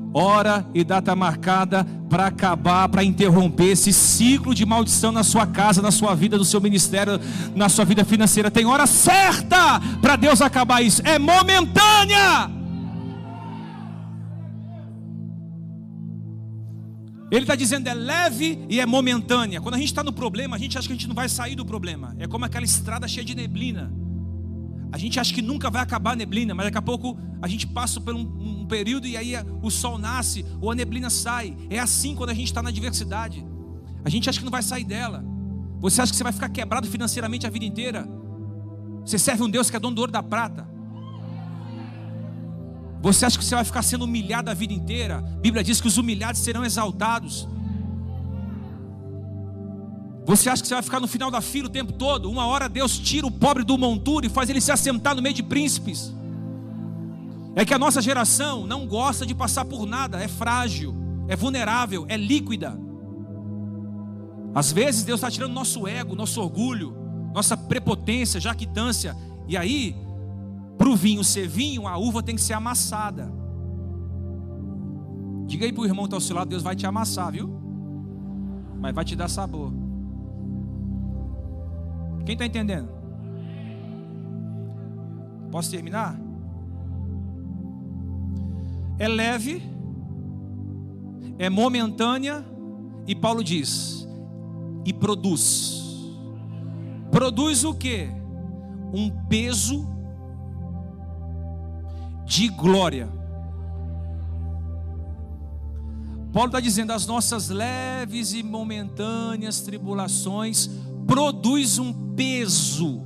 e 0.74 0.84
data 0.84 1.13
marcada 1.13 1.86
para 2.09 2.28
acabar, 2.28 2.88
para 2.88 3.03
interromper 3.03 3.72
esse 3.72 3.91
ciclo 3.91 4.55
de 4.55 4.66
maldição 4.66 5.11
na 5.11 5.24
sua 5.24 5.45
casa, 5.45 5.82
na 5.82 5.91
sua 5.91 6.16
vida, 6.16 6.38
no 6.38 6.45
seu 6.45 6.61
ministério, 6.61 7.20
na 7.53 7.68
sua 7.68 7.84
vida 7.84 8.05
financeira. 8.05 8.49
Tem 8.49 8.66
hora 8.66 8.88
certa 8.88 9.82
para 10.01 10.16
Deus 10.16 10.41
acabar 10.41 10.82
isso, 10.82 11.01
é 11.03 11.20
momentânea. 11.20 12.49
Ele 17.30 17.41
está 17.41 17.55
dizendo 17.55 17.88
é 17.88 17.93
leve 17.93 18.66
e 18.70 18.80
é 18.80 18.86
momentânea. 18.86 19.59
Quando 19.59 19.76
a 19.76 19.78
gente 19.78 19.88
está 19.88 20.03
no 20.03 20.13
problema, 20.13 20.55
a 20.55 20.59
gente 20.59 20.78
acha 20.78 20.88
que 20.88 20.93
a 20.93 20.95
gente 20.95 21.07
não 21.07 21.16
vai 21.16 21.28
sair 21.28 21.55
do 21.55 21.66
problema. 21.66 22.16
É 22.18 22.28
como 22.28 22.45
aquela 22.45 22.63
estrada 22.63 23.07
cheia 23.07 23.26
de 23.26 23.36
neblina. 23.36 24.05
A 24.92 24.98
gente 24.98 25.20
acha 25.20 25.34
que 25.34 25.42
nunca 25.42 25.70
vai 25.70 25.82
acabar 25.82 26.12
a 26.12 26.16
neblina, 26.16 26.54
mas 26.54 26.68
daqui 26.68 26.78
a 26.78 26.82
pouco 26.82 27.18
a 27.42 27.48
gente 27.48 27.68
passa 27.68 28.00
por 28.00 28.14
um, 28.14 28.22
um 28.22 28.66
período 28.66 29.08
e 29.08 29.18
aí 29.18 29.34
o 29.62 29.70
sol 29.70 29.98
nasce 29.98 30.46
ou 30.62 30.72
a 30.72 30.76
neblina 30.76 31.10
sai. 31.10 31.56
É 31.70 31.80
assim 31.80 32.16
quando 32.16 32.30
a 32.30 32.34
gente 32.34 32.48
está 32.48 32.62
na 32.62 32.70
adversidade. 32.70 33.46
A 34.04 34.10
gente 34.10 34.30
acha 34.30 34.40
que 34.40 34.46
não 34.46 34.52
vai 34.52 34.64
sair 34.64 34.84
dela. 34.84 35.24
Você 35.80 36.02
acha 36.02 36.12
que 36.12 36.18
você 36.18 36.24
vai 36.24 36.34
ficar 36.34 36.50
quebrado 36.50 36.88
financeiramente 36.88 37.46
a 37.46 37.50
vida 37.50 37.66
inteira? 37.66 38.08
Você 39.06 39.20
serve 39.20 39.44
um 39.44 39.50
Deus 39.50 39.70
que 39.70 39.76
é 39.76 39.80
dono 39.80 39.96
do 39.96 40.00
ouro 40.00 40.12
da 40.12 40.24
prata. 40.24 40.68
Você 43.02 43.26
acha 43.26 43.38
que 43.38 43.46
você 43.46 43.54
vai 43.54 43.64
ficar 43.64 43.84
sendo 43.84 44.06
humilhado 44.06 44.50
a 44.50 44.54
vida 44.54 44.74
inteira? 44.74 45.18
A 45.18 45.22
Bíblia 45.22 45.64
diz 45.64 45.80
que 45.80 45.88
os 45.88 45.98
humilhados 45.98 46.42
serão 46.42 46.66
exaltados. 46.66 47.48
Você 50.26 50.50
acha 50.50 50.62
que 50.62 50.68
você 50.68 50.74
vai 50.74 50.84
ficar 50.84 51.00
no 51.00 51.08
final 51.08 51.30
da 51.30 51.40
fila 51.40 51.68
o 51.68 51.72
tempo 51.72 51.94
todo? 51.94 52.30
Uma 52.30 52.48
hora 52.48 52.68
Deus 52.68 52.98
tira 52.98 53.28
o 53.28 53.32
pobre 53.32 53.64
do 53.64 53.78
monturo 53.78 54.26
e 54.26 54.30
faz 54.30 54.50
ele 54.50 54.60
se 54.60 54.72
assentar 54.72 55.16
no 55.16 55.22
meio 55.22 55.36
de 55.36 55.44
príncipes. 55.44 56.12
É 57.56 57.64
que 57.64 57.74
a 57.74 57.80
nossa 57.80 58.02
geração 58.02 58.66
não 58.66 58.88
gosta 58.88 59.26
de 59.26 59.36
passar 59.36 59.66
por 59.66 59.86
nada, 59.86 60.22
é 60.22 60.28
frágil, 60.28 60.96
é 61.28 61.36
vulnerável, 61.36 62.06
é 62.10 62.18
líquida. 62.18 62.78
Às 64.54 64.72
vezes 64.72 65.04
Deus 65.04 65.20
está 65.20 65.30
tirando 65.30 65.54
nosso 65.54 65.88
ego, 65.88 66.16
nosso 66.16 66.42
orgulho, 66.42 66.96
nossa 67.34 67.56
prepotência, 67.56 68.40
jaquitância. 68.40 69.16
E 69.48 69.56
aí, 69.56 69.96
para 70.76 70.90
o 70.90 70.96
vinho 70.96 71.24
ser 71.24 71.48
vinho, 71.48 71.88
a 71.88 71.98
uva 71.98 72.24
tem 72.24 72.36
que 72.36 72.42
ser 72.42 72.54
amassada. 72.54 73.32
Diga 75.46 75.66
aí 75.66 75.72
para 75.72 75.82
o 75.82 75.86
irmão 75.86 76.06
que 76.06 76.08
está 76.08 76.18
ao 76.18 76.22
seu 76.22 76.36
lado, 76.36 76.50
Deus 76.50 76.64
vai 76.64 76.76
te 76.76 76.88
amassar, 76.88 77.32
viu? 77.32 77.48
Mas 78.80 78.94
vai 78.94 79.06
te 79.06 79.16
dar 79.16 79.28
sabor. 79.28 79.85
Quem 82.26 82.34
está 82.34 82.46
entendendo? 82.46 82.90
Posso 85.52 85.70
terminar? 85.70 86.20
É 88.98 89.08
leve, 89.08 89.62
é 91.38 91.50
momentânea, 91.50 92.44
e 93.08 93.14
Paulo 93.14 93.44
diz, 93.44 94.08
e 94.84 94.92
produz. 94.92 95.84
produz 97.12 97.64
o 97.64 97.74
que? 97.74 98.08
Um 98.94 99.10
peso 99.28 99.88
de 102.26 102.48
glória. 102.50 103.08
Paulo 106.34 106.48
está 106.48 106.60
dizendo: 106.60 106.92
as 106.92 107.06
nossas 107.06 107.50
leves 107.50 108.34
e 108.34 108.44
momentâneas 108.44 109.62
tribulações 109.62 110.70
produz 111.08 111.80
um 111.80 111.93
peso 112.16 113.01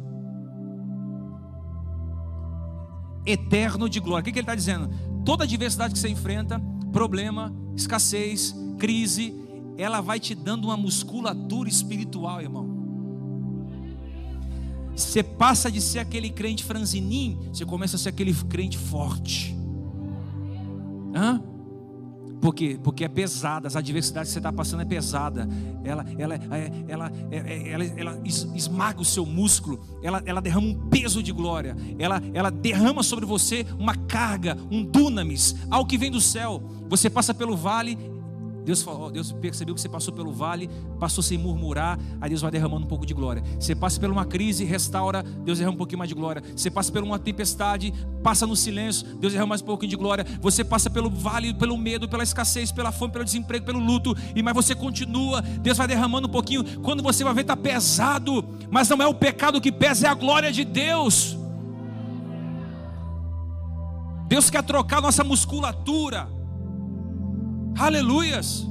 eterno 3.25 3.89
de 3.89 3.99
glória. 3.99 4.21
O 4.21 4.23
que, 4.23 4.31
ele 4.31 4.39
está 4.39 4.55
dizendo? 4.55 4.89
Toda 5.25 5.43
adversidade 5.43 5.93
que 5.93 5.99
você 5.99 6.09
enfrenta, 6.09 6.59
problema, 6.91 7.53
escassez, 7.75 8.55
crise, 8.77 9.33
ela 9.77 10.01
vai 10.01 10.19
te 10.19 10.33
dando 10.33 10.65
uma 10.65 10.77
musculatura 10.77 11.69
espiritual, 11.69 12.41
irmão. 12.41 12.77
Você 14.95 15.23
passa 15.23 15.71
de 15.71 15.79
ser 15.79 15.99
aquele 15.99 16.29
crente 16.29 16.63
franzinim, 16.63 17.39
você 17.53 17.65
começa 17.65 17.95
a 17.95 17.99
ser 17.99 18.09
aquele 18.09 18.33
crente 18.33 18.77
forte. 18.77 19.55
Hã? 21.15 21.41
Por 22.41 22.55
quê? 22.55 22.79
Porque 22.81 23.03
é 23.03 23.07
pesada, 23.07 23.67
as 23.67 23.75
adversidades 23.75 24.29
que 24.29 24.33
você 24.33 24.39
está 24.39 24.51
passando 24.51 24.81
é 24.81 24.85
pesada. 24.85 25.47
Ela, 25.83 26.05
ela, 26.17 26.35
é, 26.35 26.71
ela, 26.87 27.11
é, 27.31 27.37
é, 27.37 27.69
ela, 27.69 27.83
ela 27.83 28.21
esmaga 28.23 29.01
o 29.01 29.05
seu 29.05 29.25
músculo, 29.25 29.79
ela, 30.01 30.21
ela 30.25 30.41
derrama 30.41 30.67
um 30.67 30.89
peso 30.89 31.21
de 31.21 31.31
glória, 31.31 31.75
ela, 31.97 32.21
ela 32.33 32.49
derrama 32.49 33.03
sobre 33.03 33.25
você 33.25 33.65
uma 33.77 33.95
carga, 33.95 34.57
um 34.71 34.83
dunamis, 34.83 35.55
algo 35.69 35.89
que 35.89 35.97
vem 35.97 36.11
do 36.11 36.21
céu. 36.21 36.61
Você 36.89 37.09
passa 37.09 37.33
pelo 37.33 37.55
vale, 37.55 37.97
Deus, 38.69 38.83
falou, 38.83 39.09
Deus 39.09 39.31
percebeu 39.31 39.73
que 39.73 39.81
você 39.81 39.89
passou 39.89 40.13
pelo 40.13 40.31
vale, 40.31 40.69
passou 40.99 41.23
sem 41.23 41.39
murmurar, 41.39 41.97
aí 42.21 42.29
Deus 42.29 42.39
vai 42.39 42.51
derramando 42.51 42.85
um 42.85 42.87
pouco 42.87 43.03
de 43.03 43.15
glória. 43.15 43.41
Você 43.59 43.73
passa 43.73 43.99
por 43.99 44.11
uma 44.11 44.25
crise, 44.25 44.63
restaura, 44.63 45.23
Deus 45.23 45.57
derrama 45.57 45.73
um 45.73 45.77
pouquinho 45.79 45.97
mais 45.97 46.07
de 46.07 46.13
glória. 46.13 46.43
Você 46.55 46.69
passa 46.69 46.91
por 46.91 47.01
uma 47.01 47.17
tempestade, 47.17 47.91
passa 48.21 48.45
no 48.45 48.55
silêncio, 48.55 49.07
Deus 49.15 49.33
derrama 49.33 49.49
mais 49.49 49.63
um 49.63 49.65
pouquinho 49.65 49.89
de 49.89 49.95
glória. 49.95 50.23
Você 50.39 50.63
passa 50.63 50.87
pelo 50.87 51.09
vale, 51.09 51.51
pelo 51.51 51.75
medo, 51.79 52.07
pela 52.07 52.21
escassez, 52.21 52.71
pela 52.71 52.91
fome, 52.91 53.11
pelo 53.11 53.25
desemprego, 53.25 53.65
pelo 53.65 53.79
luto, 53.79 54.15
e 54.35 54.43
mas 54.43 54.53
você 54.53 54.75
continua, 54.75 55.41
Deus 55.41 55.75
vai 55.75 55.87
derramando 55.87 56.27
um 56.27 56.31
pouquinho. 56.31 56.63
Quando 56.81 57.01
você 57.01 57.23
vai 57.23 57.33
ver, 57.33 57.41
está 57.41 57.57
pesado, 57.57 58.45
mas 58.69 58.87
não 58.87 59.01
é 59.01 59.07
o 59.07 59.15
pecado 59.15 59.59
que 59.59 59.71
pesa, 59.71 60.05
é 60.05 60.09
a 60.11 60.13
glória 60.13 60.51
de 60.51 60.63
Deus. 60.63 61.35
Deus 64.27 64.47
quer 64.51 64.61
trocar 64.61 65.01
nossa 65.01 65.23
musculatura. 65.23 66.38
Aleluias. 67.79 68.67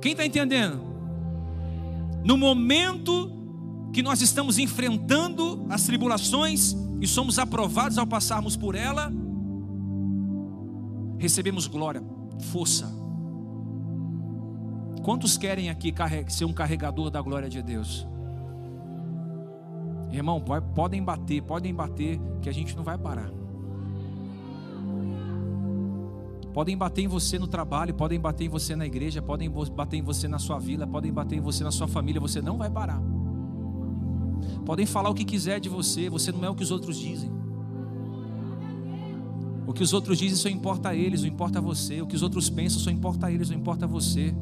Quem 0.00 0.12
está 0.12 0.24
entendendo? 0.24 0.80
No 2.24 2.38
momento 2.38 3.30
que 3.92 4.02
nós 4.02 4.22
estamos 4.22 4.58
enfrentando 4.58 5.66
as 5.68 5.84
tribulações 5.84 6.74
e 7.02 7.06
somos 7.06 7.38
aprovados 7.38 7.98
ao 7.98 8.06
passarmos 8.06 8.56
por 8.56 8.74
ela, 8.74 9.12
recebemos 11.18 11.66
glória, 11.66 12.02
força. 12.50 12.90
Quantos 15.04 15.36
querem 15.36 15.68
aqui 15.68 15.92
ser 16.28 16.46
um 16.46 16.52
carregador 16.52 17.10
da 17.10 17.20
glória 17.20 17.50
de 17.50 17.62
Deus? 17.62 18.08
Irmão, 20.10 20.42
podem 20.74 21.02
bater, 21.02 21.42
podem 21.42 21.74
bater, 21.74 22.18
que 22.40 22.48
a 22.48 22.52
gente 22.52 22.74
não 22.74 22.82
vai 22.82 22.96
parar. 22.96 23.35
Podem 26.56 26.74
bater 26.74 27.02
em 27.02 27.06
você 27.06 27.38
no 27.38 27.46
trabalho, 27.46 27.92
podem 27.92 28.18
bater 28.18 28.46
em 28.46 28.48
você 28.48 28.74
na 28.74 28.86
igreja, 28.86 29.20
podem 29.20 29.50
bater 29.50 29.98
em 29.98 30.02
você 30.02 30.26
na 30.26 30.38
sua 30.38 30.58
vila, 30.58 30.86
podem 30.86 31.12
bater 31.12 31.36
em 31.36 31.40
você 31.42 31.62
na 31.62 31.70
sua 31.70 31.86
família, 31.86 32.18
você 32.18 32.40
não 32.40 32.56
vai 32.56 32.70
parar. 32.70 32.98
Podem 34.64 34.86
falar 34.86 35.10
o 35.10 35.14
que 35.14 35.22
quiser 35.22 35.60
de 35.60 35.68
você, 35.68 36.08
você 36.08 36.32
não 36.32 36.42
é 36.42 36.48
o 36.48 36.54
que 36.54 36.62
os 36.62 36.70
outros 36.70 36.96
dizem. 36.96 37.30
O 39.66 39.74
que 39.74 39.82
os 39.82 39.92
outros 39.92 40.16
dizem 40.16 40.34
só 40.38 40.48
importa 40.48 40.88
a 40.88 40.94
eles, 40.94 41.20
não 41.20 41.28
importa 41.28 41.58
a 41.58 41.60
você. 41.60 42.00
O 42.00 42.06
que 42.06 42.16
os 42.16 42.22
outros 42.22 42.48
pensam 42.48 42.80
só 42.80 42.88
importa 42.90 43.26
a 43.26 43.30
eles, 43.30 43.50
não 43.50 43.58
importa 43.58 43.84
a 43.84 43.88
você. 43.88 44.34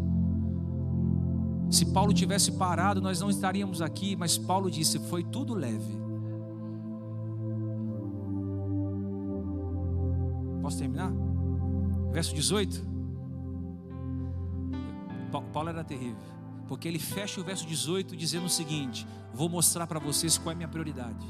Se 1.68 1.86
Paulo 1.86 2.14
tivesse 2.14 2.52
parado, 2.52 3.00
nós 3.00 3.18
não 3.18 3.28
estaríamos 3.28 3.82
aqui, 3.82 4.14
mas 4.14 4.38
Paulo 4.38 4.70
disse: 4.70 5.00
foi 5.00 5.24
tudo 5.24 5.52
leve. 5.52 5.98
Posso 10.62 10.78
terminar? 10.78 11.23
Verso 12.14 12.32
18. 12.32 12.94
Paulo 15.52 15.68
era 15.68 15.82
terrível, 15.82 16.22
porque 16.68 16.86
ele 16.86 17.00
fecha 17.00 17.40
o 17.40 17.44
verso 17.44 17.66
18 17.66 18.16
dizendo 18.16 18.46
o 18.46 18.48
seguinte: 18.48 19.04
Vou 19.32 19.48
mostrar 19.48 19.84
para 19.88 19.98
vocês 19.98 20.38
qual 20.38 20.52
é 20.52 20.52
a 20.52 20.56
minha 20.56 20.68
prioridade. 20.68 21.26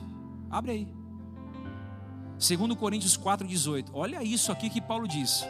Abre 0.50 0.72
aí. 0.72 0.94
2 2.32 2.74
Coríntios 2.78 3.16
4,18. 3.16 3.88
Olha 3.94 4.22
isso 4.22 4.52
aqui 4.52 4.68
que 4.68 4.78
Paulo 4.78 5.08
diz. 5.08 5.46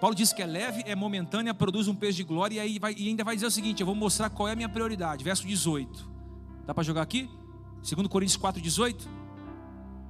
Paulo 0.00 0.16
diz 0.16 0.32
que 0.32 0.42
é 0.42 0.46
leve, 0.46 0.82
é 0.86 0.94
momentânea, 0.94 1.52
produz 1.52 1.86
um 1.86 1.94
peso 1.94 2.16
de 2.16 2.24
glória, 2.24 2.54
e, 2.54 2.60
aí 2.60 2.78
vai, 2.78 2.94
e 2.96 3.08
ainda 3.08 3.22
vai 3.22 3.34
dizer 3.34 3.48
o 3.48 3.50
seguinte: 3.50 3.80
Eu 3.80 3.86
vou 3.86 3.94
mostrar 3.94 4.30
qual 4.30 4.48
é 4.48 4.52
a 4.52 4.56
minha 4.56 4.68
prioridade. 4.68 5.22
Verso 5.22 5.46
18. 5.46 6.10
Dá 6.64 6.72
para 6.72 6.82
jogar 6.82 7.02
aqui? 7.02 7.28
2 7.82 8.08
Coríntios 8.08 8.38
4,18. 8.38 9.06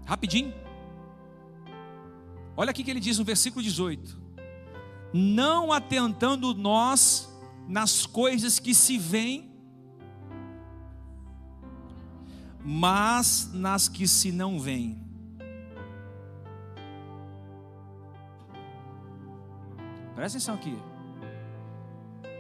Rapidinho. 0.05 0.55
Olha 2.57 2.71
aqui 2.71 2.85
que 2.85 2.91
ele 2.91 3.01
diz 3.01 3.19
no 3.19 3.25
versículo 3.25 3.63
18: 3.63 4.21
Não 5.13 5.73
atentando 5.73 6.55
nós 6.55 7.29
nas 7.67 8.05
coisas 8.05 8.59
que 8.59 8.75
se 8.75 8.99
veem, 8.99 9.51
mas 12.65 13.51
nas 13.53 13.89
que 13.89 14.07
se 14.07 14.31
não 14.31 14.61
veem. 14.61 15.01
Presta 20.15 20.39
atenção 20.39 20.55
aqui. 20.55 20.77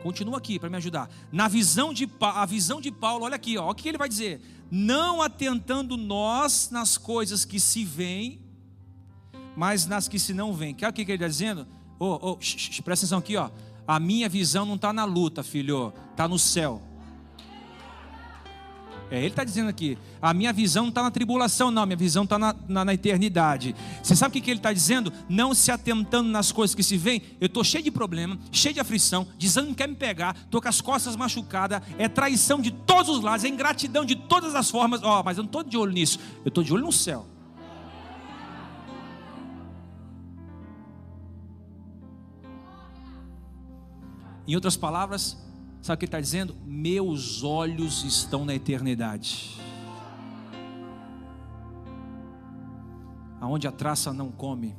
Continua 0.03 0.39
aqui 0.39 0.59
para 0.59 0.69
me 0.69 0.77
ajudar. 0.77 1.09
Na 1.31 1.49
visão 1.49 1.93
de 1.95 2.11
a 2.21 2.45
visão 2.45 2.81
de 2.81 2.91
Paulo, 2.91 3.25
olha 3.25 3.37
aqui, 3.37 3.57
ó, 3.57 3.71
o 3.71 3.75
que 3.75 3.89
ele 3.89 3.97
vai 3.97 4.09
dizer? 4.09 4.43
Não 4.71 5.23
atentando 5.23 5.97
nós 5.97 6.71
nas 6.71 6.99
coisas 6.99 7.45
que 7.45 7.61
se 7.61 7.85
veem, 7.85 8.41
mas 9.57 9.87
nas 9.87 10.09
que 10.09 10.19
se 10.19 10.33
não 10.33 10.53
vêm. 10.53 10.75
Quer 10.75 10.89
o 10.89 10.93
que 10.93 11.03
ele 11.03 11.13
está 11.13 11.29
dizendo? 11.29 11.67
Oh, 11.99 12.19
oh, 12.21 12.37
presta 12.37 13.07
atenção 13.07 13.19
aqui, 13.19 13.37
ó. 13.37 13.51
A 13.87 13.99
minha 13.99 14.29
visão 14.29 14.65
não 14.65 14.77
está 14.77 14.93
na 14.93 15.05
luta, 15.05 15.43
filho, 15.43 15.93
está 16.13 16.27
no 16.27 16.39
céu. 16.39 16.83
É, 19.13 19.19
ele 19.19 19.27
está 19.27 19.45
dizendo 19.45 19.69
aqui, 19.69 19.99
a 20.23 20.33
minha 20.33 20.55
visão 20.55 20.85
não 20.85 20.89
está 20.89 21.03
na 21.03 21.11
tribulação, 21.11 21.71
não, 21.71 21.85
minha 21.85 21.99
visão 21.99 22.25
está 22.25 22.39
na, 22.39 22.57
na, 22.67 22.83
na, 22.83 22.95
eternidade. 22.95 23.77
Você 24.03 24.17
sabe 24.17 24.31
o 24.31 24.33
que, 24.33 24.41
que 24.41 24.51
ele 24.51 24.59
está 24.59 24.73
dizendo? 24.73 25.13
Não 25.29 25.53
se 25.53 25.71
atentando 25.71 26.31
nas 26.31 26.51
coisas 26.51 26.75
que 26.75 26.83
se 26.83 26.97
veem. 26.97 27.21
Eu 27.39 27.47
estou 27.47 27.63
cheio 27.63 27.85
de 27.85 27.91
problema, 27.91 28.39
cheio 28.51 28.73
de 28.73 28.81
aflição, 28.81 29.27
desânimo 29.37 29.75
quer 29.75 29.87
me 29.87 29.95
pegar, 29.95 30.35
estou 30.35 30.63
com 30.63 30.69
as 30.69 30.81
costas 30.81 31.15
machucadas, 31.15 31.83
é 31.99 32.09
traição 32.09 32.59
de 32.59 32.71
todos 32.71 33.17
os 33.17 33.23
lados, 33.23 33.45
é 33.45 33.49
ingratidão 33.49 34.03
de 34.03 34.17
todas 34.17 34.55
as 34.55 34.71
formas. 34.71 35.03
Ó, 35.03 35.21
oh, 35.21 35.23
mas 35.23 35.37
eu 35.37 35.43
não 35.43 35.49
estou 35.49 35.63
de 35.63 35.77
olho 35.77 35.93
nisso, 35.93 36.19
eu 36.43 36.49
estou 36.49 36.65
de 36.65 36.73
olho 36.73 36.87
no 36.87 36.93
céu. 36.93 37.27
Em 44.47 44.55
outras 44.55 44.76
palavras, 44.76 45.36
sabe 45.80 45.97
o 45.97 45.99
que 45.99 46.05
ele 46.05 46.09
está 46.09 46.20
dizendo? 46.20 46.57
Meus 46.64 47.43
olhos 47.43 48.05
estão 48.05 48.45
na 48.45 48.55
eternidade. 48.55 49.61
Aonde 53.40 53.66
a 53.66 53.72
traça 53.72 54.12
não 54.12 54.30
come, 54.30 54.76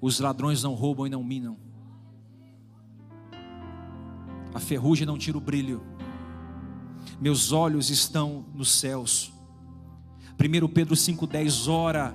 os 0.00 0.20
ladrões 0.20 0.62
não 0.62 0.74
roubam 0.74 1.06
e 1.06 1.10
não 1.10 1.22
minam, 1.22 1.56
a 4.54 4.60
ferrugem 4.60 5.06
não 5.06 5.16
tira 5.16 5.38
o 5.38 5.40
brilho, 5.40 5.80
meus 7.20 7.52
olhos 7.52 7.90
estão 7.90 8.44
nos 8.54 8.70
céus. 8.70 9.32
1 10.34 10.68
Pedro 10.68 10.94
5,10 10.94 11.68
ora 11.70 12.14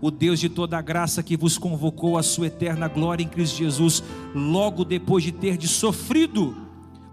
o 0.00 0.10
Deus 0.10 0.38
de 0.38 0.48
toda 0.48 0.78
a 0.78 0.82
graça 0.82 1.22
que 1.22 1.36
vos 1.36 1.58
convocou 1.58 2.16
à 2.16 2.22
sua 2.22 2.46
eterna 2.46 2.88
glória 2.88 3.24
em 3.24 3.28
Cristo 3.28 3.58
Jesus, 3.58 4.02
logo 4.34 4.84
depois 4.84 5.24
de 5.24 5.32
ter 5.32 5.56
de 5.56 5.68
sofrido 5.68 6.56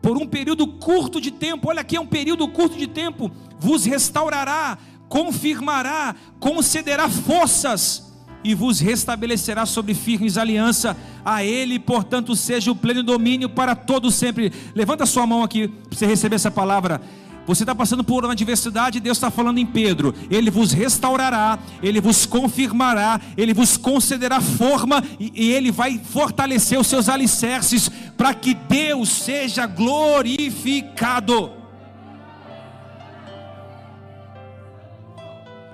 por 0.02 0.18
um 0.18 0.28
período 0.28 0.68
curto 0.68 1.20
de 1.20 1.32
tempo, 1.32 1.70
olha 1.70 1.82
aqui 1.82 1.96
é 1.96 2.00
um 2.00 2.06
período 2.06 2.48
curto 2.48 2.78
de 2.78 2.86
tempo, 2.86 3.32
vos 3.60 3.86
restaurará, 3.86 4.78
confirmará, 5.10 6.16
concederá 6.40 7.10
forças 7.10 8.14
e 8.44 8.54
vos 8.54 8.80
restabelecerá 8.80 9.66
sobre 9.66 9.96
firmes 9.96 10.38
aliança. 10.38 10.96
A 11.26 11.44
Ele, 11.44 11.80
portanto, 11.80 12.36
seja 12.36 12.70
o 12.70 12.76
pleno 12.76 13.02
domínio 13.02 13.50
para 13.50 13.76
todo 13.76 14.12
sempre. 14.12 14.54
Levanta 14.76 15.08
sua 15.08 15.26
mão 15.26 15.42
aqui 15.42 15.68
para 15.68 15.98
você 15.98 16.06
receber 16.06 16.36
essa 16.36 16.52
palavra. 16.52 17.02
Você 17.48 17.64
está 17.64 17.76
passando 17.76 18.04
por 18.04 18.24
uma 18.26 18.34
adversidade, 18.34 19.00
Deus 19.00 19.18
está 19.18 19.30
falando 19.30 19.60
em 19.60 19.66
Pedro. 19.66 20.16
Ele 20.32 20.50
vos 20.50 20.72
restaurará, 20.72 21.60
Ele 21.82 22.02
vos 22.02 22.26
confirmará, 22.26 23.22
Ele 23.38 23.54
vos 23.54 23.78
concederá 23.78 24.42
forma 24.42 25.04
e, 25.20 25.32
e 25.36 25.52
Ele 25.52 25.72
vai 25.72 26.00
fortalecer 26.00 26.80
os 26.80 26.88
seus 26.88 27.08
alicerces 27.08 27.90
para 28.18 28.34
que 28.34 28.54
Deus 28.54 29.10
seja 29.10 29.68
glorificado. 29.68 31.52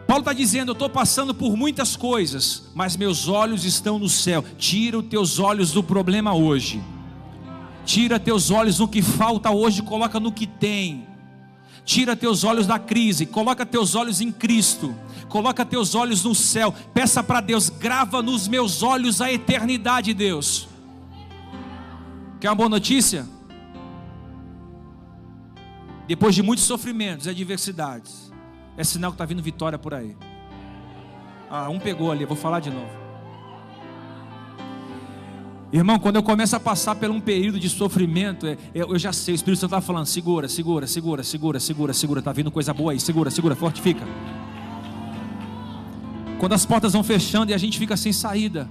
Paulo 0.05 0.23
está 0.23 0.33
dizendo: 0.33 0.71
Eu 0.71 0.73
estou 0.73 0.89
passando 0.89 1.33
por 1.33 1.55
muitas 1.55 1.95
coisas, 1.95 2.69
mas 2.75 2.97
meus 2.97 3.29
olhos 3.29 3.63
estão 3.63 3.97
no 3.97 4.09
céu. 4.09 4.43
Tira 4.57 4.99
os 4.99 5.05
teus 5.05 5.39
olhos 5.39 5.71
do 5.71 5.81
problema 5.81 6.33
hoje. 6.33 6.83
Tira 7.85 8.19
teus 8.19 8.51
olhos 8.51 8.79
no 8.79 8.89
que 8.89 9.01
falta 9.01 9.51
hoje, 9.51 9.81
coloca 9.81 10.19
no 10.19 10.33
que 10.33 10.45
tem. 10.45 11.10
Tira 11.83 12.15
teus 12.15 12.43
olhos 12.43 12.67
da 12.67 12.77
crise, 12.77 13.25
coloca 13.25 13.65
teus 13.65 13.95
olhos 13.95 14.21
em 14.21 14.31
Cristo. 14.31 14.95
Coloca 15.31 15.65
teus 15.65 15.95
olhos 15.95 16.23
no 16.25 16.35
céu. 16.35 16.73
Peça 16.93 17.23
para 17.23 17.39
Deus, 17.39 17.69
grava 17.69 18.21
nos 18.21 18.49
meus 18.49 18.83
olhos 18.83 19.21
a 19.21 19.31
eternidade, 19.31 20.13
Deus. 20.13 20.67
Quer 22.39 22.49
uma 22.49 22.55
boa 22.55 22.69
notícia? 22.69 23.25
Depois 26.05 26.35
de 26.35 26.43
muitos 26.43 26.65
sofrimentos 26.65 27.27
e 27.27 27.29
adversidades, 27.29 28.31
é 28.75 28.83
sinal 28.83 29.11
que 29.11 29.15
está 29.15 29.25
vindo 29.25 29.41
vitória 29.41 29.79
por 29.79 29.93
aí. 29.93 30.17
Ah, 31.49 31.69
um 31.69 31.79
pegou 31.79 32.11
ali, 32.11 32.25
vou 32.25 32.35
falar 32.35 32.59
de 32.59 32.69
novo. 32.69 33.00
Irmão, 35.73 35.97
quando 35.97 36.17
eu 36.17 36.23
começo 36.23 36.53
a 36.53 36.59
passar 36.59 36.95
por 36.95 37.09
um 37.09 37.21
período 37.21 37.57
de 37.57 37.69
sofrimento, 37.69 38.45
é, 38.45 38.57
eu 38.73 38.99
já 38.99 39.13
sei, 39.13 39.33
o 39.33 39.35
Espírito 39.35 39.61
Santo 39.61 39.73
está 39.73 39.79
falando: 39.79 40.05
segura, 40.05 40.49
segura, 40.49 40.85
segura, 40.85 41.23
segura, 41.23 41.59
segura, 41.61 41.93
segura, 41.93 42.19
está 42.19 42.33
vindo 42.33 42.51
coisa 42.51 42.73
boa 42.73 42.91
aí, 42.91 42.99
segura, 42.99 43.31
segura, 43.31 43.55
fortifica. 43.55 44.05
Quando 46.37 46.53
as 46.53 46.65
portas 46.65 46.91
vão 46.91 47.03
fechando 47.03 47.51
e 47.51 47.53
a 47.53 47.57
gente 47.57 47.79
fica 47.79 47.95
sem 47.95 48.11
saída, 48.11 48.69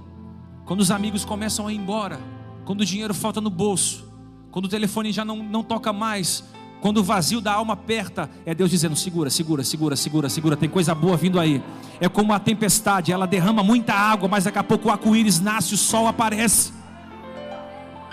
quando 0.63 0.81
os 0.81 0.91
amigos 0.91 1.25
começam 1.25 1.65
a 1.65 1.73
ir 1.73 1.77
embora, 1.77 2.19
quando 2.65 2.81
o 2.81 2.85
dinheiro 2.85 3.15
falta 3.15 3.41
no 3.41 3.49
bolso, 3.49 4.05
quando 4.51 4.65
o 4.65 4.69
telefone 4.69 5.11
já 5.11 5.25
não, 5.25 5.37
não 5.37 5.63
toca 5.63 5.91
mais, 5.91 6.43
quando 6.81 6.97
o 6.97 7.03
vazio 7.03 7.41
da 7.41 7.53
alma 7.53 7.73
aperta, 7.73 8.29
é 8.45 8.53
Deus 8.53 8.69
dizendo: 8.69 8.95
segura, 8.95 9.31
segura, 9.31 9.63
segura, 9.63 9.95
segura, 9.95 10.29
segura, 10.29 10.55
tem 10.55 10.69
coisa 10.69 10.93
boa 10.93 11.17
vindo 11.17 11.39
aí. 11.39 11.63
É 11.99 12.07
como 12.07 12.31
a 12.31 12.37
tempestade, 12.37 13.11
ela 13.11 13.25
derrama 13.25 13.63
muita 13.63 13.91
água, 13.91 14.29
mas 14.29 14.43
daqui 14.43 14.59
a 14.59 14.63
pouco 14.63 14.87
o 14.87 14.91
arco-íris 14.91 15.39
nasce, 15.39 15.73
o 15.73 15.77
sol 15.77 16.07
aparece. 16.07 16.80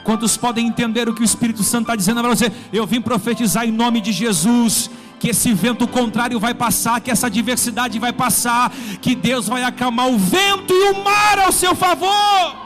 Quantos 0.08 0.38
podem 0.38 0.66
entender 0.66 1.06
o 1.06 1.12
que 1.12 1.20
o 1.20 1.22
Espírito 1.22 1.62
Santo 1.62 1.82
está 1.82 1.94
dizendo 1.94 2.22
para 2.22 2.30
você? 2.30 2.50
Eu 2.72 2.86
vim 2.86 2.98
profetizar 2.98 3.68
em 3.68 3.70
nome 3.70 4.00
de 4.00 4.10
Jesus 4.10 4.90
que 5.20 5.28
esse 5.28 5.52
vento 5.52 5.86
contrário 5.86 6.40
vai 6.40 6.54
passar, 6.54 6.98
que 7.02 7.10
essa 7.10 7.26
adversidade 7.26 7.98
vai 7.98 8.10
passar, 8.10 8.72
que 9.02 9.14
Deus 9.14 9.48
vai 9.48 9.62
acalmar 9.64 10.08
o 10.08 10.16
vento 10.16 10.72
e 10.72 10.92
o 10.92 11.04
mar 11.04 11.38
ao 11.40 11.52
seu 11.52 11.74
favor. 11.76 12.56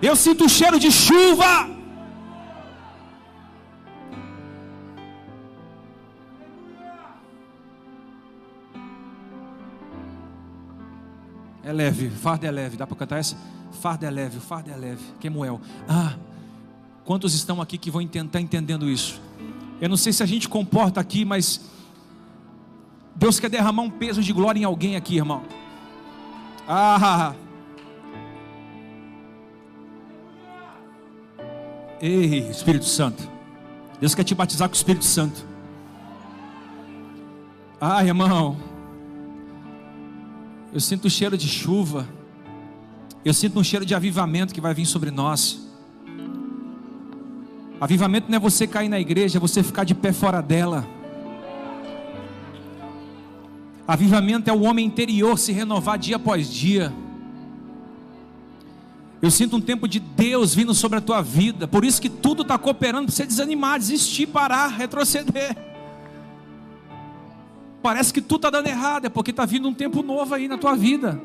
Eu 0.00 0.16
sinto 0.16 0.46
o 0.46 0.48
cheiro 0.48 0.78
de 0.78 0.90
chuva. 0.90 1.77
É 11.68 11.72
leve, 11.72 12.08
fardo 12.08 12.46
é 12.46 12.50
leve, 12.50 12.78
dá 12.78 12.86
para 12.86 12.96
cantar 12.96 13.18
essa? 13.18 13.36
fardo 13.82 14.06
é 14.06 14.10
leve, 14.10 14.38
o 14.38 14.40
fardo 14.40 14.70
é 14.70 14.74
leve. 14.74 15.04
Quemuel. 15.20 15.60
Ah, 15.86 16.14
quantos 17.04 17.34
estão 17.34 17.60
aqui 17.60 17.76
que 17.76 17.90
vão 17.90 18.06
tentar 18.06 18.40
entendendo 18.40 18.88
isso? 18.88 19.20
Eu 19.78 19.90
não 19.90 19.96
sei 19.98 20.14
se 20.14 20.22
a 20.22 20.26
gente 20.26 20.48
comporta 20.48 20.98
aqui, 20.98 21.26
mas 21.26 21.60
Deus 23.14 23.38
quer 23.38 23.50
derramar 23.50 23.82
um 23.82 23.90
peso 23.90 24.22
de 24.22 24.32
glória 24.32 24.58
em 24.58 24.64
alguém 24.64 24.96
aqui, 24.96 25.16
irmão. 25.16 25.42
Ah! 26.66 27.34
Ei, 32.00 32.48
Espírito 32.48 32.86
Santo. 32.86 33.30
Deus 34.00 34.14
quer 34.14 34.24
te 34.24 34.34
batizar 34.34 34.70
com 34.70 34.74
o 34.74 34.76
Espírito 34.76 35.04
Santo. 35.04 35.46
Ah, 37.78 38.02
irmão. 38.02 38.56
Eu 40.72 40.80
sinto 40.80 41.06
o 41.06 41.10
cheiro 41.10 41.36
de 41.36 41.48
chuva. 41.48 42.06
Eu 43.24 43.32
sinto 43.32 43.58
um 43.58 43.64
cheiro 43.64 43.86
de 43.86 43.94
avivamento 43.94 44.52
que 44.52 44.60
vai 44.60 44.74
vir 44.74 44.86
sobre 44.86 45.10
nós. 45.10 45.66
Avivamento 47.80 48.28
não 48.28 48.36
é 48.36 48.40
você 48.40 48.66
cair 48.66 48.88
na 48.88 48.98
igreja, 48.98 49.38
é 49.38 49.40
você 49.40 49.62
ficar 49.62 49.84
de 49.84 49.94
pé 49.94 50.12
fora 50.12 50.40
dela. 50.40 50.86
Avivamento 53.86 54.50
é 54.50 54.52
o 54.52 54.62
homem 54.62 54.84
interior 54.84 55.38
se 55.38 55.52
renovar 55.52 55.98
dia 55.98 56.16
após 56.16 56.52
dia. 56.52 56.92
Eu 59.22 59.30
sinto 59.30 59.56
um 59.56 59.60
tempo 59.60 59.88
de 59.88 59.98
Deus 59.98 60.54
vindo 60.54 60.74
sobre 60.74 60.98
a 60.98 61.00
tua 61.00 61.22
vida. 61.22 61.66
Por 61.66 61.84
isso 61.84 62.00
que 62.00 62.08
tudo 62.08 62.42
está 62.42 62.58
cooperando 62.58 63.06
para 63.06 63.14
você 63.14 63.26
desanimar, 63.26 63.78
desistir, 63.78 64.26
parar, 64.26 64.68
retroceder. 64.68 65.67
Parece 67.82 68.12
que 68.12 68.20
tudo 68.20 68.38
está 68.38 68.50
dando 68.50 68.66
errado, 68.66 69.06
é 69.06 69.08
porque 69.08 69.30
está 69.30 69.44
vindo 69.44 69.68
um 69.68 69.74
tempo 69.74 70.02
novo 70.02 70.34
aí 70.34 70.48
na 70.48 70.58
tua 70.58 70.74
vida. 70.74 71.20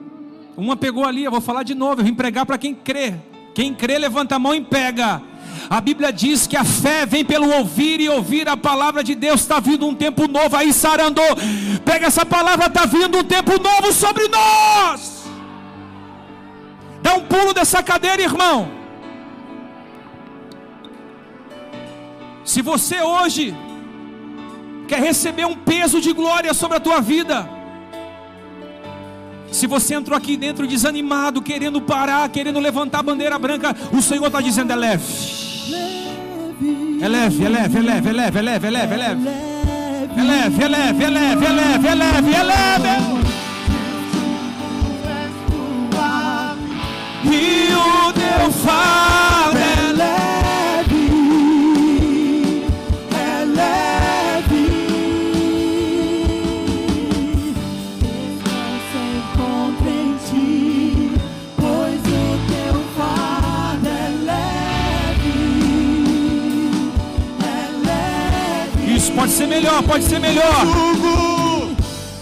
Uma 0.56 0.76
pegou 0.76 1.06
ali, 1.06 1.24
eu 1.24 1.32
vou 1.32 1.41
falar 1.41 1.64
de 1.64 1.74
novo, 1.74 2.01
eu 2.01 2.06
vim 2.06 2.14
pregar 2.14 2.45
para 2.45 2.58
quem 2.58 2.76
crê. 2.76 3.16
Quem 3.56 3.74
crê, 3.74 3.97
levanta 3.97 4.36
a 4.36 4.39
mão 4.39 4.54
e 4.54 4.62
pega. 4.62 5.22
A 5.70 5.82
Bíblia 5.82 6.12
diz 6.12 6.45
que 6.45 6.58
a 6.58 6.64
fé 6.64 7.06
vem 7.06 7.24
pelo 7.24 7.49
ouvir 7.58 7.99
e 7.99 8.10
ouvir 8.10 8.47
a 8.47 8.58
palavra 8.58 9.04
de 9.04 9.16
Deus. 9.16 9.41
Está 9.41 9.60
vindo 9.60 9.88
um 9.88 9.95
tempo 9.95 10.28
novo 10.28 10.56
aí, 10.56 10.74
Sarandô. 10.74 11.22
Pega 11.86 12.08
essa 12.08 12.26
palavra, 12.26 12.68
está 12.68 12.86
vindo 12.86 13.18
um 13.18 13.24
tempo 13.24 13.51
novo 13.62 13.91
sobre 13.93 14.28
nós. 14.28 15.24
Dá 17.01 17.16
um 17.16 17.22
pulo 17.22 17.54
dessa 17.54 17.82
cadeira, 17.82 18.22
irmão. 18.22 18.72
Se 22.43 22.62
você 22.62 23.01
hoje 23.01 23.56
quer 24.88 25.00
receber 25.02 25.46
um 25.46 25.56
peso 25.56 26.00
de 26.02 26.14
glória 26.14 26.54
sobre 26.54 26.78
a 26.78 26.80
tua 26.80 27.00
vida, 27.02 27.50
se 29.52 29.68
você 29.68 29.94
entrou 29.94 30.18
aqui 30.18 30.36
dentro 30.36 30.66
desanimado, 30.68 31.42
querendo 31.42 31.80
parar, 31.80 32.28
querendo 32.30 32.60
levantar 32.60 33.00
a 33.00 33.04
bandeira 33.04 33.38
branca, 33.38 33.76
o 33.92 34.02
Senhor 34.02 34.26
está 34.26 34.42
dizendo: 34.42 34.74
é 34.74 34.76
leve. 34.76 35.04
É 37.02 37.08
leve, 37.08 37.46
é 37.46 37.50
leve, 37.50 37.78
é 37.78 37.82
leve, 37.82 38.10
é 38.10 38.14
leve, 38.14 38.40
é 38.40 38.42
leve, 38.42 38.68
é 38.68 38.72
leve, 38.72 38.94
é 38.94 38.98
leve. 38.98 39.30
É 40.16 40.24
leve, 40.24 40.64
é 40.64 40.68
leve, 40.68 41.04
é 41.04 41.10
leve, 41.10 41.46
é 41.46 41.50
leve, 41.50 41.88
é 41.88 41.96
leve, 41.96 42.34
é 42.34 42.44
leve. 42.44 43.24
E 47.26 47.74
o 47.74 48.14
teu 48.14 48.52
fardo 48.52 49.73
Pode 69.24 69.36
ser 69.36 69.48
melhor, 69.48 69.82
pode 69.84 70.04
ser 70.04 70.20
melhor. 70.20 70.66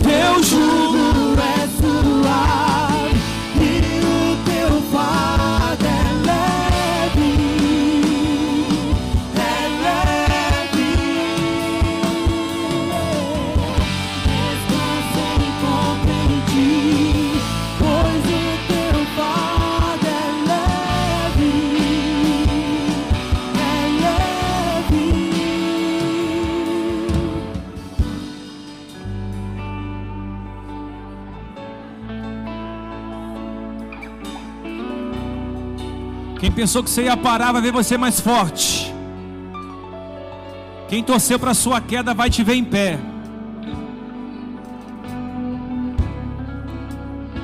Teu 0.03 0.43
jugo 0.43 0.97
é 0.99 1.10
pensou 36.61 36.83
que 36.83 36.91
você 36.91 37.05
ia 37.05 37.17
parar 37.17 37.51
vai 37.51 37.59
ver 37.59 37.71
você 37.71 37.97
mais 37.97 38.19
forte. 38.19 38.93
Quem 40.87 41.03
torceu 41.03 41.39
para 41.39 41.55
sua 41.55 41.81
queda 41.81 42.13
vai 42.13 42.29
te 42.29 42.43
ver 42.43 42.53
em 42.53 42.63
pé. 42.63 42.99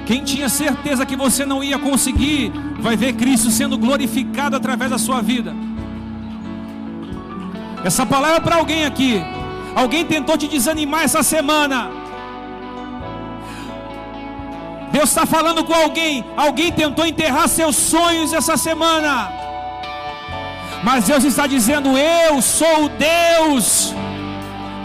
Quem 0.06 0.24
tinha 0.24 0.48
certeza 0.48 1.04
que 1.04 1.16
você 1.16 1.48
não 1.48 1.64
ia 1.64 1.80
conseguir, 1.80 2.52
vai 2.80 2.96
ver 2.96 3.14
Cristo 3.14 3.50
sendo 3.50 3.76
glorificado 3.76 4.56
através 4.56 4.92
da 4.92 5.00
sua 5.00 5.20
vida. 5.20 5.52
Essa 7.84 8.06
palavra 8.06 8.38
é 8.38 8.40
para 8.40 8.58
alguém 8.58 8.86
aqui. 8.86 9.20
Alguém 9.74 10.06
tentou 10.06 10.38
te 10.38 10.48
desanimar 10.48 11.06
essa 11.06 11.24
semana. 11.24 11.90
Deus 14.98 15.10
está 15.10 15.28
falando 15.28 15.64
com 15.64 15.76
alguém. 15.76 16.26
Alguém 16.36 16.72
tentou 16.72 17.06
enterrar 17.06 17.48
seus 17.48 17.76
sonhos 17.76 18.34
essa 18.34 18.58
semana. 18.58 19.32
Mas 20.84 21.06
Deus 21.06 21.24
está 21.24 21.46
dizendo: 21.46 21.90
Eu 21.96 22.42
sou 22.42 22.86
o 22.86 22.90
Deus 22.90 23.94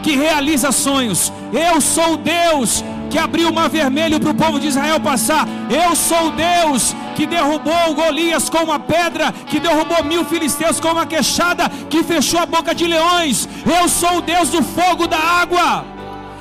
que 0.02 0.14
realiza 0.14 0.70
sonhos. 0.70 1.32
Eu 1.50 1.80
sou 1.80 2.12
o 2.12 2.16
Deus 2.18 2.84
que 3.08 3.18
abriu 3.18 3.48
o 3.48 3.54
mar 3.54 3.70
vermelho 3.70 4.20
para 4.20 4.32
o 4.32 4.34
povo 4.34 4.60
de 4.60 4.66
Israel 4.66 5.00
passar. 5.00 5.48
Eu 5.70 5.96
sou 5.96 6.26
o 6.26 6.32
Deus 6.32 6.94
que 7.16 7.24
derrubou 7.24 7.94
Golias 7.94 8.50
com 8.50 8.64
uma 8.64 8.78
pedra, 8.78 9.32
que 9.32 9.58
derrubou 9.58 10.04
mil 10.04 10.26
filisteus 10.26 10.78
com 10.78 10.88
uma 10.88 11.06
queixada, 11.06 11.70
que 11.88 12.02
fechou 12.02 12.40
a 12.40 12.44
boca 12.44 12.74
de 12.74 12.86
leões. 12.86 13.48
Eu 13.64 13.88
sou 13.88 14.18
o 14.18 14.22
Deus 14.22 14.50
do 14.50 14.62
fogo, 14.62 15.06
da 15.06 15.18
água. 15.18 15.86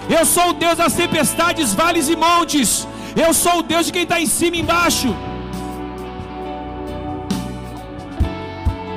Eu 0.10 0.26
sou 0.26 0.50
o 0.50 0.54
Deus 0.54 0.76
das 0.76 0.94
tempestades, 0.94 1.74
vales 1.74 2.10
e 2.10 2.18
montes. 2.18 2.86
Eu 3.16 3.34
sou 3.34 3.60
o 3.60 3.64
Deus 3.64 3.88
de 3.88 3.92
quem 3.92 4.04
está 4.04 4.20
em 4.22 4.26
cima 4.26 4.56
e 4.56 4.62
embaixo. 4.62 5.14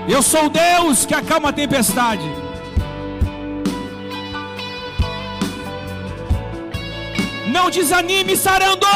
Eu 0.08 0.22
sou 0.22 0.46
o 0.46 0.50
Deus 0.50 1.04
que 1.06 1.14
acalma 1.14 1.48
a 1.48 1.52
tempestade. 1.52 2.28
Não 7.48 7.70
desanime, 7.70 8.36
Sarando. 8.36 8.86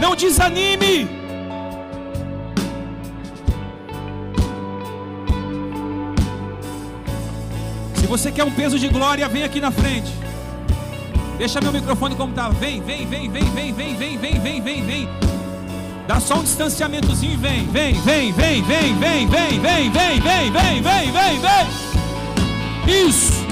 Não 0.00 0.14
desanime. 0.16 1.08
Se 7.94 8.06
você 8.06 8.30
quer 8.30 8.44
um 8.44 8.50
peso 8.50 8.78
de 8.78 8.88
glória, 8.88 9.28
vem 9.28 9.42
aqui 9.42 9.60
na 9.60 9.70
frente. 9.70 10.25
Deixa 11.38 11.60
meu 11.60 11.72
microfone 11.72 12.14
como 12.14 12.32
tá. 12.32 12.48
Vem, 12.48 12.80
vem, 12.82 13.06
vem, 13.06 13.28
vem, 13.28 13.50
vem, 13.50 13.72
vem, 13.72 13.94
vem, 13.94 14.18
vem, 14.18 14.38
vem, 14.40 14.60
vem, 14.60 14.82
vem. 14.84 15.08
Dá 16.06 16.20
só 16.20 16.36
um 16.36 16.42
distanciamentozinho 16.42 17.34
e 17.34 17.36
vem, 17.36 17.66
vem, 17.66 17.94
vem, 18.00 18.32
vem, 18.32 18.62
vem, 18.62 18.94
vem, 18.96 19.26
vem, 19.26 19.60
vem, 19.60 19.90
vem, 19.90 20.20
vem, 20.20 20.50
vem, 20.50 20.82
vem, 20.82 21.12
vem, 21.12 21.40
vem. 21.40 23.06
Isso. 23.08 23.44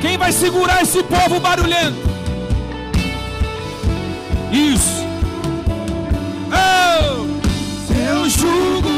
Quem 0.00 0.18
vai 0.18 0.32
segurar 0.32 0.82
esse 0.82 1.02
povo 1.04 1.38
barulhento? 1.40 1.96
Isso. 4.50 5.02
Eu 8.12 8.28
julgo. 8.28 8.91